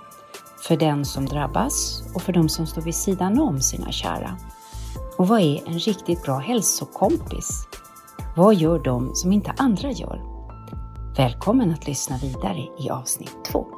För 0.69 0.77
den 0.77 1.05
som 1.05 1.27
drabbas 1.27 2.03
och 2.15 2.23
för 2.23 2.33
de 2.33 2.49
som 2.49 2.67
står 2.67 2.83
vid 2.83 2.95
sidan 2.95 3.41
om 3.41 3.61
sina 3.61 3.93
kära. 3.93 4.39
Och 5.17 5.29
vad 5.29 5.41
är 5.41 5.69
en 5.69 5.79
riktigt 5.79 6.23
bra 6.23 6.39
hälsokompis? 6.39 7.67
Vad 8.37 8.55
gör 8.55 8.79
de 8.79 9.15
som 9.15 9.33
inte 9.33 9.55
andra 9.57 9.91
gör? 9.91 10.23
Välkommen 11.17 11.71
att 11.71 11.87
lyssna 11.87 12.19
vidare 12.19 12.67
i 12.79 12.91
avsnitt 12.91 13.37
2. 13.53 13.78